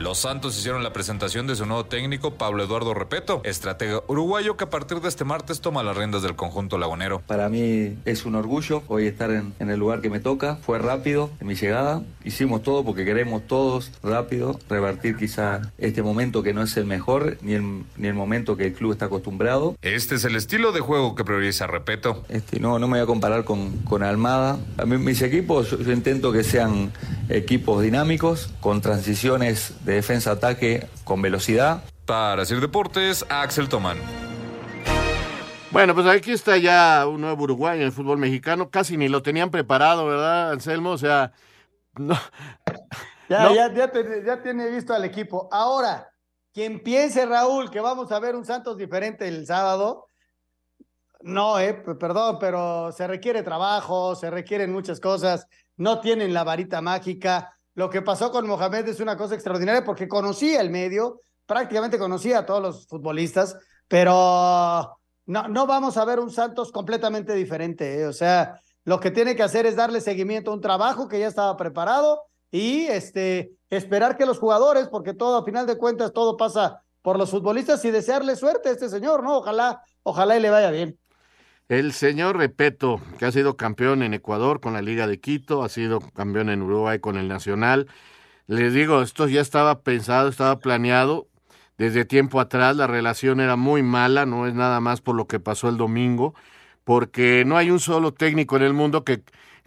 Los 0.00 0.16
Santos 0.16 0.56
hicieron 0.56 0.82
la 0.82 0.94
presentación 0.94 1.46
de 1.46 1.54
su 1.54 1.66
nuevo 1.66 1.84
técnico, 1.84 2.30
Pablo 2.30 2.64
Eduardo 2.64 2.94
Repeto, 2.94 3.42
estratega 3.44 4.00
uruguayo 4.06 4.56
que 4.56 4.64
a 4.64 4.70
partir 4.70 5.02
de 5.02 5.10
este 5.10 5.24
martes 5.26 5.60
toma 5.60 5.82
las 5.82 5.94
riendas 5.94 6.22
del 6.22 6.36
conjunto 6.36 6.78
lagunero. 6.78 7.20
Para 7.26 7.50
mí 7.50 7.98
es 8.06 8.24
un 8.24 8.34
orgullo 8.34 8.82
hoy 8.88 9.04
estar 9.04 9.30
en, 9.30 9.52
el 9.58 9.78
lugar 9.78 10.00
que 10.00 10.08
me 10.08 10.18
toca. 10.18 10.56
Fue 10.62 10.78
rápido 10.78 11.28
en 11.38 11.48
mi 11.48 11.54
llegada. 11.54 12.02
Hicimos 12.24 12.62
todo 12.62 12.82
porque 12.82 13.04
queremos 13.04 13.46
todos 13.46 13.92
rápido 14.02 14.58
revertir 14.70 15.18
quizá 15.18 15.60
este 15.76 16.02
momento 16.02 16.42
que 16.42 16.54
no 16.54 16.62
es 16.62 16.74
el 16.78 16.86
mejor 16.86 17.36
ni 17.42 17.52
el, 17.52 17.84
ni 17.98 18.08
el 18.08 18.14
momento 18.14 18.56
que 18.56 18.68
el 18.68 18.72
club 18.72 18.92
está 18.92 19.04
acostumbrado. 19.04 19.76
Este 19.82 20.14
es 20.14 20.24
el 20.24 20.34
estilo 20.34 20.72
de 20.72 20.80
juego 20.80 21.14
que 21.14 21.24
prioriza 21.24 21.66
Repeto. 21.66 22.24
Este, 22.30 22.58
no, 22.58 22.78
no 22.78 22.88
me 22.88 22.96
voy 22.96 23.02
a 23.02 23.06
comparar 23.06 23.44
con, 23.44 23.76
con 23.80 24.02
Almada. 24.02 24.58
A 24.78 24.86
mí, 24.86 24.96
mis 24.96 25.20
equipos, 25.20 25.72
yo, 25.72 25.78
yo 25.78 25.92
intento 25.92 26.32
que 26.32 26.42
sean 26.42 26.90
equipos 27.28 27.82
dinámicos, 27.82 28.50
con 28.60 28.80
transiciones 28.80 29.74
de 29.84 29.89
defensa-ataque 29.94 30.86
con 31.04 31.22
velocidad. 31.22 31.82
Para 32.06 32.42
hacer 32.42 32.60
deportes, 32.60 33.24
Axel 33.28 33.68
Tomán. 33.68 33.98
Bueno, 35.70 35.94
pues 35.94 36.06
aquí 36.06 36.32
está 36.32 36.56
ya 36.56 37.06
un 37.06 37.20
nuevo 37.20 37.44
Uruguay 37.44 37.78
en 37.78 37.84
el 37.84 37.92
fútbol 37.92 38.18
mexicano. 38.18 38.70
Casi 38.70 38.96
ni 38.96 39.08
lo 39.08 39.22
tenían 39.22 39.50
preparado, 39.50 40.06
¿verdad, 40.06 40.50
Anselmo? 40.52 40.90
O 40.90 40.98
sea, 40.98 41.32
no. 41.96 42.18
Ya, 43.28 43.52
ya, 43.52 43.72
ya, 43.72 43.90
ya 44.26 44.42
tiene 44.42 44.68
visto 44.68 44.92
al 44.92 45.04
equipo. 45.04 45.48
Ahora, 45.52 46.10
quien 46.52 46.82
piense, 46.82 47.24
Raúl, 47.26 47.70
que 47.70 47.80
vamos 47.80 48.10
a 48.10 48.18
ver 48.18 48.34
un 48.34 48.44
Santos 48.44 48.76
diferente 48.76 49.28
el 49.28 49.46
sábado, 49.46 50.06
no, 51.22 51.60
eh, 51.60 51.74
perdón, 51.74 52.38
pero 52.40 52.92
se 52.92 53.06
requiere 53.06 53.42
trabajo, 53.42 54.14
se 54.14 54.30
requieren 54.30 54.72
muchas 54.72 55.00
cosas, 55.00 55.46
no 55.76 56.00
tienen 56.00 56.32
la 56.32 56.44
varita 56.44 56.80
mágica. 56.80 57.56
Lo 57.80 57.88
que 57.88 58.02
pasó 58.02 58.30
con 58.30 58.46
Mohamed 58.46 58.88
es 58.88 59.00
una 59.00 59.16
cosa 59.16 59.34
extraordinaria 59.34 59.82
porque 59.82 60.06
conocía 60.06 60.60
el 60.60 60.68
medio, 60.68 61.22
prácticamente 61.46 61.98
conocía 61.98 62.40
a 62.40 62.44
todos 62.44 62.60
los 62.60 62.86
futbolistas, 62.86 63.56
pero 63.88 64.98
no, 65.24 65.48
no 65.48 65.66
vamos 65.66 65.96
a 65.96 66.04
ver 66.04 66.20
un 66.20 66.30
Santos 66.30 66.72
completamente 66.72 67.32
diferente. 67.32 68.02
¿eh? 68.02 68.06
O 68.06 68.12
sea, 68.12 68.60
lo 68.84 69.00
que 69.00 69.10
tiene 69.10 69.34
que 69.34 69.44
hacer 69.44 69.64
es 69.64 69.76
darle 69.76 70.02
seguimiento 70.02 70.50
a 70.50 70.54
un 70.56 70.60
trabajo 70.60 71.08
que 71.08 71.20
ya 71.20 71.26
estaba 71.26 71.56
preparado 71.56 72.24
y 72.50 72.84
este, 72.84 73.52
esperar 73.70 74.18
que 74.18 74.26
los 74.26 74.38
jugadores, 74.38 74.88
porque 74.88 75.14
todo, 75.14 75.38
a 75.38 75.44
final 75.46 75.66
de 75.66 75.78
cuentas, 75.78 76.12
todo 76.12 76.36
pasa 76.36 76.82
por 77.00 77.18
los 77.18 77.30
futbolistas 77.30 77.82
y 77.86 77.90
desearle 77.90 78.36
suerte 78.36 78.68
a 78.68 78.72
este 78.72 78.90
señor, 78.90 79.22
¿no? 79.22 79.38
Ojalá, 79.38 79.82
ojalá 80.02 80.36
y 80.36 80.40
le 80.40 80.50
vaya 80.50 80.70
bien. 80.70 80.98
El 81.70 81.92
señor 81.92 82.36
Repeto, 82.36 83.00
que 83.16 83.26
ha 83.26 83.30
sido 83.30 83.56
campeón 83.56 84.02
en 84.02 84.12
Ecuador 84.12 84.58
con 84.60 84.72
la 84.72 84.82
Liga 84.82 85.06
de 85.06 85.20
Quito, 85.20 85.62
ha 85.62 85.68
sido 85.68 86.00
campeón 86.00 86.50
en 86.50 86.62
Uruguay 86.62 86.98
con 86.98 87.16
el 87.16 87.28
Nacional. 87.28 87.86
Les 88.48 88.74
digo, 88.74 89.02
esto 89.02 89.28
ya 89.28 89.40
estaba 89.40 89.82
pensado, 89.82 90.28
estaba 90.28 90.58
planeado 90.58 91.28
desde 91.78 92.04
tiempo 92.04 92.40
atrás. 92.40 92.74
La 92.74 92.88
relación 92.88 93.38
era 93.38 93.54
muy 93.54 93.84
mala, 93.84 94.26
no 94.26 94.48
es 94.48 94.54
nada 94.54 94.80
más 94.80 95.00
por 95.00 95.14
lo 95.14 95.28
que 95.28 95.38
pasó 95.38 95.68
el 95.68 95.76
domingo, 95.76 96.34
porque 96.82 97.44
no 97.46 97.56
hay 97.56 97.70
un 97.70 97.78
solo 97.78 98.12
técnico 98.12 98.56
en 98.56 98.64
el 98.64 98.72
mundo 98.72 99.04
que 99.04 99.22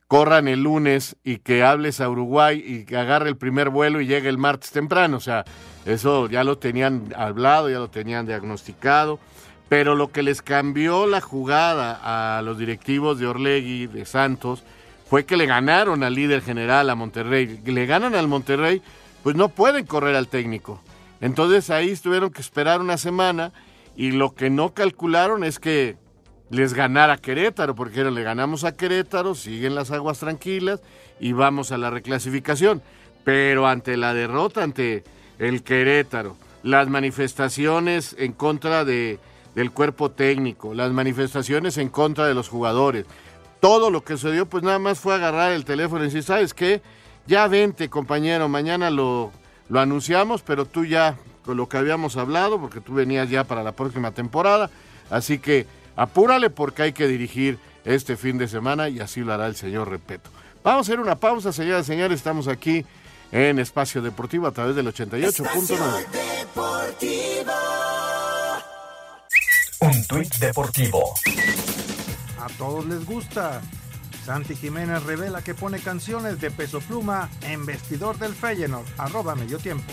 corran 0.10 0.49
el 0.49 0.62
lunes 0.62 1.16
y 1.24 1.38
que 1.38 1.64
hables 1.64 2.01
a 2.01 2.10
Uruguay 2.10 2.62
y 2.68 2.84
que 2.84 2.97
agarre 2.97 3.30
el 3.30 3.38
primer 3.38 3.70
vuelo 3.70 4.01
y 4.01 4.08
llegue 4.08 4.28
el 4.28 4.38
martes 4.38 4.72
temprano. 4.72 5.16
O 5.16 5.22
sea, 5.22 5.45
eso 5.86 6.28
ya 6.28 6.43
lo 6.43 6.58
tenían 6.58 7.14
hablado, 7.16 7.70
ya 7.70 7.80
lo 7.80 7.89
tenían 7.89 8.26
diagnosticado 8.26 9.22
pero 9.70 9.95
lo 9.95 10.11
que 10.11 10.24
les 10.24 10.41
cambió 10.41 11.07
la 11.07 11.22
jugada 11.22 12.38
a 12.38 12.41
los 12.41 12.57
directivos 12.57 13.20
de 13.20 13.28
Orlegui, 13.28 13.88
de 13.88 14.05
Santos, 14.05 14.64
fue 15.09 15.26
que 15.26 15.38
le 15.38 15.45
ganaron 15.45 16.03
al 16.03 16.16
líder 16.16 16.41
general, 16.41 16.89
a 16.89 16.95
Monterrey. 16.95 17.61
Le 17.66 17.86
ganan 17.86 18.16
al 18.16 18.28
Monterrey, 18.28 18.82
pues 19.22 19.36
no 19.36 19.49
pueden 19.49 19.86
correr 19.86 20.16
al 20.16 20.28
técnico. 20.28 20.82
Entonces 21.22 21.70
ahí 21.70 21.95
tuvieron 21.95 22.32
que 22.32 22.41
esperar 22.41 22.82
una 22.82 22.97
semana 22.97 23.51
y 23.95 24.11
lo 24.11 24.34
que 24.34 24.49
no 24.49 24.74
calcularon 24.74 25.43
es 25.43 25.59
que 25.59 25.97
les 26.49 26.74
ganara 26.74 27.18
Querétaro, 27.18 27.76
porque 27.76 28.03
le 28.03 28.24
ganamos 28.24 28.64
a 28.64 28.76
Querétaro, 28.76 29.34
siguen 29.34 29.76
las 29.76 29.91
aguas 29.91 30.20
tranquilas 30.20 30.82
y 31.20 31.34
vamos 31.34 31.72
a 31.72 31.78
la 31.78 31.89
reclasificación. 31.89 32.82
Pero 33.24 33.68
ante 33.68 33.97
la 33.97 34.14
derrota 34.14 34.64
ante 34.64 35.03
el 35.39 35.64
Querétaro, 35.64 36.36
las 36.61 36.88
manifestaciones 36.89 38.16
en 38.20 38.34
contra 38.34 38.84
de, 38.84 39.20
del 39.56 39.72
cuerpo 39.72 40.12
técnico, 40.12 40.74
las 40.74 40.91
manifestaciones 40.91 41.78
en 41.78 41.89
contra 41.89 42.26
de 42.26 42.34
los 42.34 42.49
jugadores, 42.49 43.06
todo 43.60 43.91
lo 43.91 44.04
que 44.04 44.14
sucedió, 44.14 44.45
pues 44.45 44.64
nada 44.64 44.80
más 44.80 44.99
fue 44.99 45.16
agarrar 45.16 45.54
el 45.54 45.64
teléfono 45.64 46.04
y 46.04 46.08
decir, 46.08 46.24
¿sabes 46.24 46.54
qué? 46.54 46.82
Ya 47.28 47.47
vente, 47.47 47.89
compañero, 47.89 48.49
mañana 48.49 48.89
lo, 48.89 49.32
lo 49.70 49.80
anunciamos, 49.80 50.41
pero 50.41 50.66
tú 50.66 50.86
ya 50.86 51.16
con 51.45 51.58
lo 51.58 51.70
que 51.70 51.78
habíamos 51.78 52.18
hablado, 52.18 52.60
porque 52.60 52.82
tú 52.82 52.95
venías 52.95 53.30
ya 53.30 53.43
para 53.43 53.64
la 53.64 53.74
próxima 53.74 54.12
temporada, 54.12 54.70
así 55.10 55.39
que 55.39 55.68
apúrale 55.95 56.49
porque 56.49 56.84
hay 56.84 56.93
que 56.93 57.08
dirigir 57.08 57.60
este 57.86 58.18
fin 58.18 58.38
de 58.38 58.47
semana 58.47 58.89
y 58.89 58.99
así 58.99 59.22
lo 59.22 59.34
hará 59.34 59.47
el 59.47 59.56
señor 59.56 59.89
Repeto. 59.89 60.30
Vamos 60.64 60.88
a 60.88 60.91
hacer 60.91 60.99
una 60.99 61.16
pausa, 61.16 61.51
señoras 61.51 61.86
y 61.86 61.88
señores, 61.88 62.18
estamos 62.18 62.47
aquí 62.47 62.86
en 63.32 63.60
Espacio 63.60 64.01
Deportivo 64.01 64.47
a 64.47 64.51
través 64.51 64.76
del 64.76 64.88
88.9. 64.88 67.83
Un 69.84 70.02
tuit 70.08 70.34
deportivo. 70.38 71.14
A 72.40 72.48
todos 72.58 72.86
les 72.86 73.06
gusta. 73.06 73.60
Santi 74.26 74.56
Jiménez 74.56 75.04
revela 75.04 75.42
que 75.42 75.54
pone 75.54 75.80
canciones 75.80 76.40
de 76.40 76.52
peso 76.52 76.80
pluma 76.80 77.30
en 77.42 77.66
vestidor 77.66 78.18
del 78.18 78.34
Feyenoord. 78.34 78.88
Arroba 78.98 79.36
medio 79.36 79.60
tiempo. 79.60 79.92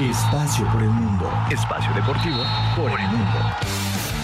Espacio 0.00 0.66
por 0.72 0.82
el 0.82 0.90
mundo. 0.90 1.32
Espacio 1.52 1.94
deportivo 1.94 2.42
por 2.74 2.90
el 2.90 3.06
mundo. 3.06 3.38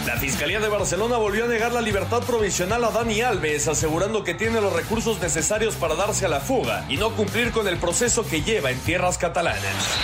La 0.05 0.17
Fiscalía 0.17 0.59
de 0.59 0.69
Barcelona 0.69 1.17
volvió 1.17 1.45
a 1.45 1.49
negar 1.49 1.73
la 1.73 1.81
libertad 1.81 2.23
provisional 2.23 2.83
a 2.83 2.91
Dani 2.91 3.21
Alves, 3.21 3.69
asegurando 3.69 4.25
que 4.25 4.35
tiene 4.35 4.61
los 4.61 4.73
recursos 4.73 5.21
necesarios 5.21 5.77
para 5.77 5.95
darse 5.95 6.27
a 6.27 6.29
la 6.29 6.41
fuga 6.41 6.85
y 6.89 6.97
no 6.97 7.11
cumplir 7.15 7.53
con 7.53 7.69
el 7.69 7.77
proceso 7.77 8.27
que 8.27 8.43
lleva 8.43 8.73
en 8.73 8.79
tierras 8.81 9.17
catalanas. 9.17 9.97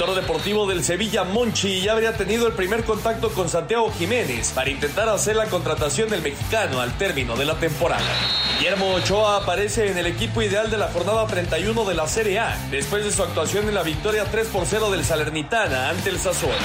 Director 0.00 0.22
deportivo 0.22 0.66
del 0.66 0.82
Sevilla, 0.82 1.24
Monchi, 1.24 1.82
ya 1.82 1.92
habría 1.92 2.16
tenido 2.16 2.46
el 2.46 2.54
primer 2.54 2.84
contacto 2.84 3.28
con 3.32 3.50
Santiago 3.50 3.92
Jiménez 3.92 4.50
para 4.54 4.70
intentar 4.70 5.10
hacer 5.10 5.36
la 5.36 5.44
contratación 5.44 6.08
del 6.08 6.22
mexicano 6.22 6.80
al 6.80 6.96
término 6.96 7.36
de 7.36 7.44
la 7.44 7.56
temporada. 7.56 8.00
Guillermo 8.58 8.94
Ochoa 8.94 9.36
aparece 9.36 9.90
en 9.90 9.98
el 9.98 10.06
equipo 10.06 10.40
ideal 10.40 10.70
de 10.70 10.78
la 10.78 10.88
jornada 10.88 11.26
31 11.26 11.84
de 11.84 11.94
la 11.94 12.08
Serie 12.08 12.38
A, 12.38 12.56
después 12.70 13.04
de 13.04 13.12
su 13.12 13.22
actuación 13.22 13.68
en 13.68 13.74
la 13.74 13.82
victoria 13.82 14.24
3 14.24 14.46
por 14.46 14.64
0 14.64 14.90
del 14.90 15.04
Salernitana 15.04 15.90
ante 15.90 16.08
el 16.08 16.18
Sassuolo. 16.18 16.56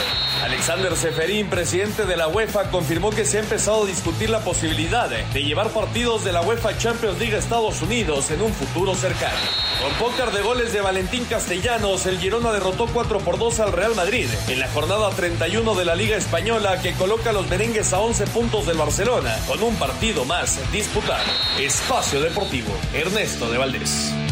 Alexander 0.42 0.96
Seferín, 0.96 1.50
presidente 1.50 2.06
de 2.06 2.16
la 2.16 2.30
UEFA, 2.30 2.72
confirmó 2.72 3.10
que 3.10 3.26
se 3.26 3.40
ha 3.40 3.42
empezado 3.42 3.84
a 3.84 3.88
discutir 3.88 4.30
la 4.30 4.40
posibilidad 4.40 5.10
de 5.10 5.44
llevar 5.44 5.72
partidos 5.72 6.24
de 6.24 6.32
la 6.32 6.42
UEFA 6.42 6.78
Champions 6.78 7.20
League 7.20 7.36
a 7.36 7.40
Estados 7.40 7.82
Unidos 7.82 8.32
en 8.32 8.42
un 8.42 8.54
futuro 8.54 8.96
cercano. 8.96 9.36
Con 9.86 9.94
pócar 10.10 10.32
de 10.32 10.42
goles 10.42 10.74
de 10.74 10.82
Valentín 10.82 11.26
Castellanos, 11.26 12.08
el 12.08 12.18
Girona 12.18 12.52
derrotó 12.52 12.88
4 12.88 13.20
por 13.20 13.38
2 13.38 13.60
al 13.60 13.72
Real 13.72 13.94
Madrid 13.94 14.28
en 14.48 14.60
la 14.60 14.68
jornada 14.70 15.12
31 15.12 15.76
de 15.76 15.86
la 15.86 15.94
Liga 15.94 16.18
Española 16.18 16.82
que 16.82 16.94
coloca 16.94 17.30
a 17.30 17.34
los 17.34 17.48
merengues 17.50 17.94
a 17.94 18.00
11 18.00 18.26
puntos 18.28 18.66
del 18.66 18.78
Barcelona 18.78 19.38
con 19.46 19.62
un 19.62 19.76
partido 19.76 20.26
más 20.26 20.60
disputado. 20.72 21.24
Espacio 21.60 22.20
Deportivo, 22.20 22.74
Ernesto 22.96 23.48
de 23.52 23.60
Valdés. 23.60 24.25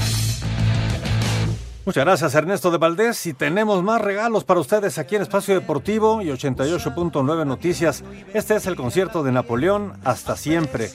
Muchas 1.85 2.05
gracias 2.05 2.33
Ernesto 2.33 2.71
de 2.71 2.77
Valdés 2.77 3.25
y 3.25 3.33
tenemos 3.33 3.83
más 3.83 3.99
regalos 3.99 4.45
para 4.45 4.61
ustedes 4.61 4.97
aquí 4.97 5.17
en 5.17 5.21
Espacio 5.21 5.53
Deportivo 5.53 6.21
y 6.21 6.27
88.9 6.27 7.45
Noticias. 7.45 8.05
Este 8.33 8.55
es 8.55 8.67
el 8.67 8.77
concierto 8.77 9.21
de 9.21 9.33
Napoleón 9.33 9.91
hasta 10.05 10.37
siempre. 10.37 10.89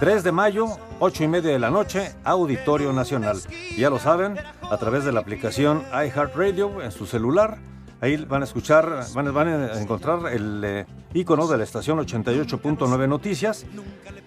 3 0.00 0.24
de 0.24 0.32
mayo, 0.32 0.78
8 0.98 1.24
y 1.24 1.28
media 1.28 1.52
de 1.52 1.58
la 1.58 1.70
noche, 1.70 2.14
Auditorio 2.24 2.94
Nacional. 2.94 3.36
Ya 3.76 3.90
lo 3.90 3.98
saben, 3.98 4.38
a 4.62 4.78
través 4.78 5.04
de 5.04 5.12
la 5.12 5.20
aplicación 5.20 5.82
iHeartRadio 5.92 6.80
en 6.80 6.90
su 6.90 7.04
celular. 7.04 7.58
Ahí 8.00 8.16
van 8.16 8.42
a 8.42 8.44
escuchar, 8.44 9.04
van, 9.14 9.48
a 9.48 9.80
encontrar 9.80 10.32
el 10.32 10.62
eh, 10.64 10.86
icono 11.12 11.46
de 11.46 11.58
la 11.58 11.64
estación 11.64 11.98
88.9 11.98 13.08
Noticias. 13.08 13.66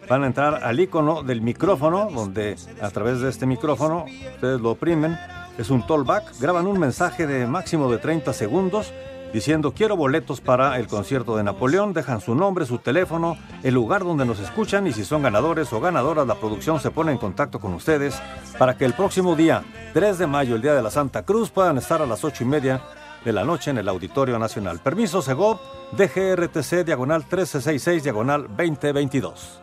Van 0.07 0.23
a 0.23 0.27
entrar 0.27 0.63
al 0.63 0.79
icono 0.79 1.23
del 1.23 1.41
micrófono, 1.41 2.09
donde 2.13 2.55
a 2.81 2.89
través 2.91 3.21
de 3.21 3.29
este 3.29 3.45
micrófono 3.45 4.05
ustedes 4.35 4.61
lo 4.61 4.71
oprimen 4.71 5.17
es 5.57 5.69
un 5.69 5.85
tollback, 5.85 6.39
graban 6.39 6.65
un 6.65 6.79
mensaje 6.79 7.27
de 7.27 7.45
máximo 7.45 7.91
de 7.91 7.99
30 7.99 8.33
segundos 8.33 8.91
diciendo 9.33 9.73
quiero 9.73 9.95
boletos 9.95 10.41
para 10.41 10.77
el 10.77 10.87
concierto 10.87 11.35
de 11.35 11.43
Napoleón, 11.43 11.93
dejan 11.93 12.21
su 12.21 12.35
nombre, 12.35 12.65
su 12.65 12.77
teléfono, 12.77 13.37
el 13.63 13.73
lugar 13.73 14.03
donde 14.03 14.25
nos 14.25 14.39
escuchan 14.39 14.85
y 14.85 14.93
si 14.93 15.03
son 15.03 15.23
ganadores 15.23 15.73
o 15.73 15.79
ganadoras, 15.79 16.27
la 16.27 16.35
producción 16.35 16.79
se 16.79 16.91
pone 16.91 17.11
en 17.11 17.17
contacto 17.17 17.59
con 17.59 17.73
ustedes 17.73 18.19
para 18.59 18.77
que 18.77 18.85
el 18.85 18.93
próximo 18.93 19.35
día, 19.35 19.63
3 19.93 20.19
de 20.19 20.27
mayo, 20.27 20.55
el 20.55 20.61
día 20.61 20.75
de 20.75 20.83
la 20.83 20.91
Santa 20.91 21.23
Cruz, 21.23 21.49
puedan 21.49 21.77
estar 21.77 22.01
a 22.01 22.05
las 22.05 22.23
8 22.23 22.43
y 22.43 22.47
media 22.47 22.81
de 23.23 23.33
la 23.33 23.43
noche 23.43 23.71
en 23.71 23.77
el 23.77 23.87
Auditorio 23.89 24.37
Nacional. 24.39 24.79
Permiso 24.79 25.21
Segov, 25.21 25.59
DGRTC, 25.93 26.83
diagonal 26.85 27.21
1366, 27.21 28.03
diagonal 28.03 28.47
2022. 28.47 29.61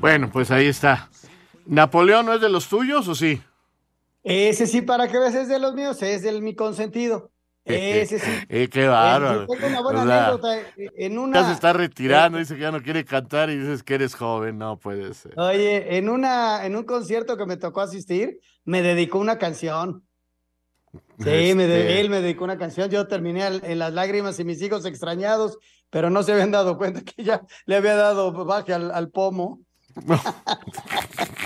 Bueno, 0.00 0.30
pues 0.32 0.50
ahí 0.50 0.66
está. 0.66 1.08
¿Napoleón 1.66 2.26
no 2.26 2.34
es 2.34 2.40
de 2.40 2.48
los 2.48 2.68
tuyos 2.68 3.08
o 3.08 3.14
sí? 3.14 3.40
Ese 4.22 4.66
sí, 4.66 4.82
para 4.82 5.08
que 5.08 5.18
veas, 5.18 5.34
es 5.34 5.48
de 5.48 5.58
los 5.58 5.74
míos, 5.74 6.02
es 6.02 6.22
del 6.22 6.42
mi 6.42 6.54
consentido. 6.54 7.30
Ese 7.64 8.20
sí. 8.20 8.30
Eh, 8.48 8.68
qué 8.68 8.86
bárbaro. 8.86 9.46
Tengo 9.46 9.66
una 9.66 9.80
buena 9.82 10.02
O 10.02 10.06
sea, 10.06 10.26
anécdota. 10.28 10.60
eh, 10.76 10.90
En 10.96 11.18
una, 11.18 11.40
Ya 11.40 11.46
se 11.48 11.52
está 11.52 11.72
retirando, 11.72 12.38
dice 12.38 12.54
que 12.54 12.60
ya 12.60 12.70
no 12.70 12.80
quiere 12.82 13.04
cantar 13.04 13.50
y 13.50 13.56
dices 13.56 13.82
que 13.82 13.94
eres 13.96 14.14
joven, 14.14 14.58
no 14.58 14.78
puede 14.78 15.12
ser. 15.14 15.32
Oye, 15.38 15.96
en 15.96 16.08
una, 16.08 16.64
en 16.64 16.76
un 16.76 16.84
concierto 16.84 17.36
que 17.36 17.46
me 17.46 17.56
tocó 17.56 17.80
asistir, 17.80 18.38
me 18.64 18.82
dedicó 18.82 19.18
una 19.18 19.38
canción. 19.38 20.05
Sí, 21.18 21.54
me 21.54 21.66
de- 21.66 21.80
Este- 21.80 22.00
él 22.00 22.10
me 22.10 22.20
dedicó 22.20 22.44
una 22.44 22.58
canción. 22.58 22.90
Yo 22.90 23.06
terminé 23.08 23.46
en 23.46 23.78
las 23.78 23.92
lágrimas 23.92 24.38
y 24.40 24.44
mis 24.44 24.60
hijos 24.62 24.84
extrañados, 24.86 25.58
pero 25.90 26.10
no 26.10 26.22
se 26.22 26.32
habían 26.32 26.50
dado 26.50 26.76
cuenta 26.78 27.00
que 27.02 27.22
ya 27.24 27.42
le 27.66 27.76
había 27.76 27.96
dado 27.96 28.32
baje 28.44 28.72
al, 28.74 28.90
al 28.90 29.10
pomo. 29.10 29.60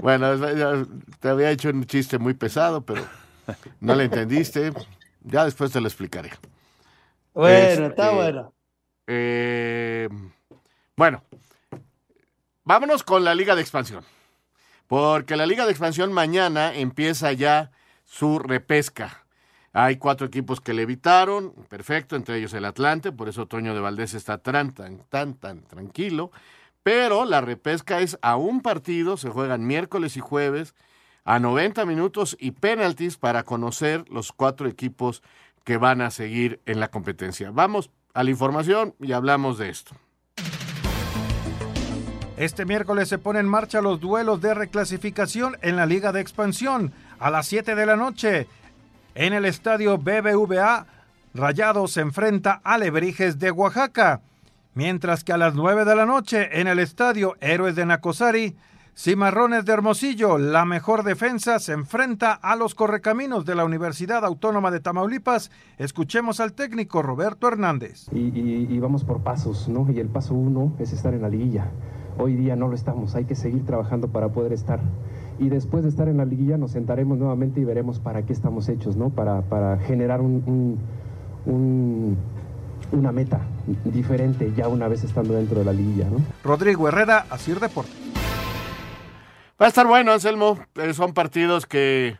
Bueno, 0.00 0.36
te 1.20 1.28
había 1.28 1.50
hecho 1.50 1.68
un 1.70 1.84
chiste 1.84 2.18
muy 2.18 2.34
pesado, 2.34 2.84
pero 2.84 3.02
no 3.80 3.94
le 3.94 4.04
entendiste. 4.04 4.72
Ya 5.22 5.44
después 5.44 5.70
te 5.70 5.80
lo 5.80 5.86
explicaré. 5.86 6.30
Bueno, 7.34 7.86
está 7.86 8.06
Este, 8.06 8.16
bueno. 8.16 8.52
eh, 9.06 10.08
bueno, 10.96 11.22
vámonos 12.64 13.04
con 13.04 13.22
la 13.24 13.34
Liga 13.34 13.54
de 13.54 13.62
Expansión. 13.62 14.04
Porque 14.88 15.36
la 15.36 15.46
Liga 15.46 15.64
de 15.64 15.70
Expansión 15.70 16.12
mañana 16.12 16.74
empieza 16.74 17.32
ya 17.32 17.70
su 18.12 18.38
repesca. 18.38 19.24
Hay 19.72 19.96
cuatro 19.96 20.26
equipos 20.26 20.60
que 20.60 20.74
le 20.74 20.82
evitaron, 20.82 21.54
perfecto, 21.70 22.14
entre 22.14 22.36
ellos 22.36 22.52
el 22.52 22.66
Atlante, 22.66 23.10
por 23.10 23.30
eso 23.30 23.46
Toño 23.46 23.72
de 23.72 23.80
Valdés 23.80 24.12
está 24.12 24.36
tan, 24.36 24.74
tan, 24.74 24.98
tan, 25.08 25.32
tan 25.32 25.62
tranquilo. 25.62 26.30
Pero 26.82 27.24
la 27.24 27.40
repesca 27.40 28.00
es 28.00 28.18
a 28.20 28.36
un 28.36 28.60
partido, 28.60 29.16
se 29.16 29.30
juegan 29.30 29.66
miércoles 29.66 30.18
y 30.18 30.20
jueves, 30.20 30.74
a 31.24 31.38
90 31.38 31.86
minutos 31.86 32.36
y 32.38 32.50
penaltis 32.50 33.16
para 33.16 33.44
conocer 33.44 34.04
los 34.10 34.32
cuatro 34.32 34.68
equipos 34.68 35.22
que 35.64 35.78
van 35.78 36.02
a 36.02 36.10
seguir 36.10 36.60
en 36.66 36.80
la 36.80 36.90
competencia. 36.90 37.50
Vamos 37.50 37.90
a 38.12 38.24
la 38.24 38.30
información 38.30 38.94
y 39.00 39.12
hablamos 39.12 39.56
de 39.56 39.70
esto. 39.70 39.96
Este 42.42 42.64
miércoles 42.64 43.08
se 43.08 43.18
ponen 43.18 43.44
en 43.44 43.48
marcha 43.48 43.80
los 43.80 44.00
duelos 44.00 44.40
de 44.40 44.52
reclasificación 44.52 45.56
en 45.62 45.76
la 45.76 45.86
Liga 45.86 46.12
de 46.12 46.20
Expansión. 46.20 46.92
A 47.22 47.30
las 47.30 47.46
7 47.46 47.76
de 47.76 47.86
la 47.86 47.94
noche, 47.94 48.48
en 49.14 49.32
el 49.32 49.44
estadio 49.44 49.96
BBVA, 49.96 50.86
Rayados 51.34 51.92
se 51.92 52.00
enfrenta 52.00 52.60
a 52.64 52.78
Lebrijes 52.78 53.38
de 53.38 53.52
Oaxaca. 53.52 54.22
Mientras 54.74 55.22
que 55.22 55.32
a 55.32 55.36
las 55.36 55.54
9 55.54 55.84
de 55.84 55.94
la 55.94 56.04
noche, 56.04 56.60
en 56.60 56.66
el 56.66 56.80
estadio 56.80 57.36
Héroes 57.40 57.76
de 57.76 57.86
Nacosari, 57.86 58.56
Cimarrones 58.96 59.64
de 59.64 59.72
Hermosillo, 59.72 60.36
la 60.36 60.64
mejor 60.64 61.04
defensa, 61.04 61.60
se 61.60 61.74
enfrenta 61.74 62.32
a 62.32 62.56
los 62.56 62.74
correcaminos 62.74 63.44
de 63.44 63.54
la 63.54 63.64
Universidad 63.64 64.24
Autónoma 64.24 64.72
de 64.72 64.80
Tamaulipas. 64.80 65.52
Escuchemos 65.78 66.40
al 66.40 66.54
técnico 66.54 67.02
Roberto 67.02 67.46
Hernández. 67.46 68.08
y, 68.10 68.76
vamos 68.80 69.04
por 69.04 69.22
pasos, 69.22 69.68
¿no? 69.68 69.86
Y 69.92 70.00
el 70.00 70.08
paso 70.08 70.34
uno 70.34 70.74
es 70.80 70.92
estar 70.92 71.14
en 71.14 71.22
la 71.22 71.28
liguilla. 71.28 71.70
Hoy 72.18 72.34
día 72.34 72.56
no 72.56 72.66
lo 72.66 72.74
estamos, 72.74 73.14
hay 73.14 73.26
que 73.26 73.36
seguir 73.36 73.64
trabajando 73.64 74.08
para 74.08 74.30
poder 74.30 74.52
estar. 74.52 74.80
Y 75.42 75.48
después 75.48 75.82
de 75.82 75.88
estar 75.88 76.06
en 76.08 76.18
la 76.18 76.24
liguilla 76.24 76.56
nos 76.56 76.70
sentaremos 76.70 77.18
nuevamente 77.18 77.60
y 77.60 77.64
veremos 77.64 77.98
para 77.98 78.22
qué 78.24 78.32
estamos 78.32 78.68
hechos, 78.68 78.96
¿no? 78.96 79.10
Para, 79.10 79.42
para 79.42 79.76
generar 79.78 80.20
un, 80.20 80.42
un- 80.46 80.78
un- 81.52 82.16
una 82.92 83.10
meta 83.10 83.40
diferente 83.84 84.52
ya 84.56 84.68
una 84.68 84.86
vez 84.86 85.02
estando 85.02 85.34
dentro 85.34 85.58
de 85.58 85.64
la 85.64 85.72
liguilla, 85.72 86.08
¿no? 86.08 86.18
Rodrigo 86.44 86.86
Herrera, 86.86 87.26
Asir 87.28 87.58
Deportes. 87.58 87.92
Va 89.60 89.66
a 89.66 89.68
estar 89.68 89.86
bueno, 89.86 90.12
Anselmo. 90.12 90.58
Son 90.92 91.12
partidos 91.12 91.66
que 91.66 92.16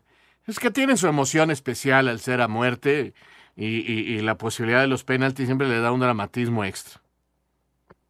es 0.49 0.59
que 0.59 0.73
tienen 0.73 0.97
su 0.97 1.07
emoción 1.07 1.53
especial 1.53 2.09
al 2.09 2.19
ser 2.19 2.41
a 2.41 2.49
muerte 2.49 3.15
y, 3.55 3.67
y, 3.67 4.17
y 4.17 4.21
la 4.23 4.37
posibilidad 4.37 4.81
de 4.81 4.89
los 4.89 5.05
penaltis 5.05 5.47
siempre 5.47 5.69
le 5.69 5.79
da 5.79 5.93
un 5.93 6.01
dramatismo 6.01 6.65
extra. 6.65 7.01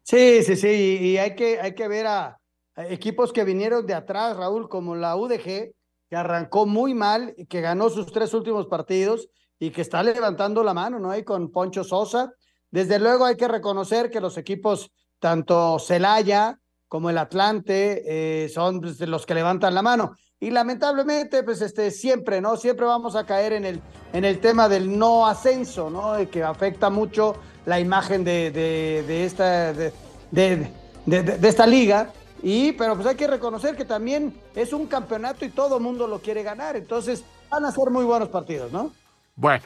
Sí, 0.01 0.41
sí, 0.43 0.55
sí, 0.55 0.97
y 1.01 1.17
hay 1.17 1.35
que, 1.35 1.59
hay 1.61 1.75
que 1.75 1.87
ver 1.87 2.07
a 2.07 2.39
equipos 2.75 3.33
que 3.33 3.43
vinieron 3.43 3.85
de 3.85 3.93
atrás, 3.93 4.37
Raúl, 4.37 4.69
como 4.69 4.95
la 4.95 5.15
UDG, 5.15 5.73
que 6.09 6.15
arrancó 6.15 6.65
muy 6.65 6.93
mal 6.93 7.33
y 7.37 7.45
que 7.45 7.61
ganó 7.61 7.89
sus 7.89 8.11
tres 8.11 8.33
últimos 8.33 8.67
partidos 8.67 9.29
y 9.59 9.71
que 9.71 9.81
está 9.81 10.03
levantando 10.03 10.63
la 10.63 10.73
mano, 10.73 10.99
¿no? 10.99 11.11
Ahí 11.11 11.23
con 11.23 11.51
Poncho 11.51 11.83
Sosa. 11.83 12.33
Desde 12.69 12.99
luego 12.99 13.25
hay 13.25 13.37
que 13.37 13.47
reconocer 13.47 14.09
que 14.09 14.19
los 14.19 14.37
equipos, 14.37 14.91
tanto 15.19 15.79
Celaya 15.79 16.59
como 16.87 17.09
el 17.09 17.17
Atlante, 17.17 18.03
eh, 18.05 18.49
son 18.49 18.81
pues, 18.81 18.99
los 18.99 19.25
que 19.25 19.33
levantan 19.33 19.73
la 19.73 19.81
mano. 19.81 20.15
Y 20.39 20.51
lamentablemente, 20.51 21.41
pues 21.41 21.61
este, 21.61 21.89
siempre, 21.89 22.41
¿no? 22.41 22.57
Siempre 22.57 22.85
vamos 22.85 23.15
a 23.15 23.25
caer 23.25 23.53
en 23.53 23.65
el, 23.65 23.81
en 24.11 24.25
el 24.25 24.39
tema 24.39 24.67
del 24.67 24.99
no 24.99 25.25
ascenso, 25.25 25.89
¿no? 25.89 26.13
Que 26.29 26.43
afecta 26.43 26.89
mucho 26.89 27.35
la 27.65 27.79
imagen 27.79 28.23
de, 28.23 28.51
de, 28.51 29.03
de 29.07 29.25
esta, 29.25 29.71
de, 29.73 29.93
de, 30.31 31.47
esta 31.47 31.65
liga. 31.65 32.11
Y, 32.43 32.73
pero 32.73 32.95
pues 32.95 33.07
hay 33.07 33.15
que 33.15 33.25
reconocer 33.25 33.77
que 33.77 33.85
también 33.85 34.33
es 34.53 34.73
un 34.73 34.85
campeonato 34.85 35.45
y 35.45 35.49
todo 35.49 35.79
mundo 35.79 36.07
lo 36.07 36.19
quiere 36.19 36.43
ganar. 36.43 36.75
Entonces, 36.75 37.23
van 37.49 37.63
a 37.63 37.71
ser 37.71 37.89
muy 37.89 38.03
buenos 38.03 38.27
partidos, 38.27 38.69
¿no? 38.71 38.91
Bueno, 39.37 39.63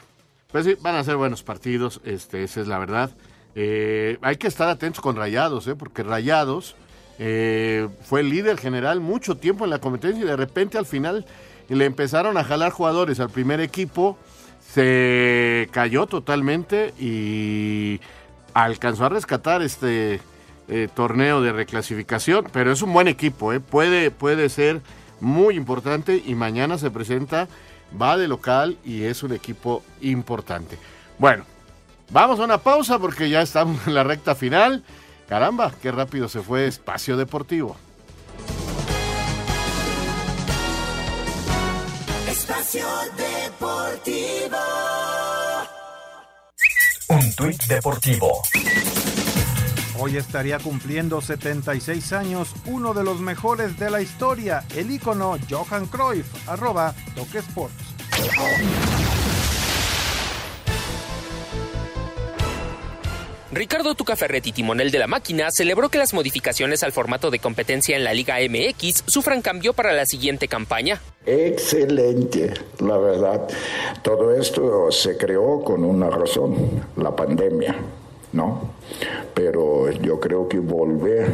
pues 0.52 0.64
sí, 0.64 0.76
van 0.80 0.94
a 0.94 1.02
ser 1.02 1.16
buenos 1.16 1.42
partidos, 1.42 2.00
este, 2.04 2.44
esa 2.44 2.60
es 2.60 2.68
la 2.68 2.78
verdad. 2.78 3.10
Eh, 3.54 4.16
hay 4.22 4.36
que 4.36 4.46
estar 4.46 4.68
atentos 4.68 5.00
con 5.00 5.16
Rayados, 5.16 5.66
¿eh? 5.66 5.74
porque 5.74 6.04
Rayados 6.04 6.76
eh, 7.18 7.88
fue 8.02 8.20
el 8.20 8.30
líder 8.30 8.58
general 8.58 9.00
mucho 9.00 9.36
tiempo 9.36 9.64
en 9.64 9.70
la 9.70 9.80
competencia 9.80 10.22
y 10.22 10.26
de 10.26 10.36
repente 10.36 10.78
al 10.78 10.86
final 10.86 11.26
le 11.68 11.84
empezaron 11.84 12.36
a 12.36 12.44
jalar 12.44 12.70
jugadores 12.70 13.18
al 13.18 13.30
primer 13.30 13.60
equipo, 13.60 14.16
se 14.72 15.68
cayó 15.72 16.06
totalmente 16.06 16.94
y 16.98 18.00
alcanzó 18.54 19.06
a 19.06 19.08
rescatar 19.08 19.62
este 19.62 20.20
eh, 20.68 20.88
torneo 20.92 21.40
de 21.40 21.52
reclasificación, 21.52 22.48
pero 22.52 22.72
es 22.72 22.82
un 22.82 22.92
buen 22.92 23.08
equipo, 23.08 23.52
¿eh? 23.52 23.60
puede, 23.60 24.10
puede 24.10 24.48
ser 24.48 24.82
muy 25.20 25.56
importante 25.56 26.22
y 26.24 26.34
mañana 26.34 26.78
se 26.78 26.90
presenta, 26.90 27.48
va 28.00 28.16
de 28.16 28.28
local 28.28 28.76
y 28.84 29.04
es 29.04 29.22
un 29.22 29.32
equipo 29.32 29.82
importante. 30.00 30.78
Bueno, 31.18 31.44
vamos 32.10 32.38
a 32.40 32.44
una 32.44 32.58
pausa 32.58 32.98
porque 32.98 33.30
ya 33.30 33.42
estamos 33.42 33.86
en 33.86 33.94
la 33.94 34.04
recta 34.04 34.34
final. 34.34 34.84
Caramba, 35.28 35.72
qué 35.82 35.90
rápido 35.90 36.28
se 36.28 36.40
fue 36.40 36.66
Espacio 36.66 37.16
Deportivo. 37.16 37.76
Espacio 42.28 42.86
Deportivo. 43.16 44.58
Un 47.08 47.32
tuit 47.34 47.62
deportivo. 47.64 48.42
Hoy 50.00 50.16
estaría 50.16 50.60
cumpliendo 50.60 51.20
76 51.20 52.12
años 52.12 52.54
uno 52.66 52.94
de 52.94 53.02
los 53.02 53.18
mejores 53.18 53.76
de 53.80 53.90
la 53.90 54.00
historia, 54.00 54.62
el 54.76 54.92
ícono 54.92 55.36
Johan 55.50 55.86
Cruyff, 55.86 56.48
arroba 56.48 56.94
Toque 57.16 57.38
Sports. 57.38 57.74
Ricardo 63.50 63.96
Tucaferretti, 63.96 64.52
timonel 64.52 64.92
de 64.92 65.00
la 65.00 65.08
máquina, 65.08 65.50
celebró 65.50 65.88
que 65.88 65.98
las 65.98 66.14
modificaciones 66.14 66.84
al 66.84 66.92
formato 66.92 67.32
de 67.32 67.40
competencia 67.40 67.96
en 67.96 68.04
la 68.04 68.14
Liga 68.14 68.36
MX 68.36 69.02
sufran 69.06 69.42
cambio 69.42 69.72
para 69.72 69.92
la 69.94 70.06
siguiente 70.06 70.46
campaña. 70.46 71.00
Excelente, 71.26 72.54
la 72.78 72.98
verdad. 72.98 73.48
Todo 74.02 74.32
esto 74.32 74.92
se 74.92 75.16
creó 75.16 75.64
con 75.64 75.82
una 75.82 76.08
razón, 76.08 76.84
la 76.96 77.16
pandemia, 77.16 77.74
¿no? 78.32 78.74
Pero 79.38 79.88
yo 79.92 80.18
creo 80.18 80.48
que 80.48 80.58
volver 80.58 81.28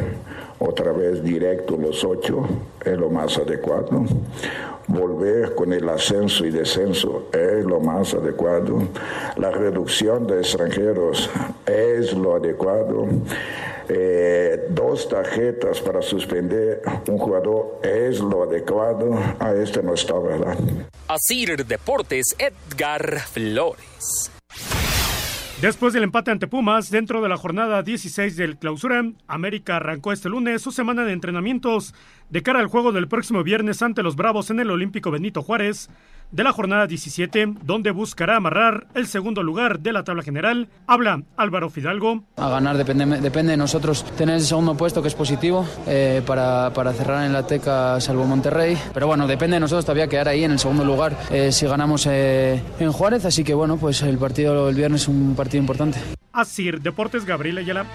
otra 0.58 0.92
vez 0.92 1.24
directo 1.24 1.78
los 1.78 2.04
ocho 2.04 2.46
es 2.84 2.98
lo 2.98 3.08
más 3.08 3.38
adecuado. 3.38 4.04
Volver 4.86 5.54
con 5.54 5.72
el 5.72 5.88
ascenso 5.88 6.44
y 6.44 6.50
descenso 6.50 7.28
es 7.32 7.64
lo 7.64 7.80
más 7.80 8.12
adecuado. 8.12 8.82
La 9.38 9.50
reducción 9.50 10.26
de 10.26 10.40
extranjeros 10.40 11.30
es 11.64 12.12
lo 12.12 12.36
adecuado. 12.36 13.06
Eh, 13.88 14.66
dos 14.68 15.08
tarjetas 15.08 15.80
para 15.80 16.02
suspender 16.02 16.82
un 17.08 17.16
jugador 17.16 17.80
es 17.82 18.20
lo 18.20 18.42
adecuado. 18.42 19.18
A 19.38 19.54
este 19.54 19.82
no 19.82 19.94
está, 19.94 20.18
¿verdad? 20.18 20.58
Asir 21.08 21.64
Deportes, 21.64 22.36
Edgar 22.38 23.20
Flores. 23.20 24.30
Después 25.60 25.94
del 25.94 26.02
empate 26.02 26.30
ante 26.30 26.46
Pumas, 26.46 26.90
dentro 26.90 27.22
de 27.22 27.28
la 27.28 27.36
jornada 27.36 27.82
16 27.82 28.36
del 28.36 28.58
clausura, 28.58 29.02
América 29.28 29.76
arrancó 29.76 30.12
este 30.12 30.28
lunes 30.28 30.60
su 30.60 30.72
semana 30.72 31.04
de 31.04 31.12
entrenamientos 31.12 31.94
de 32.28 32.42
cara 32.42 32.58
al 32.58 32.66
juego 32.66 32.92
del 32.92 33.08
próximo 33.08 33.42
viernes 33.44 33.80
ante 33.80 34.02
los 34.02 34.16
Bravos 34.16 34.50
en 34.50 34.60
el 34.60 34.70
Olímpico 34.70 35.10
Benito 35.10 35.42
Juárez 35.42 35.88
de 36.34 36.42
la 36.42 36.52
jornada 36.52 36.88
17, 36.88 37.54
donde 37.62 37.92
buscará 37.92 38.36
amarrar 38.36 38.88
el 38.94 39.06
segundo 39.06 39.44
lugar 39.44 39.78
de 39.78 39.92
la 39.92 40.02
tabla 40.02 40.24
general. 40.24 40.68
Habla 40.88 41.22
Álvaro 41.36 41.70
Fidalgo. 41.70 42.24
A 42.36 42.48
ganar 42.48 42.76
depende, 42.76 43.20
depende 43.20 43.52
de 43.52 43.56
nosotros 43.56 44.04
tener 44.16 44.36
ese 44.36 44.48
segundo 44.48 44.76
puesto 44.76 45.00
que 45.00 45.08
es 45.08 45.14
positivo 45.14 45.64
eh, 45.86 46.22
para, 46.26 46.72
para, 46.74 46.92
cerrar 46.92 47.24
en 47.24 47.32
la 47.32 47.46
teca 47.46 48.00
salvo 48.00 48.24
Monterrey. 48.24 48.76
Pero 48.92 49.06
bueno, 49.06 49.28
depende 49.28 49.54
de 49.54 49.60
nosotros 49.60 49.84
todavía 49.84 50.08
quedar 50.08 50.26
ahí 50.26 50.42
en 50.42 50.50
el 50.50 50.58
segundo 50.58 50.84
lugar 50.84 51.16
eh, 51.30 51.52
si 51.52 51.66
ganamos 51.66 52.04
eh, 52.10 52.60
en 52.80 52.90
Juárez. 52.90 53.24
Así 53.24 53.44
que 53.44 53.54
bueno, 53.54 53.76
pues 53.76 54.02
el 54.02 54.18
partido 54.18 54.68
el 54.68 54.74
viernes 54.74 55.02
es 55.02 55.08
un 55.08 55.36
partido 55.36 55.60
importante. 55.60 56.00
Así, 56.32 56.68
Deportes 56.72 57.24
Gabriel 57.24 57.58
Ayala. 57.58 57.86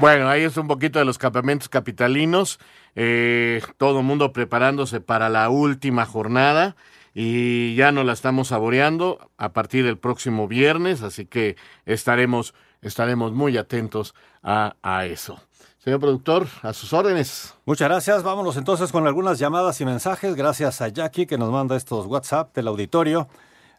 Bueno, 0.00 0.28
ahí 0.28 0.42
es 0.42 0.54
un 0.58 0.68
poquito 0.68 0.98
de 0.98 1.06
los 1.06 1.16
campamentos 1.16 1.70
capitalinos. 1.70 2.58
Eh, 2.94 3.62
todo 3.78 4.00
el 4.00 4.04
mundo 4.04 4.34
preparándose 4.34 5.00
para 5.00 5.30
la 5.30 5.48
última 5.48 6.04
jornada 6.04 6.76
y 7.18 7.74
ya 7.76 7.92
nos 7.92 8.04
la 8.04 8.12
estamos 8.12 8.48
saboreando 8.48 9.30
a 9.38 9.54
partir 9.54 9.86
del 9.86 9.96
próximo 9.96 10.48
viernes, 10.48 11.00
así 11.00 11.24
que 11.24 11.56
estaremos, 11.86 12.52
estaremos 12.82 13.32
muy 13.32 13.56
atentos 13.56 14.14
a, 14.42 14.76
a 14.82 15.06
eso. 15.06 15.40
Señor 15.78 15.98
productor, 15.98 16.46
a 16.60 16.74
sus 16.74 16.92
órdenes. 16.92 17.54
Muchas 17.64 17.88
gracias. 17.88 18.22
Vámonos 18.22 18.58
entonces 18.58 18.92
con 18.92 19.06
algunas 19.06 19.38
llamadas 19.38 19.80
y 19.80 19.86
mensajes. 19.86 20.34
Gracias 20.34 20.82
a 20.82 20.88
Jackie 20.88 21.24
que 21.24 21.38
nos 21.38 21.50
manda 21.50 21.74
estos 21.74 22.04
WhatsApp 22.04 22.54
del 22.54 22.68
auditorio. 22.68 23.28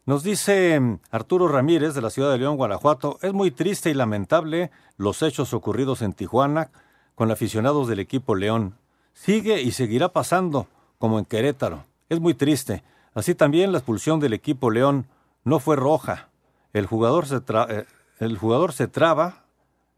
Nos 0.07 0.23
dice 0.23 0.81
Arturo 1.11 1.47
Ramírez 1.47 1.93
de 1.93 2.01
la 2.01 2.09
ciudad 2.09 2.31
de 2.31 2.39
León, 2.39 2.57
Guanajuato, 2.57 3.19
es 3.21 3.33
muy 3.33 3.51
triste 3.51 3.91
y 3.91 3.93
lamentable 3.93 4.71
los 4.97 5.21
hechos 5.21 5.53
ocurridos 5.53 6.01
en 6.01 6.13
Tijuana 6.13 6.71
con 7.13 7.29
aficionados 7.29 7.87
del 7.87 7.99
equipo 7.99 8.33
León. 8.33 8.79
Sigue 9.13 9.61
y 9.61 9.73
seguirá 9.73 10.09
pasando, 10.09 10.65
como 10.97 11.19
en 11.19 11.25
Querétaro. 11.25 11.85
Es 12.09 12.19
muy 12.19 12.33
triste. 12.33 12.83
Así 13.17 13.33
también 13.33 13.71
la 13.71 13.79
expulsión 13.79 14.19
del 14.19 14.33
equipo 14.33 14.69
León 14.69 15.07
no 15.43 15.59
fue 15.59 15.75
roja. 15.75 16.29
El 16.71 16.85
jugador 16.85 17.25
se, 17.25 17.41
tra 17.41 17.65
eh, 17.67 17.85
el 18.19 18.37
jugador 18.37 18.73
se 18.73 18.87
traba 18.87 19.43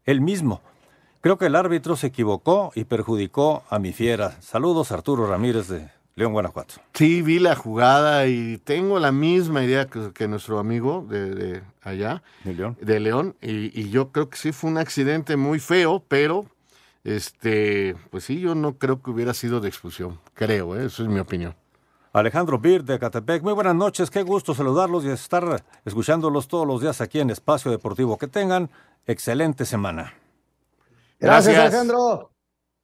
él 0.06 0.22
mismo. 0.22 0.62
Creo 1.20 1.36
que 1.36 1.44
el 1.44 1.54
árbitro 1.54 1.96
se 1.96 2.06
equivocó 2.06 2.72
y 2.74 2.84
perjudicó 2.84 3.62
a 3.68 3.78
mi 3.78 3.92
fiera. 3.92 4.40
Saludos 4.40 4.90
Arturo 4.90 5.26
Ramírez 5.26 5.68
de 5.68 5.90
León, 6.14 6.32
Guanajuato. 6.32 6.76
Sí, 6.94 7.20
vi 7.20 7.40
la 7.40 7.56
jugada 7.56 8.26
y 8.26 8.56
tengo 8.56 8.98
la 8.98 9.12
misma 9.12 9.62
idea 9.64 9.86
que, 9.86 10.14
que 10.14 10.26
nuestro 10.26 10.58
amigo 10.58 11.06
de, 11.06 11.34
de, 11.34 11.62
allá. 11.82 12.22
De 12.44 12.54
León. 12.54 12.78
De 12.80 13.00
León. 13.00 13.36
Y, 13.42 13.78
y, 13.78 13.90
yo 13.90 14.12
creo 14.12 14.30
que 14.30 14.38
sí 14.38 14.52
fue 14.52 14.70
un 14.70 14.78
accidente 14.78 15.36
muy 15.36 15.60
feo, 15.60 16.02
pero 16.08 16.46
este, 17.04 17.96
pues 18.08 18.24
sí, 18.24 18.40
yo 18.40 18.54
no 18.54 18.78
creo 18.78 19.02
que 19.02 19.10
hubiera 19.10 19.34
sido 19.34 19.60
de 19.60 19.68
expulsión. 19.68 20.18
Creo, 20.32 20.74
¿eh? 20.74 20.86
eso 20.86 21.02
es 21.02 21.10
mi 21.10 21.20
opinión. 21.20 21.54
Alejandro 22.12 22.58
Bir 22.58 22.82
de 22.82 22.98
Catepec, 22.98 23.40
muy 23.44 23.52
buenas 23.52 23.76
noches, 23.76 24.10
qué 24.10 24.24
gusto 24.24 24.52
saludarlos 24.52 25.04
y 25.04 25.10
estar 25.10 25.62
escuchándolos 25.84 26.48
todos 26.48 26.66
los 26.66 26.80
días 26.80 27.00
aquí 27.00 27.20
en 27.20 27.30
Espacio 27.30 27.70
Deportivo. 27.70 28.18
Que 28.18 28.26
tengan 28.26 28.68
excelente 29.06 29.64
semana. 29.64 30.12
Gracias, 31.20 31.54
Gracias. 31.54 31.58
Alejandro. 31.58 32.32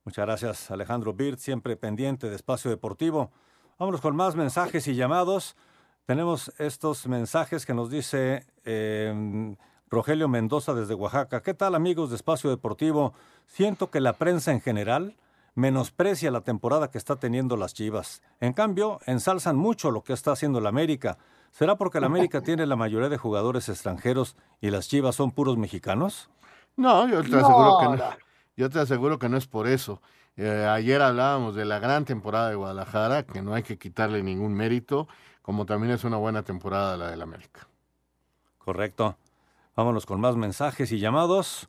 Muchas 0.04 0.26
gracias, 0.26 0.70
Alejandro 0.70 1.12
Bird, 1.12 1.38
siempre 1.38 1.76
pendiente 1.76 2.30
de 2.30 2.36
Espacio 2.36 2.70
Deportivo. 2.70 3.32
Vámonos 3.80 4.00
con 4.00 4.14
más 4.14 4.36
mensajes 4.36 4.86
y 4.86 4.94
llamados. 4.94 5.56
Tenemos 6.04 6.52
estos 6.58 7.08
mensajes 7.08 7.66
que 7.66 7.74
nos 7.74 7.90
dice 7.90 8.46
eh, 8.64 9.56
Rogelio 9.90 10.28
Mendoza 10.28 10.72
desde 10.72 10.94
Oaxaca. 10.94 11.42
¿Qué 11.42 11.52
tal, 11.52 11.74
amigos 11.74 12.10
de 12.10 12.16
Espacio 12.16 12.48
Deportivo? 12.48 13.12
Siento 13.46 13.90
que 13.90 13.98
la 13.98 14.12
prensa 14.12 14.52
en 14.52 14.60
general 14.60 15.16
menosprecia 15.56 16.30
la 16.30 16.42
temporada 16.42 16.90
que 16.90 16.98
está 16.98 17.16
teniendo 17.16 17.56
las 17.56 17.74
Chivas. 17.74 18.22
En 18.40 18.52
cambio, 18.52 19.00
ensalzan 19.06 19.56
mucho 19.56 19.90
lo 19.90 20.04
que 20.04 20.12
está 20.12 20.30
haciendo 20.32 20.60
la 20.60 20.68
América. 20.68 21.18
¿Será 21.50 21.76
porque 21.76 21.98
la 21.98 22.06
América 22.06 22.42
tiene 22.42 22.66
la 22.66 22.76
mayoría 22.76 23.08
de 23.08 23.16
jugadores 23.16 23.68
extranjeros 23.70 24.36
y 24.60 24.70
las 24.70 24.86
Chivas 24.88 25.16
son 25.16 25.30
puros 25.32 25.56
mexicanos? 25.56 26.28
No, 26.76 27.08
yo 27.08 27.22
te 27.22 27.30
No, 27.30 27.38
aseguro 27.38 27.78
que 27.80 27.84
no. 27.86 27.96
no. 27.96 28.16
Yo 28.56 28.70
te 28.70 28.78
aseguro 28.80 29.18
que 29.18 29.28
no 29.30 29.38
es 29.38 29.46
por 29.46 29.66
eso. 29.66 30.02
Eh, 30.36 30.66
ayer 30.70 31.00
hablábamos 31.00 31.54
de 31.54 31.64
la 31.64 31.78
gran 31.78 32.04
temporada 32.04 32.50
de 32.50 32.56
Guadalajara, 32.56 33.22
que 33.24 33.40
no 33.40 33.54
hay 33.54 33.62
que 33.62 33.78
quitarle 33.78 34.22
ningún 34.22 34.52
mérito, 34.52 35.08
como 35.40 35.64
también 35.64 35.92
es 35.94 36.04
una 36.04 36.18
buena 36.18 36.42
temporada 36.42 36.98
la 36.98 37.10
del 37.10 37.22
América. 37.22 37.66
Correcto. 38.58 39.16
Vámonos 39.74 40.04
con 40.04 40.20
más 40.20 40.36
mensajes 40.36 40.92
y 40.92 40.98
llamados. 40.98 41.68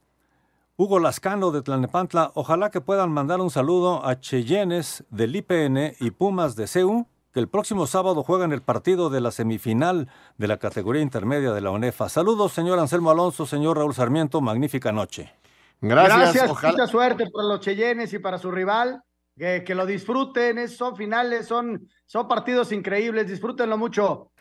Hugo 0.80 1.00
Lascano 1.00 1.50
de 1.50 1.64
Tlanepantla, 1.64 2.32
ojalá 2.36 2.70
que 2.70 2.82
puedan 2.82 3.12
mandar 3.12 3.42
un 3.42 3.50
saludo 3.50 4.06
a 4.06 4.20
Cheyennes 4.20 5.04
del 5.10 5.36
IPN 5.36 5.96
y 6.00 6.12
Pumas 6.12 6.56
de 6.56 6.68
CEU, 6.68 7.08
que 7.34 7.40
el 7.40 7.48
próximo 7.50 7.88
sábado 7.88 8.22
juegan 8.22 8.52
el 8.52 8.62
partido 8.62 9.10
de 9.10 9.20
la 9.20 9.32
semifinal 9.32 10.08
de 10.38 10.48
la 10.48 10.58
categoría 10.58 11.02
intermedia 11.02 11.52
de 11.52 11.62
la 11.62 11.72
ONEFA. 11.72 12.10
Saludos, 12.10 12.54
señor 12.54 12.78
Anselmo 12.78 13.10
Alonso, 13.10 13.48
señor 13.48 13.78
Raúl 13.78 13.96
Sarmiento, 13.96 14.40
magnífica 14.40 14.92
noche. 14.92 15.34
Gracias, 15.82 16.48
mucha 16.48 16.86
suerte 16.86 17.26
para 17.32 17.48
los 17.48 17.60
Cheyennes 17.60 18.14
y 18.14 18.20
para 18.20 18.38
su 18.38 18.52
rival. 18.52 19.02
Que, 19.36 19.64
que 19.64 19.74
lo 19.76 19.86
disfruten, 19.86 20.58
es- 20.60 20.78
son 20.78 20.96
finales, 20.96 21.48
son, 21.48 21.88
son 22.08 22.28
partidos 22.28 22.72
increíbles, 22.72 23.28
disfrútenlo 23.28 23.78
mucho. 23.78 24.32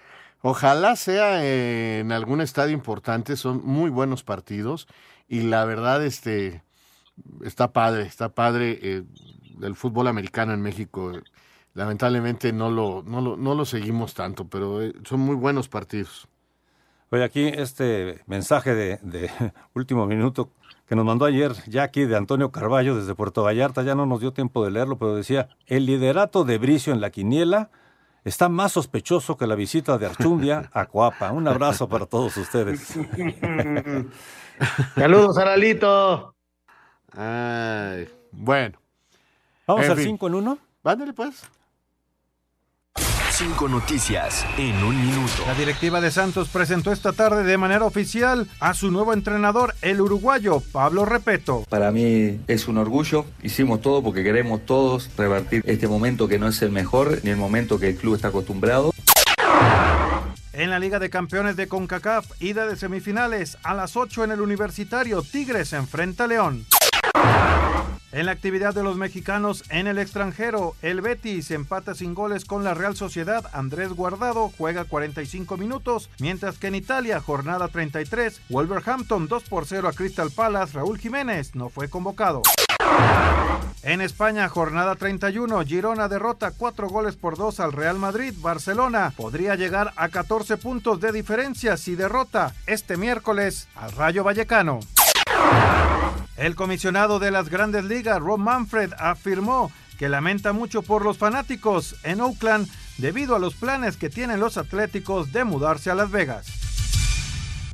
Ojalá 0.42 0.96
sea 0.96 1.44
en 1.44 2.12
algún 2.12 2.40
estadio 2.40 2.72
importante, 2.74 3.36
son 3.36 3.60
muy 3.64 3.90
buenos 3.90 4.22
partidos 4.22 4.86
y 5.28 5.40
la 5.42 5.64
verdad 5.64 6.04
este 6.04 6.62
está 7.44 7.72
padre, 7.72 8.02
está 8.02 8.28
padre 8.30 8.78
eh, 8.82 9.02
el 9.62 9.74
fútbol 9.74 10.08
americano 10.08 10.52
en 10.52 10.62
México. 10.62 11.12
Lamentablemente 11.74 12.52
no 12.52 12.70
lo, 12.70 13.02
no 13.02 13.20
lo, 13.20 13.36
no 13.36 13.54
lo 13.54 13.64
seguimos 13.64 14.14
tanto, 14.14 14.48
pero 14.48 14.82
eh, 14.82 14.94
son 15.04 15.20
muy 15.20 15.36
buenos 15.36 15.68
partidos. 15.68 16.28
Oye, 17.10 17.22
aquí 17.22 17.46
este 17.46 18.22
mensaje 18.26 18.74
de, 18.74 18.98
de 19.02 19.30
último 19.74 20.06
minuto 20.06 20.50
que 20.86 20.96
nos 20.96 21.04
mandó 21.04 21.24
ayer 21.24 21.52
Jackie 21.66 22.06
de 22.06 22.16
Antonio 22.16 22.52
Carballo 22.52 22.96
desde 22.96 23.14
Puerto 23.14 23.42
Vallarta, 23.42 23.82
ya 23.82 23.94
no 23.94 24.06
nos 24.06 24.20
dio 24.20 24.32
tiempo 24.32 24.64
de 24.64 24.70
leerlo, 24.70 24.98
pero 24.98 25.16
decía, 25.16 25.48
el 25.66 25.86
liderato 25.86 26.44
de 26.44 26.58
Bricio 26.58 26.92
en 26.92 27.00
la 27.00 27.10
quiniela 27.10 27.70
está 28.24 28.48
más 28.48 28.72
sospechoso 28.72 29.36
que 29.36 29.46
la 29.46 29.54
visita 29.54 29.98
de 29.98 30.06
Archundia 30.06 30.70
a 30.72 30.86
Coapa. 30.86 31.32
Un 31.32 31.46
abrazo 31.46 31.88
para 31.88 32.06
todos 32.06 32.36
ustedes. 32.36 32.94
Saludos, 34.94 35.38
Aralito. 35.38 36.34
Ay, 37.12 38.08
bueno. 38.32 38.78
Vamos 39.66 39.84
En 39.84 39.90
al 39.90 39.96
fin. 39.96 40.06
5 40.06 40.26
en 40.28 40.34
1. 40.34 40.58
Vándale 40.82 41.12
pues. 41.12 41.42
Cinco 43.30 43.68
noticias 43.68 44.46
en 44.56 44.82
un 44.82 44.98
minuto. 44.98 45.42
La 45.46 45.52
directiva 45.54 46.00
de 46.00 46.10
Santos 46.10 46.48
presentó 46.48 46.90
esta 46.90 47.12
tarde 47.12 47.44
de 47.44 47.58
manera 47.58 47.84
oficial 47.84 48.48
a 48.60 48.72
su 48.72 48.90
nuevo 48.90 49.12
entrenador, 49.12 49.74
el 49.82 50.00
uruguayo 50.00 50.60
Pablo 50.72 51.04
Repeto. 51.04 51.64
Para 51.68 51.92
mí 51.92 52.40
es 52.46 52.66
un 52.66 52.78
orgullo. 52.78 53.26
Hicimos 53.42 53.82
todo 53.82 54.02
porque 54.02 54.24
queremos 54.24 54.64
todos 54.64 55.10
revertir 55.18 55.62
este 55.66 55.86
momento 55.86 56.28
que 56.28 56.38
no 56.38 56.48
es 56.48 56.62
el 56.62 56.70
mejor 56.70 57.18
ni 57.24 57.30
el 57.30 57.36
momento 57.36 57.78
que 57.78 57.90
el 57.90 57.96
club 57.96 58.14
está 58.14 58.28
acostumbrado. 58.28 58.94
En 60.56 60.70
la 60.70 60.78
Liga 60.78 60.98
de 60.98 61.10
Campeones 61.10 61.54
de 61.56 61.68
CONCACAF, 61.68 62.40
ida 62.40 62.66
de 62.66 62.76
semifinales 62.76 63.58
a 63.62 63.74
las 63.74 63.94
8 63.94 64.24
en 64.24 64.30
el 64.30 64.40
Universitario, 64.40 65.20
Tigres 65.20 65.74
enfrenta 65.74 66.24
a 66.24 66.28
León. 66.28 66.64
En 68.10 68.24
la 68.24 68.32
actividad 68.32 68.74
de 68.74 68.82
los 68.82 68.96
mexicanos 68.96 69.64
en 69.68 69.86
el 69.86 69.98
extranjero, 69.98 70.74
el 70.80 71.02
Betis 71.02 71.50
empata 71.50 71.94
sin 71.94 72.14
goles 72.14 72.46
con 72.46 72.64
la 72.64 72.72
Real 72.72 72.96
Sociedad. 72.96 73.44
Andrés 73.52 73.92
Guardado 73.92 74.50
juega 74.56 74.84
45 74.84 75.58
minutos, 75.58 76.08
mientras 76.20 76.56
que 76.56 76.68
en 76.68 76.76
Italia, 76.76 77.20
jornada 77.20 77.68
33, 77.68 78.40
Wolverhampton 78.48 79.28
2 79.28 79.42
por 79.50 79.66
0 79.66 79.88
a 79.88 79.92
Crystal 79.92 80.30
Palace. 80.30 80.72
Raúl 80.72 80.98
Jiménez 80.98 81.54
no 81.54 81.68
fue 81.68 81.90
convocado. 81.90 82.40
En 83.86 84.00
España, 84.00 84.48
jornada 84.48 84.96
31, 84.96 85.62
Girona 85.64 86.08
derrota 86.08 86.50
4 86.50 86.88
goles 86.88 87.14
por 87.14 87.36
2 87.36 87.60
al 87.60 87.72
Real 87.72 87.96
Madrid. 88.00 88.34
Barcelona 88.38 89.12
podría 89.16 89.54
llegar 89.54 89.92
a 89.94 90.08
14 90.08 90.56
puntos 90.56 91.00
de 91.00 91.12
diferencia 91.12 91.76
si 91.76 91.94
derrota 91.94 92.52
este 92.66 92.96
miércoles 92.96 93.68
al 93.76 93.92
Rayo 93.92 94.24
Vallecano. 94.24 94.80
El 96.36 96.56
comisionado 96.56 97.20
de 97.20 97.30
las 97.30 97.48
grandes 97.48 97.84
ligas, 97.84 98.18
Rob 98.18 98.38
Manfred, 98.38 98.92
afirmó 98.98 99.70
que 99.96 100.08
lamenta 100.08 100.52
mucho 100.52 100.82
por 100.82 101.04
los 101.04 101.16
fanáticos 101.16 101.94
en 102.02 102.20
Oakland 102.20 102.68
debido 102.98 103.36
a 103.36 103.38
los 103.38 103.54
planes 103.54 103.96
que 103.96 104.10
tienen 104.10 104.40
los 104.40 104.56
atléticos 104.56 105.30
de 105.30 105.44
mudarse 105.44 105.92
a 105.92 105.94
Las 105.94 106.10
Vegas. 106.10 106.48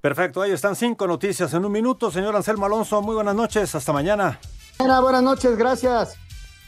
Perfecto, 0.03 0.42
ahí 0.42 0.53
están 0.53 0.76
cinco 0.76 1.07
noticias 1.07 1.55
en 1.55 1.64
un 1.64 1.72
minuto. 1.72 2.11
Señor 2.11 2.36
Anselmo 2.36 2.66
Alonso, 2.66 3.00
muy 3.00 3.14
buenas 3.14 3.34
noches, 3.34 3.74
hasta 3.74 3.94
mañana. 3.94 4.38
Buenas, 4.79 5.01
buenas 5.01 5.23
noches, 5.23 5.57
gracias. 5.57 6.18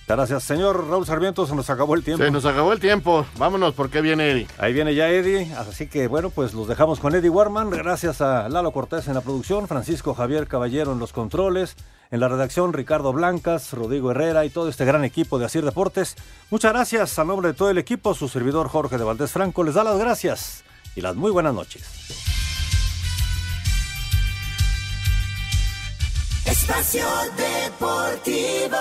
Gracias, 0.07 0.45
señor 0.45 0.87
Raúl 0.87 1.07
Sarmiento, 1.07 1.47
se 1.47 1.55
nos 1.55 1.71
acabó 1.71 1.95
el 1.95 2.05
tiempo. 2.05 2.23
Se 2.23 2.31
nos 2.31 2.45
acabó 2.45 2.75
el 2.75 2.81
tiempo. 2.81 3.25
Vámonos, 3.39 3.73
porque 3.73 4.03
viene 4.03 4.31
Eddie. 4.31 4.47
Ahí 4.59 4.75
viene 4.75 4.95
ya 4.95 5.09
Eddie, 5.09 5.51
así 5.55 5.87
que 5.87 6.09
bueno, 6.09 6.29
pues 6.29 6.53
los 6.53 6.69
dejamos 6.69 7.01
con 7.01 7.15
Eddie 7.15 7.31
Warman. 7.31 7.71
Gracias 7.71 8.21
a 8.21 8.49
Lalo 8.51 8.71
Cortés 8.73 9.09
en 9.09 9.15
la 9.15 9.23
producción, 9.23 9.67
Francisco 9.67 10.15
Javier 10.15 10.47
Caballero 10.47 10.93
en 10.93 10.99
los 10.99 11.15
controles, 11.15 11.75
en 12.11 12.21
la 12.21 12.29
redacción 12.29 12.75
Ricardo 12.75 13.15
Blancas, 13.15 13.73
Rodrigo 13.73 14.11
Herrera 14.11 14.45
y 14.45 14.51
todo 14.51 14.69
este 14.69 14.85
gran 14.85 15.05
equipo 15.05 15.39
de 15.39 15.47
Asir 15.47 15.65
Deportes. 15.65 16.17
Muchas 16.51 16.75
gracias 16.75 17.19
a 17.19 17.25
nombre 17.25 17.49
de 17.49 17.55
todo 17.55 17.71
el 17.71 17.79
equipo, 17.79 18.13
su 18.13 18.29
servidor 18.29 18.69
Jorge 18.69 18.99
de 18.99 19.05
Valdés 19.05 19.33
Franco 19.33 19.65
les 19.65 19.75
da 19.75 19.85
las 19.85 19.99
gracias 19.99 20.65
y 20.95 21.01
las 21.01 21.17
muy 21.17 21.31
buenas 21.31 21.55
noches. 21.55 21.83
Espacio 26.47 27.07
Deportivo. 27.37 28.77